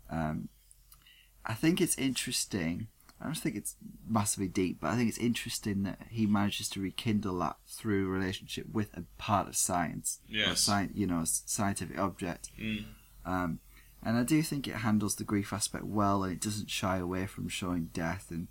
um, 0.09 0.49
I 1.45 1.53
think 1.53 1.83
it's 1.83 1.99
interesting. 1.99 2.89
I 3.21 3.25
don't 3.25 3.35
think 3.35 3.57
it's 3.57 3.77
massively 4.07 4.49
deep, 4.49 4.81
but 4.81 4.89
I 4.91 4.97
think 4.97 5.09
it's 5.09 5.19
interesting 5.19 5.85
that 5.85 5.99
he 6.11 6.27
manages 6.27 6.69
to 6.71 6.81
rekindle 6.81 7.39
that 7.39 7.57
through 7.67 8.07
a 8.07 8.11
relationship 8.11 8.67
with 8.71 8.95
a 8.97 9.05
part 9.17 9.49
of 9.49 9.57
science, 9.57 10.21
or 10.31 10.37
Yes. 10.37 10.61
sci- 10.69 10.91
you 10.95 11.07
know, 11.07 11.21
a 11.21 11.27
scientific 11.27 11.99
object. 11.99 12.51
Mm. 12.59 12.85
Um, 13.25 13.61
and 14.03 14.19
I 14.19 14.23
do 14.23 14.43
think 14.43 14.69
it 14.69 14.77
handles 14.77 15.17
the 15.17 15.25
grief 15.25 15.53
aspect 15.53 15.85
well, 15.85 16.25
and 16.25 16.33
it 16.33 16.41
doesn't 16.41 16.71
shy 16.71 16.99
away 16.99 17.27
from 17.27 17.49
showing 17.49 17.87
death 17.87 18.31
and 18.31 18.49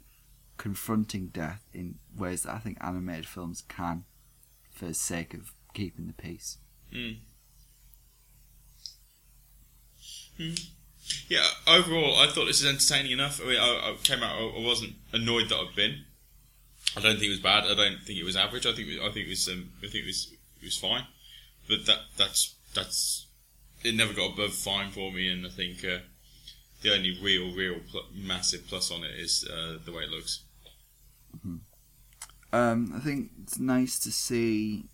confronting 0.57 1.27
death 1.27 1.63
in 1.71 1.99
ways 2.15 2.41
that 2.43 2.55
I 2.55 2.59
think 2.59 2.77
animated 2.81 3.27
films 3.27 3.61
can, 3.61 4.05
for 4.71 4.85
the 4.85 4.93
sake 4.95 5.33
of 5.35 5.53
keeping 5.75 6.07
the 6.07 6.13
peace. 6.13 6.57
Mm. 6.91 7.19
Yeah, 11.27 11.45
overall, 11.67 12.17
I 12.17 12.27
thought 12.27 12.45
this 12.45 12.63
was 12.63 12.65
entertaining 12.71 13.11
enough. 13.11 13.39
I 13.41 13.45
mean, 13.47 13.59
I, 13.59 13.91
I 13.91 13.95
came 14.03 14.23
out. 14.23 14.35
I 14.37 14.59
wasn't 14.63 14.93
annoyed 15.13 15.49
that 15.49 15.57
I've 15.57 15.75
been. 15.75 16.03
I 16.97 17.01
don't 17.01 17.13
think 17.13 17.25
it 17.25 17.29
was 17.29 17.39
bad. 17.39 17.65
I 17.65 17.75
don't 17.75 17.99
think 18.03 18.19
it 18.19 18.23
was 18.23 18.35
average. 18.35 18.65
I 18.65 18.73
think 18.73 18.87
it- 18.89 19.01
I 19.01 19.11
think 19.11 19.27
it 19.27 19.29
was. 19.29 19.47
Um, 19.49 19.71
I 19.79 19.87
think 19.87 20.03
it 20.03 20.07
was. 20.07 20.31
It 20.61 20.65
was 20.65 20.77
fine. 20.77 21.05
But 21.67 21.85
that 21.85 21.99
that's 22.17 22.55
that's. 22.73 23.27
It 23.83 23.95
never 23.95 24.13
got 24.13 24.33
above 24.33 24.53
fine 24.53 24.91
for 24.91 25.11
me, 25.11 25.29
and 25.29 25.45
I 25.45 25.49
think 25.49 25.83
uh, 25.85 25.99
the 26.81 26.93
only 26.95 27.17
real, 27.21 27.53
real 27.55 27.79
pl- 27.91 28.05
massive 28.15 28.65
plus 28.67 28.89
on 28.91 29.03
it 29.03 29.11
is 29.19 29.47
uh, 29.51 29.77
the 29.85 29.91
way 29.91 30.03
it 30.03 30.09
looks. 30.09 30.41
Um, 32.53 32.93
I 32.95 32.99
think 32.99 33.31
it's 33.43 33.59
nice 33.59 33.99
to 33.99 34.11
see 34.11 34.85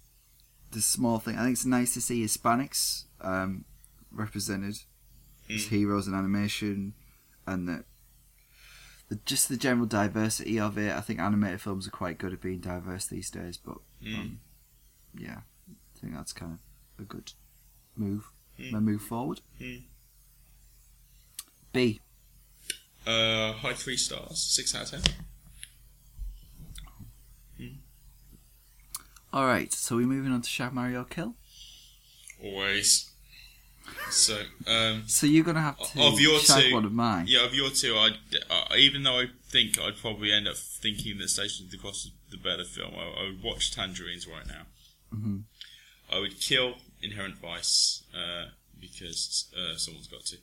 the 0.72 0.82
small 0.82 1.20
thing. 1.20 1.36
I 1.38 1.44
think 1.44 1.54
it's 1.54 1.66
nice 1.66 1.94
to 1.94 2.02
see 2.02 2.24
Hispanics 2.24 3.06
um, 3.22 3.66
represented 4.12 4.76
as 5.54 5.66
Mm. 5.66 5.70
heroes 5.70 6.08
and 6.08 6.16
animation, 6.16 6.94
and 7.46 7.68
that 7.68 7.86
the, 9.10 9.16
just 9.26 9.50
the 9.50 9.58
general 9.58 9.86
diversity 9.86 10.60
of 10.60 10.78
it. 10.78 10.92
I 10.96 11.02
think 11.02 11.20
animated 11.20 11.60
films 11.62 11.86
are 11.88 11.92
quite 11.92 12.18
good 12.18 12.32
at 12.34 12.42
being 12.42 12.60
diverse 12.60 13.06
these 13.08 13.30
days, 13.30 13.58
but 13.58 13.78
Mm. 14.02 14.20
um, 14.20 14.40
yeah, 15.18 15.42
I 15.70 16.00
think 16.00 16.14
that's 16.14 16.34
kind 16.34 16.54
of 16.54 16.60
a 17.04 17.08
good 17.08 17.34
move. 17.96 18.32
Mm. 18.58 18.82
Move 18.82 19.02
forward. 19.02 19.42
Mm. 19.60 19.84
B. 21.74 22.00
Uh, 23.06 23.54
high 23.54 23.74
three 23.74 23.98
stars, 23.98 24.40
six 24.40 24.74
out 24.76 24.94
of 24.94 25.04
ten. 25.04 25.16
All 29.34 29.46
right, 29.46 29.72
so 29.72 29.96
we're 29.96 30.06
moving 30.08 30.32
on 30.34 30.42
to 30.42 30.50
Shag 30.50 30.74
Marry 30.74 31.02
Kill. 31.10 31.36
Always. 32.44 33.11
So, 34.10 34.42
um, 34.68 35.04
So 35.08 35.26
you're 35.28 35.44
gonna 35.44 35.62
have 35.62 35.78
to 35.94 36.02
Of 36.02 36.20
your 36.20 36.40
two, 36.40 36.74
one 36.74 36.86
of 36.86 36.92
mine. 36.92 37.26
Yeah, 37.28 37.46
of 37.46 37.54
your 37.56 37.70
two, 37.70 37.98
I'd, 37.98 38.18
uh, 38.50 38.76
even 38.78 39.04
though 39.04 39.20
I 39.20 39.28
think 39.50 39.80
I'd 39.80 39.98
probably 39.98 40.32
end 40.32 40.48
up 40.48 40.58
thinking 40.58 41.18
that 41.20 41.30
Station 41.30 41.66
of 41.66 41.72
the 41.72 41.78
Cross 41.78 42.06
is 42.06 42.12
the 42.30 42.38
better 42.38 42.64
film, 42.66 42.94
I, 42.96 43.04
I 43.22 43.24
would 43.28 43.42
watch 43.44 43.72
Tangerines 43.72 44.28
right 44.28 44.46
now. 44.48 44.64
Mhm. 45.14 45.44
I 46.12 46.20
would 46.20 46.40
kill 46.42 46.76
Inherent 47.02 47.38
Vice 47.38 48.04
uh, 48.14 48.50
because 48.80 49.46
uh, 49.58 49.78
someone's 49.78 50.08
got 50.08 50.26
to. 50.26 50.38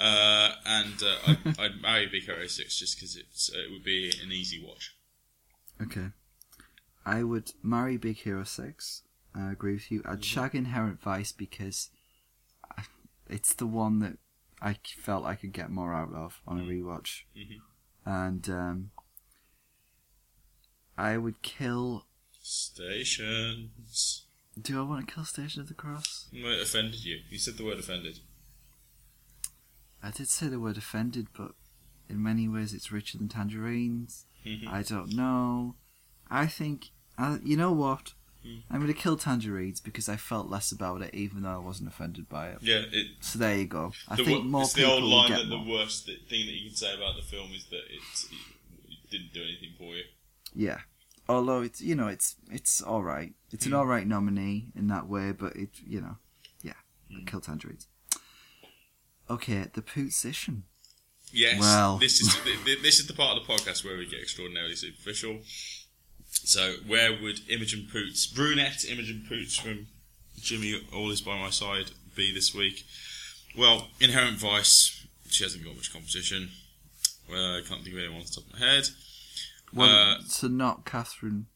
Uh, 0.00 0.54
and 0.66 1.02
uh, 1.02 1.16
I'd, 1.26 1.58
I'd 1.60 1.82
marry 1.82 2.06
Big 2.06 2.24
Hero 2.24 2.46
6 2.46 2.78
just 2.78 2.96
because 2.96 3.16
it's 3.16 3.50
uh, 3.54 3.58
it 3.58 3.70
would 3.70 3.84
be 3.84 4.12
an 4.22 4.32
easy 4.32 4.62
watch. 4.64 4.94
Okay. 5.82 6.08
I 7.06 7.22
would 7.22 7.52
marry 7.62 7.96
Big 7.98 8.16
Hero 8.16 8.44
6. 8.44 9.02
I 9.34 9.52
agree 9.52 9.74
with 9.74 9.90
you. 9.92 10.00
I'd 10.06 10.12
Mm-hmm. 10.14 10.20
shag 10.22 10.54
Inherent 10.54 11.00
Vice 11.02 11.32
because 11.32 11.90
I- 11.92 11.98
it's 13.28 13.54
the 13.54 13.66
one 13.66 13.98
that 14.00 14.18
I 14.60 14.76
felt 14.98 15.24
I 15.26 15.34
could 15.34 15.52
get 15.52 15.70
more 15.70 15.94
out 15.94 16.12
of 16.14 16.40
on 16.46 16.60
a 16.60 16.64
rewatch. 16.64 17.22
Mhm. 17.36 17.60
And 18.06 18.48
um, 18.48 18.90
I 20.96 21.16
would 21.18 21.42
kill. 21.42 22.06
Stations. 22.42 24.26
Do 24.60 24.78
I 24.78 24.82
want 24.82 25.06
to 25.08 25.14
kill 25.14 25.24
Station 25.24 25.60
of 25.62 25.68
the 25.68 25.74
Cross? 25.74 26.28
What 26.32 26.60
offended 26.60 27.04
you? 27.04 27.20
You 27.28 27.38
said 27.38 27.56
the 27.56 27.64
word 27.64 27.78
offended. 27.78 28.20
I 30.02 30.10
did 30.10 30.28
say 30.28 30.48
the 30.48 30.60
word 30.60 30.76
offended, 30.76 31.28
but 31.36 31.52
in 32.08 32.22
many 32.22 32.46
ways 32.48 32.74
it's 32.74 32.92
richer 32.92 33.16
than 33.18 33.28
tangerines. 33.28 34.26
Mhm. 34.44 34.68
I 34.68 34.82
don't 34.82 35.14
know. 35.14 35.76
I 36.30 36.46
think. 36.46 36.90
Uh, 37.16 37.38
you 37.42 37.56
know 37.56 37.72
what? 37.72 38.12
I'm 38.70 38.80
going 38.80 38.92
to 38.92 38.98
kill 38.98 39.16
tangerines 39.16 39.80
because 39.80 40.08
I 40.08 40.16
felt 40.16 40.48
less 40.50 40.70
about 40.70 41.00
it, 41.02 41.14
even 41.14 41.42
though 41.42 41.50
I 41.54 41.58
wasn't 41.58 41.88
offended 41.88 42.28
by 42.28 42.48
it. 42.48 42.58
Yeah, 42.60 42.82
it, 42.92 43.06
So 43.20 43.38
there 43.38 43.56
you 43.56 43.64
go. 43.66 43.92
I 44.08 44.16
the, 44.16 44.24
think 44.24 44.44
more 44.44 44.62
it's 44.62 44.72
the 44.74 44.80
people 44.82 44.94
old 44.94 45.04
line 45.04 45.28
get 45.30 45.38
that 45.38 45.48
the 45.48 45.64
worst 45.70 46.06
thing 46.06 46.16
that 46.28 46.52
you 46.52 46.68
can 46.68 46.76
say 46.76 46.94
about 46.94 47.16
the 47.16 47.22
film 47.22 47.50
is 47.54 47.64
that 47.70 47.76
it, 47.78 48.02
it 48.90 49.10
didn't 49.10 49.32
do 49.32 49.42
anything 49.42 49.70
for 49.78 49.94
you. 49.94 50.04
Yeah. 50.54 50.78
Although 51.28 51.62
it's 51.62 51.80
you 51.80 51.94
know 51.94 52.08
it's 52.08 52.36
it's 52.50 52.82
all 52.82 53.02
right. 53.02 53.32
It's 53.50 53.64
an 53.64 53.72
Hmm. 53.72 53.78
all 53.78 53.86
right 53.86 54.06
nominee 54.06 54.66
in 54.76 54.88
that 54.88 55.08
way, 55.08 55.32
but 55.32 55.56
it 55.56 55.70
you 55.86 56.02
know, 56.02 56.16
yeah, 56.62 56.74
Hmm. 57.10 57.24
kill 57.24 57.40
tangerines. 57.40 57.86
Okay, 59.30 59.64
the 59.72 59.80
position. 59.82 60.64
Yes. 61.32 61.58
Well. 61.60 61.96
this 61.98 62.20
is 62.20 62.34
th- 62.44 62.64
th- 62.64 62.82
this 62.82 63.00
is 63.00 63.06
the 63.06 63.14
part 63.14 63.38
of 63.38 63.46
the 63.46 63.52
podcast 63.52 63.84
where 63.84 63.96
we 63.96 64.06
get 64.06 64.20
extraordinarily 64.20 64.76
superficial. 64.76 65.40
So, 66.42 66.74
where 66.86 67.10
would 67.22 67.40
Imogen 67.48 67.88
Poots, 67.90 68.26
brunette 68.26 68.84
Imogen 68.84 69.24
Poots 69.28 69.56
from 69.58 69.86
Jimi 70.40 70.80
All 70.92 71.10
Is 71.10 71.20
by 71.22 71.38
My 71.38 71.50
Side, 71.50 71.92
be 72.14 72.32
this 72.32 72.54
week? 72.54 72.84
Well, 73.56 73.88
Inherent 74.00 74.38
Vice, 74.38 75.06
she 75.28 75.44
hasn't 75.44 75.64
got 75.64 75.74
much 75.76 75.92
competition. 75.92 76.50
Well, 77.30 77.56
I 77.56 77.60
can't 77.66 77.82
think 77.82 77.94
of 77.96 78.02
anyone 78.02 78.20
off 78.20 78.26
the 78.28 78.40
top 78.42 78.52
of 78.52 78.60
my 78.60 78.66
head. 78.66 78.88
Well, 79.72 80.16
Uh, 80.18 80.22
so 80.26 80.48
not 80.48 80.84
Catherine, 80.84 81.46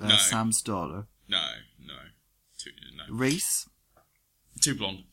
uh, 0.00 0.08
No. 0.08 0.16
Sam's 0.16 0.62
daughter, 0.62 1.06
No, 1.26 1.44
no, 1.84 1.94
no, 2.96 3.04
Reese. 3.08 3.66
too 4.60 4.74
blonde. 4.76 5.04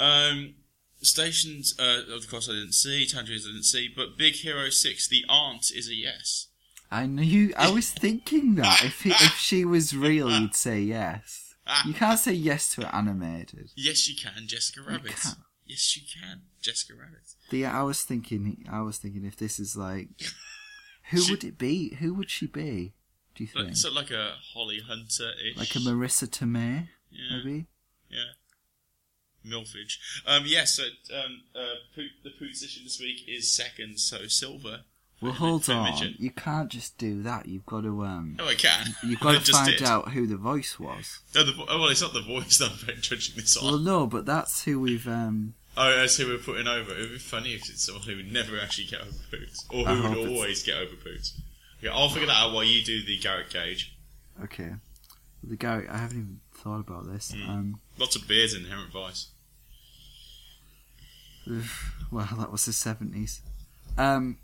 Um, 0.00 0.54
stations, 1.00 1.78
uh, 1.78 2.02
of 2.10 2.28
course, 2.28 2.48
I 2.48 2.52
didn't 2.52 2.72
see. 2.72 3.06
Tangerines, 3.06 3.44
I 3.46 3.50
didn't 3.50 3.64
see. 3.64 3.88
But 3.88 4.16
Big 4.18 4.34
Hero 4.34 4.68
Six, 4.70 5.06
the 5.08 5.24
aunt 5.28 5.70
is 5.70 5.88
a 5.88 5.94
yes. 5.94 6.48
I 6.92 7.06
knew. 7.06 7.52
I 7.56 7.70
was 7.70 7.90
thinking 7.90 8.56
that 8.56 8.84
if 8.84 9.00
he, 9.02 9.10
if 9.10 9.36
she 9.38 9.64
was 9.64 9.96
real, 9.96 10.30
you'd 10.30 10.54
say 10.54 10.80
yes. 10.80 11.54
You 11.86 11.94
can't 11.94 12.18
say 12.18 12.32
yes 12.32 12.74
to 12.74 12.82
it 12.82 12.88
animated. 12.92 13.70
Yes, 13.76 14.08
you 14.08 14.14
can, 14.16 14.46
Jessica 14.46 14.80
Rabbit. 14.82 15.12
can't. 15.22 15.38
Yes, 15.64 15.96
you 15.96 16.02
can, 16.02 16.42
Jessica 16.60 16.92
Rabbit. 16.94 17.22
The 17.50 17.64
I 17.66 17.82
was 17.82 18.02
thinking. 18.02 18.66
I 18.70 18.82
was 18.82 18.98
thinking 18.98 19.24
if 19.24 19.36
this 19.36 19.58
is 19.58 19.74
like, 19.76 20.08
who 21.10 21.18
She- 21.20 21.32
would 21.32 21.44
it 21.44 21.56
be? 21.58 21.94
Who 21.96 22.12
would 22.14 22.30
she 22.30 22.46
be? 22.46 22.92
Do 23.34 23.44
you 23.44 23.48
think? 23.48 23.66
Like, 23.68 23.76
sort 23.76 23.94
like 23.94 24.10
a 24.10 24.34
Holly 24.52 24.80
Hunter 24.86 25.30
ish. 25.50 25.56
Like 25.56 25.74
a 25.74 25.78
Marisa 25.78 26.28
Tomei, 26.28 26.88
yeah, 27.10 27.36
maybe? 27.38 27.66
yeah. 28.10 28.32
Milfage. 29.46 29.96
Um, 30.26 30.42
yes, 30.46 30.74
so 30.74 30.84
um, 31.16 31.42
uh, 31.56 31.74
Poot, 31.94 32.10
the 32.22 32.30
position 32.30 32.82
this 32.84 33.00
week 33.00 33.22
is 33.26 33.52
second, 33.52 33.98
so 33.98 34.26
Silver. 34.28 34.82
Well, 35.22 35.32
hold 35.32 35.70
on. 35.70 35.96
You 36.18 36.30
can't 36.30 36.68
just 36.68 36.98
do 36.98 37.22
that. 37.22 37.46
You've 37.46 37.64
got 37.64 37.82
to 37.84 38.04
um. 38.04 38.34
No, 38.38 38.46
I 38.48 38.54
can. 38.54 38.94
You've 39.04 39.20
got 39.20 39.36
I 39.36 39.38
to 39.38 39.52
find 39.52 39.78
did. 39.78 39.82
out 39.86 40.10
who 40.10 40.26
the 40.26 40.36
voice 40.36 40.80
was. 40.80 41.20
No, 41.34 41.44
the, 41.44 41.52
oh, 41.68 41.78
well, 41.78 41.88
it's 41.88 42.02
not 42.02 42.12
the 42.12 42.20
voice 42.22 42.58
that 42.58 42.72
I'm 42.88 43.00
judging 43.00 43.36
this 43.36 43.56
on. 43.56 43.64
Well, 43.64 43.78
no, 43.78 44.06
but 44.08 44.26
that's 44.26 44.64
who 44.64 44.80
we've 44.80 45.06
um. 45.06 45.54
Oh, 45.76 45.96
that's 45.96 46.16
who 46.16 46.26
we're 46.26 46.38
putting 46.38 46.66
over. 46.66 46.92
It 46.92 46.98
would 47.00 47.10
be 47.12 47.18
funny 47.18 47.54
if 47.54 47.70
it's 47.70 47.84
someone 47.86 48.02
who 48.04 48.16
would 48.16 48.32
never 48.32 48.58
actually 48.60 48.88
get 48.88 49.00
over 49.00 49.12
Poots. 49.30 49.64
Or 49.70 49.86
who 49.86 50.02
would 50.02 50.18
it's- 50.18 50.28
always 50.28 50.62
get 50.64 50.76
over 50.76 50.96
Poots. 50.96 51.40
Yeah, 51.80 51.92
I'll 51.94 52.08
figure 52.10 52.26
that 52.26 52.36
out 52.36 52.52
while 52.52 52.64
you 52.64 52.82
do 52.82 53.02
the 53.02 53.18
Garrett 53.18 53.50
Cage. 53.50 53.96
Okay. 54.44 54.72
The 55.42 55.56
Gary, 55.56 55.88
I 55.88 55.98
haven't 55.98 56.16
even 56.18 56.40
thought 56.54 56.78
about 56.80 57.10
this. 57.10 57.32
Mm. 57.32 57.48
Um, 57.48 57.80
Lots 57.98 58.14
of 58.16 58.28
beers 58.28 58.54
in 58.54 58.64
Inherent 58.64 58.92
Vice. 58.92 59.28
Well, 62.10 62.28
that 62.38 62.52
was 62.52 62.66
the 62.66 62.72
seventies. 62.72 63.40
Um, 63.98 64.38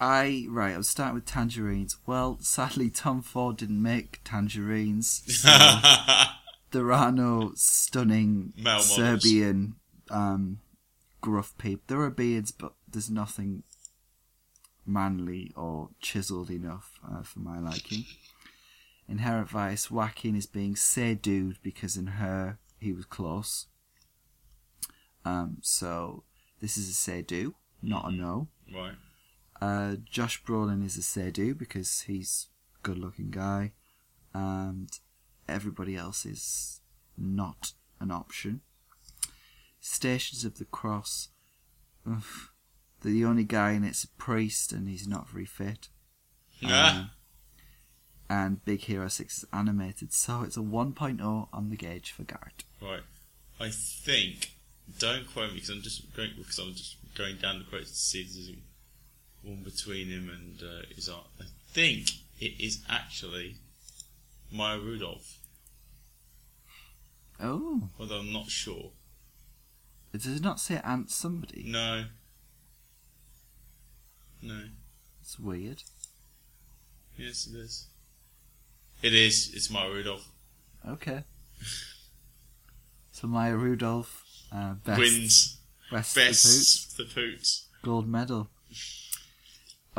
I 0.00 0.46
right. 0.48 0.74
I 0.74 0.78
was 0.78 0.88
starting 0.88 1.14
with 1.14 1.26
tangerines. 1.26 1.96
Well, 2.06 2.38
sadly, 2.40 2.88
Tom 2.88 3.20
Ford 3.20 3.58
didn't 3.58 3.82
make 3.82 4.20
tangerines. 4.24 5.22
So 5.26 5.48
there 6.70 6.90
are 6.92 7.12
no 7.12 7.52
stunning 7.54 8.54
Male. 8.56 8.80
Serbian 8.80 9.74
um, 10.10 10.60
gruff 11.20 11.56
people. 11.58 11.82
There 11.86 12.00
are 12.00 12.10
beards, 12.10 12.50
but 12.50 12.72
there's 12.88 13.10
nothing 13.10 13.62
manly 14.86 15.52
or 15.54 15.90
chiseled 16.00 16.50
enough 16.50 16.98
uh, 17.06 17.22
for 17.22 17.40
my 17.40 17.58
liking. 17.58 18.04
Inherent 19.08 19.50
Vice, 19.50 19.90
Joaquin 19.90 20.36
is 20.36 20.46
being 20.46 20.76
dude 21.20 21.58
because 21.62 21.96
in 21.96 22.06
her 22.06 22.58
he 22.78 22.92
was 22.92 23.04
close. 23.04 23.66
Um, 25.24 25.58
so 25.60 26.24
this 26.60 26.78
is 26.78 26.88
a 26.88 26.92
sedu, 26.92 27.52
not 27.82 28.08
a 28.08 28.12
no. 28.12 28.48
right. 28.74 28.94
Uh, 29.60 29.96
Josh 30.08 30.42
Brolin 30.42 30.84
is 30.84 30.96
a 30.96 31.00
sedu 31.00 31.56
because 31.56 32.02
he's 32.02 32.48
a 32.78 32.82
good 32.82 32.98
looking 32.98 33.30
guy, 33.30 33.72
and 34.32 34.90
everybody 35.48 35.96
else 35.96 36.24
is 36.24 36.80
not 37.18 37.72
an 38.00 38.10
option. 38.10 38.62
Stations 39.80 40.44
of 40.44 40.58
the 40.58 40.64
Cross, 40.64 41.28
ugh, 42.10 42.22
the 43.02 43.24
only 43.24 43.44
guy 43.44 43.72
in 43.72 43.84
it's 43.84 44.04
a 44.04 44.08
priest 44.08 44.72
and 44.72 44.88
he's 44.88 45.06
not 45.08 45.28
very 45.28 45.46
fit. 45.46 45.88
Ah, 46.62 46.98
Um, 47.00 47.10
and 48.28 48.64
Big 48.66 48.82
Hero 48.82 49.08
6 49.08 49.38
is 49.38 49.44
animated, 49.52 50.12
so 50.12 50.42
it's 50.42 50.56
a 50.58 50.60
1.0 50.60 51.48
on 51.52 51.70
the 51.70 51.76
gauge 51.76 52.12
for 52.12 52.22
Garrett. 52.24 52.64
right. 52.82 53.00
I 53.58 53.70
think. 53.70 54.52
Don't 54.98 55.26
quote 55.32 55.48
me 55.50 55.54
because 55.54 55.70
I'm 55.70 55.82
just 55.82 56.14
going 56.14 56.30
because 56.36 56.58
I'm 56.58 56.72
just 56.74 56.96
going 57.14 57.36
down 57.38 57.58
the 57.60 57.64
quotes 57.64 57.90
to 57.90 57.96
see 57.96 58.20
if 58.22 58.32
there's 58.34 58.50
one 59.42 59.62
between 59.62 60.08
him 60.08 60.28
and 60.30 60.62
uh, 60.62 60.82
his 60.94 61.08
art. 61.08 61.26
I 61.40 61.44
think 61.72 62.10
it 62.38 62.60
is 62.60 62.82
actually 62.88 63.56
Maya 64.52 64.78
Rudolph, 64.78 65.38
Oh, 67.42 67.88
although 67.98 68.18
I'm 68.18 68.32
not 68.32 68.50
sure. 68.50 68.90
Does 70.12 70.26
it 70.26 70.42
not 70.42 70.60
say 70.60 70.80
Aunt 70.84 71.10
somebody. 71.10 71.64
No. 71.66 72.04
No. 74.42 74.60
It's 75.22 75.38
weird. 75.38 75.82
Yes, 77.16 77.46
it 77.46 77.56
is. 77.58 77.86
It 79.02 79.14
is. 79.14 79.52
It's 79.54 79.70
Maya 79.70 79.88
Rudolph. 79.90 80.28
Okay. 80.86 81.22
So 83.12 83.26
Maya 83.26 83.56
Rudolph 83.56 84.24
uh, 84.52 84.74
best, 84.84 84.98
Wins. 84.98 85.58
best, 85.92 86.16
of 86.16 86.24
the 86.24 86.24
Poots. 86.30 86.42
Best 86.44 86.96
the 86.96 87.04
Poots. 87.04 87.66
gold 87.82 88.08
medal. 88.08 88.50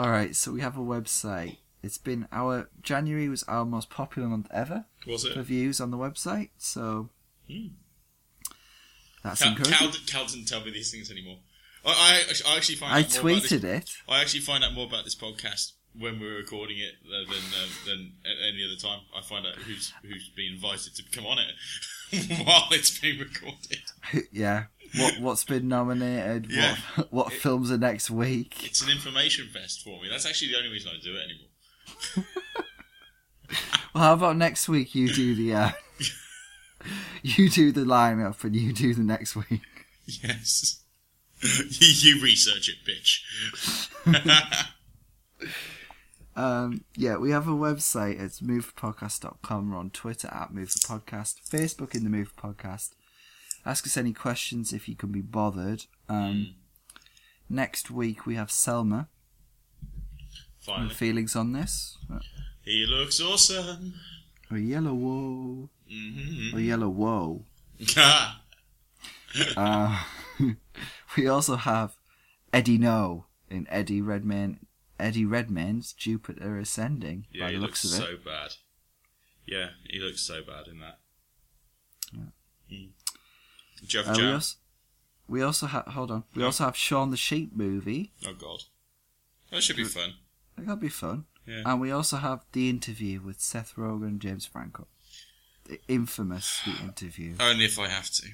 All 0.02 0.10
right, 0.10 0.36
so 0.36 0.52
we 0.52 0.62
have 0.62 0.78
a 0.78 0.82
website. 0.82 1.58
It's 1.84 2.00
been 2.00 2.28
our 2.32 2.70
January 2.82 3.30
was 3.30 3.44
our 3.44 3.66
most 3.66 3.92
popular 3.92 4.28
month 4.28 4.48
ever 4.52 4.86
Was 5.06 5.26
it? 5.26 5.34
for 5.36 5.44
views 5.44 5.80
on 5.80 5.92
the 5.92 5.98
website. 5.98 6.50
So 6.58 7.10
Hmm. 7.48 7.68
that's 9.24 9.42
Cal, 9.44 9.50
encouraging. 9.52 9.78
Cal, 9.78 9.92
Cal 10.08 10.24
doesn't 10.24 10.48
tell 10.48 10.66
me 10.66 10.72
these 10.72 10.90
things 10.92 11.12
anymore. 11.12 11.38
I, 11.86 12.24
I, 12.48 12.52
I 12.54 12.58
actually 12.58 12.78
find 12.78 12.94
I 12.94 13.02
out 13.02 13.14
more 13.24 13.32
about 13.32 13.42
this, 13.44 13.52
tweeted 13.52 13.64
it. 13.64 13.92
I 14.10 14.22
actually 14.22 14.40
find 14.40 14.64
out 14.64 14.74
more 14.74 14.88
about 14.88 15.04
this 15.04 15.16
podcast 15.16 15.74
when 16.00 16.20
we're 16.20 16.38
recording 16.38 16.80
it 16.80 16.94
than 17.04 17.38
uh, 17.38 17.68
than 17.86 18.14
at 18.26 18.38
any 18.54 18.66
other 18.66 18.78
time. 18.82 19.02
I 19.16 19.22
find 19.22 19.46
out 19.46 19.54
who's 19.56 19.94
who's 20.02 20.30
been 20.36 20.54
invited 20.54 20.96
to 20.96 21.04
come 21.12 21.28
on 21.28 21.38
it 21.38 22.44
while 22.48 22.70
it's 22.72 22.98
being 22.98 23.20
recorded. 23.20 23.82
yeah. 24.32 24.66
What 24.98 25.20
what's 25.20 25.44
been 25.44 25.68
nominated? 25.68 26.48
Yeah. 26.52 26.76
What 26.96 27.12
what 27.14 27.34
It- 27.34 27.42
films 27.42 27.72
are 27.72 27.78
next 27.78 28.10
week? 28.12 28.66
It's 28.66 28.82
an 28.82 28.90
information 28.90 29.48
fest 29.48 29.84
for 29.84 30.02
me. 30.02 30.10
That's 30.10 30.26
actually 30.26 30.50
the 30.52 30.58
only 30.58 30.70
reason 30.70 30.92
I 30.94 31.00
do 31.04 31.16
it 31.16 31.24
anymore. 31.26 32.28
Well, 33.94 34.04
how 34.06 34.14
about 34.14 34.38
next 34.38 34.70
week? 34.70 34.96
You 34.96 35.10
do 35.12 35.36
the 35.36 35.54
uh, 35.54 35.72
you 37.22 37.50
do 37.50 37.74
the 37.74 37.82
lineup, 37.82 38.42
and 38.46 38.56
you 38.56 38.72
do 38.72 38.94
the 38.94 39.04
next 39.04 39.36
week. 39.36 39.60
Yes. 40.06 40.82
you, 41.44 42.22
research 42.24 42.70
it, 42.70 42.76
bitch. 42.88 43.20
Um, 46.36 46.86
yeah, 46.96 47.18
we 47.18 47.32
have 47.32 47.48
a 47.48 47.52
website. 47.52 48.22
It's 48.22 48.40
movepodcast.com. 48.40 49.70
We're 49.72 49.78
on 49.78 49.90
Twitter 49.90 50.30
at 50.30 50.54
Move 50.54 50.72
the 50.72 50.80
Podcast, 50.80 51.42
Facebook 51.50 51.94
in 51.94 52.06
the 52.06 52.10
Move 52.10 52.34
Podcast. 52.38 52.92
Ask 53.66 53.86
us 53.86 53.98
any 53.98 54.14
questions 54.14 54.74
if 54.74 54.88
you 54.90 54.96
can 54.96 55.12
be 55.12 55.22
bothered. 55.22 55.86
Um, 56.10 56.56
Next 57.50 57.92
week 57.92 58.26
we 58.26 58.36
have 58.36 58.50
Selma. 58.52 59.10
Finally. 60.62 60.94
feelings 60.94 61.36
on 61.36 61.52
this? 61.54 61.98
He 62.64 62.86
looks 62.86 63.20
awesome. 63.20 63.96
Oyelowo. 64.52 65.68
hmm 65.90 66.56
Oyelowo. 66.56 67.44
Uh, 69.56 70.04
we 71.18 71.26
also 71.28 71.56
have 71.56 71.96
Eddie 72.52 72.78
No 72.78 73.26
in 73.50 73.66
Eddie 73.70 74.02
Redmayne. 74.02 74.60
Eddie 75.00 75.26
Redmayne's 75.26 75.94
Jupiter 75.94 76.60
Ascending. 76.60 77.28
yeah, 77.32 77.46
by 77.46 77.52
he 77.54 77.58
looks 77.58 77.86
looks 77.86 77.98
of 77.98 78.04
it. 78.04 78.08
so 78.08 78.18
bad. 78.30 78.52
Yeah, 79.48 79.70
he 79.90 80.00
looks 80.00 80.22
so 80.22 80.42
bad 80.44 80.68
in 80.68 80.80
that. 80.82 81.00
Mm. 82.72 82.90
Have 83.82 84.08
Uh, 84.08 84.12
we 84.12 84.18
jam? 84.18 84.34
also, 84.36 84.58
we 85.28 85.42
also 85.42 85.68
have 85.68 85.86
hold 85.88 86.12
on. 86.12 86.24
We 86.36 86.42
Yeah. 86.42 86.48
also 86.48 86.66
have 86.66 86.78
Shaun 86.78 87.10
the 87.12 87.18
Sheep 87.18 87.54
movie. 87.56 88.14
Oh 88.26 88.34
god, 88.34 88.64
that 89.50 89.64
should 89.64 89.76
be 89.78 89.84
fun. 89.86 90.16
That'll 90.58 90.76
be 90.76 90.90
fun. 90.90 91.26
Yeah. 91.48 91.64
And 91.66 91.82
we 91.82 91.92
also 91.92 92.18
have 92.18 92.46
the 92.52 92.70
interview 92.70 93.20
with 93.22 93.42
Seth 93.42 93.76
Rogen 93.76 94.08
and 94.08 94.22
James 94.22 94.46
Franco. 94.46 94.88
The 95.66 95.80
infamous 95.88 96.62
the 96.66 96.78
interview. 96.82 97.36
Only 97.40 97.66
if 97.66 97.80
I 97.80 97.88
have 97.88 98.10
to. 98.12 98.28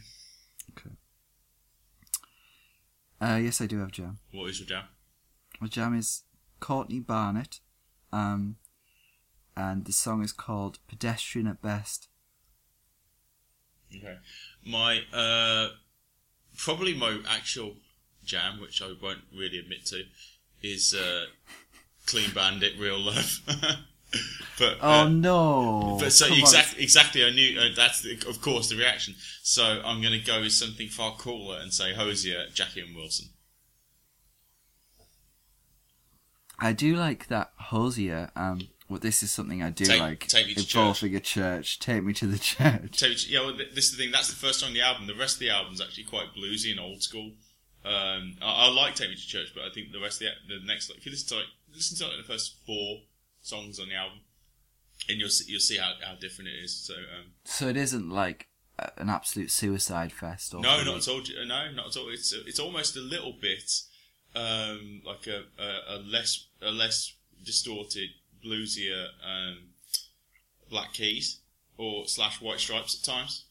Uh, 3.19 3.39
yes, 3.41 3.61
I 3.61 3.65
do 3.65 3.80
have 3.80 3.91
jam. 3.91 4.19
What 4.31 4.47
is 4.49 4.59
your 4.59 4.67
jam? 4.67 4.84
My 5.59 5.67
jam 5.67 5.97
is 5.97 6.23
Courtney 6.59 6.99
Barnett, 6.99 7.59
um, 8.13 8.57
and 9.55 9.85
the 9.85 9.91
song 9.93 10.23
is 10.23 10.31
called 10.31 10.77
"Pedestrian 10.88 11.47
at 11.47 11.59
Best." 11.61 12.09
Okay. 13.95 14.17
My 14.68 15.02
uh, 15.14 15.69
probably 16.57 16.94
my 16.94 17.19
actual 17.30 17.76
jam, 18.26 18.60
which 18.60 18.81
I 18.81 18.94
won't 19.02 19.22
really 19.35 19.60
admit 19.60 19.85
to, 19.88 20.03
is 20.61 20.94
uh, 20.94 21.26
Clean 22.06 22.30
Bandit, 22.31 22.73
Real 22.77 22.99
Love. 22.99 23.39
but 24.60 24.77
Oh 24.81 25.02
uh, 25.02 25.10
no! 25.10 25.98
But 25.99 26.11
so 26.11 26.26
Come 26.26 26.34
on. 26.34 26.39
exactly, 26.39 26.84
exactly, 26.84 27.26
I 27.26 27.30
knew 27.30 27.60
uh, 27.60 27.69
that's 27.76 28.02
the, 28.02 28.14
of 28.27 28.41
course 28.41 28.69
the 28.69 28.76
reaction. 28.76 29.15
So 29.44 29.81
I'm 29.84 30.02
going 30.02 30.19
to 30.19 30.26
go 30.26 30.41
with 30.41 30.53
something 30.53 30.88
far 30.89 31.15
cooler 31.15 31.60
and 31.60 31.73
say 31.73 31.94
Hozier, 31.94 32.48
Jackie 32.53 32.81
and 32.81 32.95
Wilson. 32.95 33.27
I 36.60 36.73
do 36.73 36.95
like 36.95 37.27
that 37.27 37.52
Hozier. 37.57 38.31
Um, 38.35 38.68
well, 38.89 38.99
this 38.99 39.22
is 39.23 39.31
something 39.31 39.61
I 39.61 39.69
do 39.69 39.85
Take- 39.85 39.99
like. 39.99 40.27
Take 40.27 40.47
Me 40.47 40.53
to 40.53 40.61
involving 40.61 41.15
a 41.15 41.19
church. 41.19 41.80
Take 41.80 42.03
me 42.03 42.14
to 42.14 42.27
the 42.27 42.39
church. 42.53 42.99
So 42.99 43.07
yeah, 43.27 43.41
well, 43.41 43.53
this 43.55 43.85
is 43.85 43.97
the 43.97 44.03
thing. 44.03 44.11
That's 44.11 44.30
the 44.30 44.35
first 44.35 44.59
song 44.59 44.69
on 44.69 44.73
the 44.73 44.81
album. 44.81 45.07
The 45.07 45.15
rest 45.15 45.35
of 45.35 45.39
the 45.41 45.49
album's 45.49 45.81
actually 45.81 46.05
quite 46.05 46.34
bluesy 46.35 46.72
and 46.72 46.80
old 46.80 47.03
school. 47.03 47.31
Um, 47.85 48.38
I, 48.41 48.68
I 48.68 48.69
like 48.69 48.95
Take 48.95 49.09
Me 49.09 49.15
to 49.15 49.27
Church, 49.27 49.51
but 49.53 49.64
I 49.64 49.69
think 49.73 49.91
the 49.91 49.99
rest 49.99 50.22
of 50.22 50.27
the, 50.47 50.59
the 50.59 50.65
next, 50.65 50.89
like, 50.89 50.99
if 50.99 51.05
you 51.05 51.11
listen 51.11 51.27
to 51.30 51.35
like, 51.35 51.45
listen 51.73 51.97
to 51.97 52.07
like 52.07 52.26
the 52.26 52.31
first 52.34 52.57
four 52.65 52.99
songs 53.41 53.80
on 53.80 53.89
the 53.89 53.95
album, 53.95 54.19
and 55.09 55.19
you'll 55.19 55.30
see, 55.30 55.51
you'll 55.51 55.59
see 55.61 55.77
how, 55.77 55.93
how 56.03 56.15
different 56.15 56.49
it 56.49 56.64
is. 56.64 56.76
So 56.76 56.93
um, 56.95 57.31
So 57.45 57.68
it 57.68 57.77
isn't 57.77 58.09
like 58.09 58.47
an 58.97 59.09
absolute 59.09 59.51
suicide 59.51 60.11
fest. 60.11 60.53
Or 60.53 60.61
no, 60.61 60.84
not 60.84 60.97
at 60.97 61.07
all. 61.07 61.22
No, 61.45 61.72
not 61.72 61.88
at 61.88 61.97
all. 61.97 62.09
It's 62.09 62.34
it's 62.34 62.59
almost 62.59 62.95
a 62.95 62.99
little 63.01 63.34
bit 63.39 63.72
um, 64.35 65.01
like 65.05 65.27
a, 65.27 65.43
a, 65.61 65.95
a 65.95 65.97
less 65.99 66.47
a 66.61 66.72
less 66.72 67.14
distorted, 67.43 68.09
bluesier 68.43 69.07
um, 69.26 69.57
Black 70.69 70.93
Keys 70.93 71.39
or 71.77 72.07
slash 72.07 72.41
White 72.41 72.59
Stripes 72.59 72.95
at 72.95 73.03
times. 73.03 73.45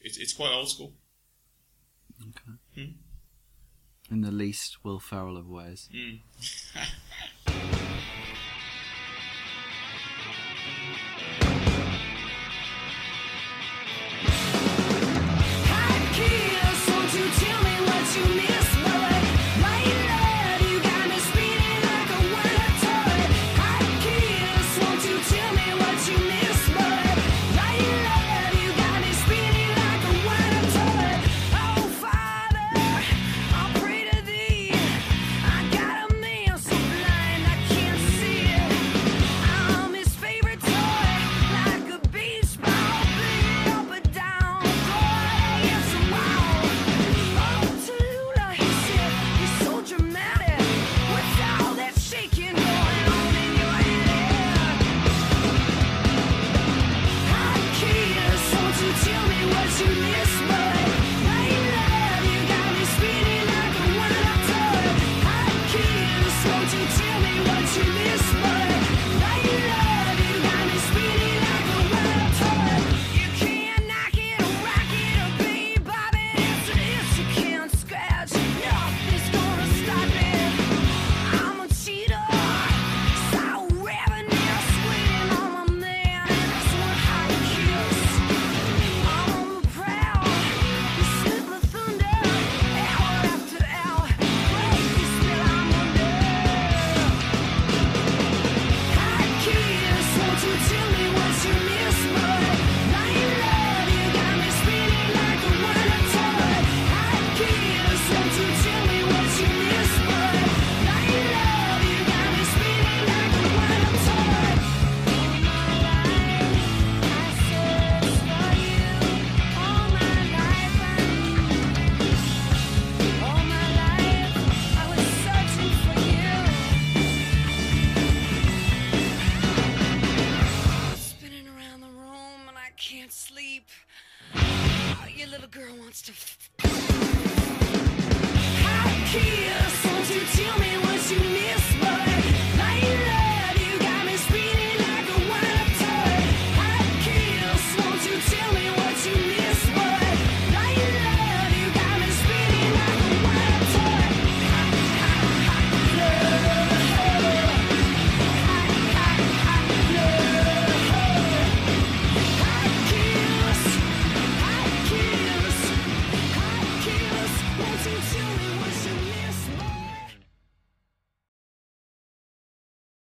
It's 0.00 0.16
it's 0.18 0.32
quite 0.32 0.52
old 0.52 0.70
school. 0.70 0.92
Okay. 2.20 2.94
In 4.10 4.20
the 4.20 4.30
least 4.30 4.84
Will 4.84 5.00
Ferrell 5.00 5.36
of 5.36 5.48
ways. 5.48 5.88
Mm. 5.94 6.20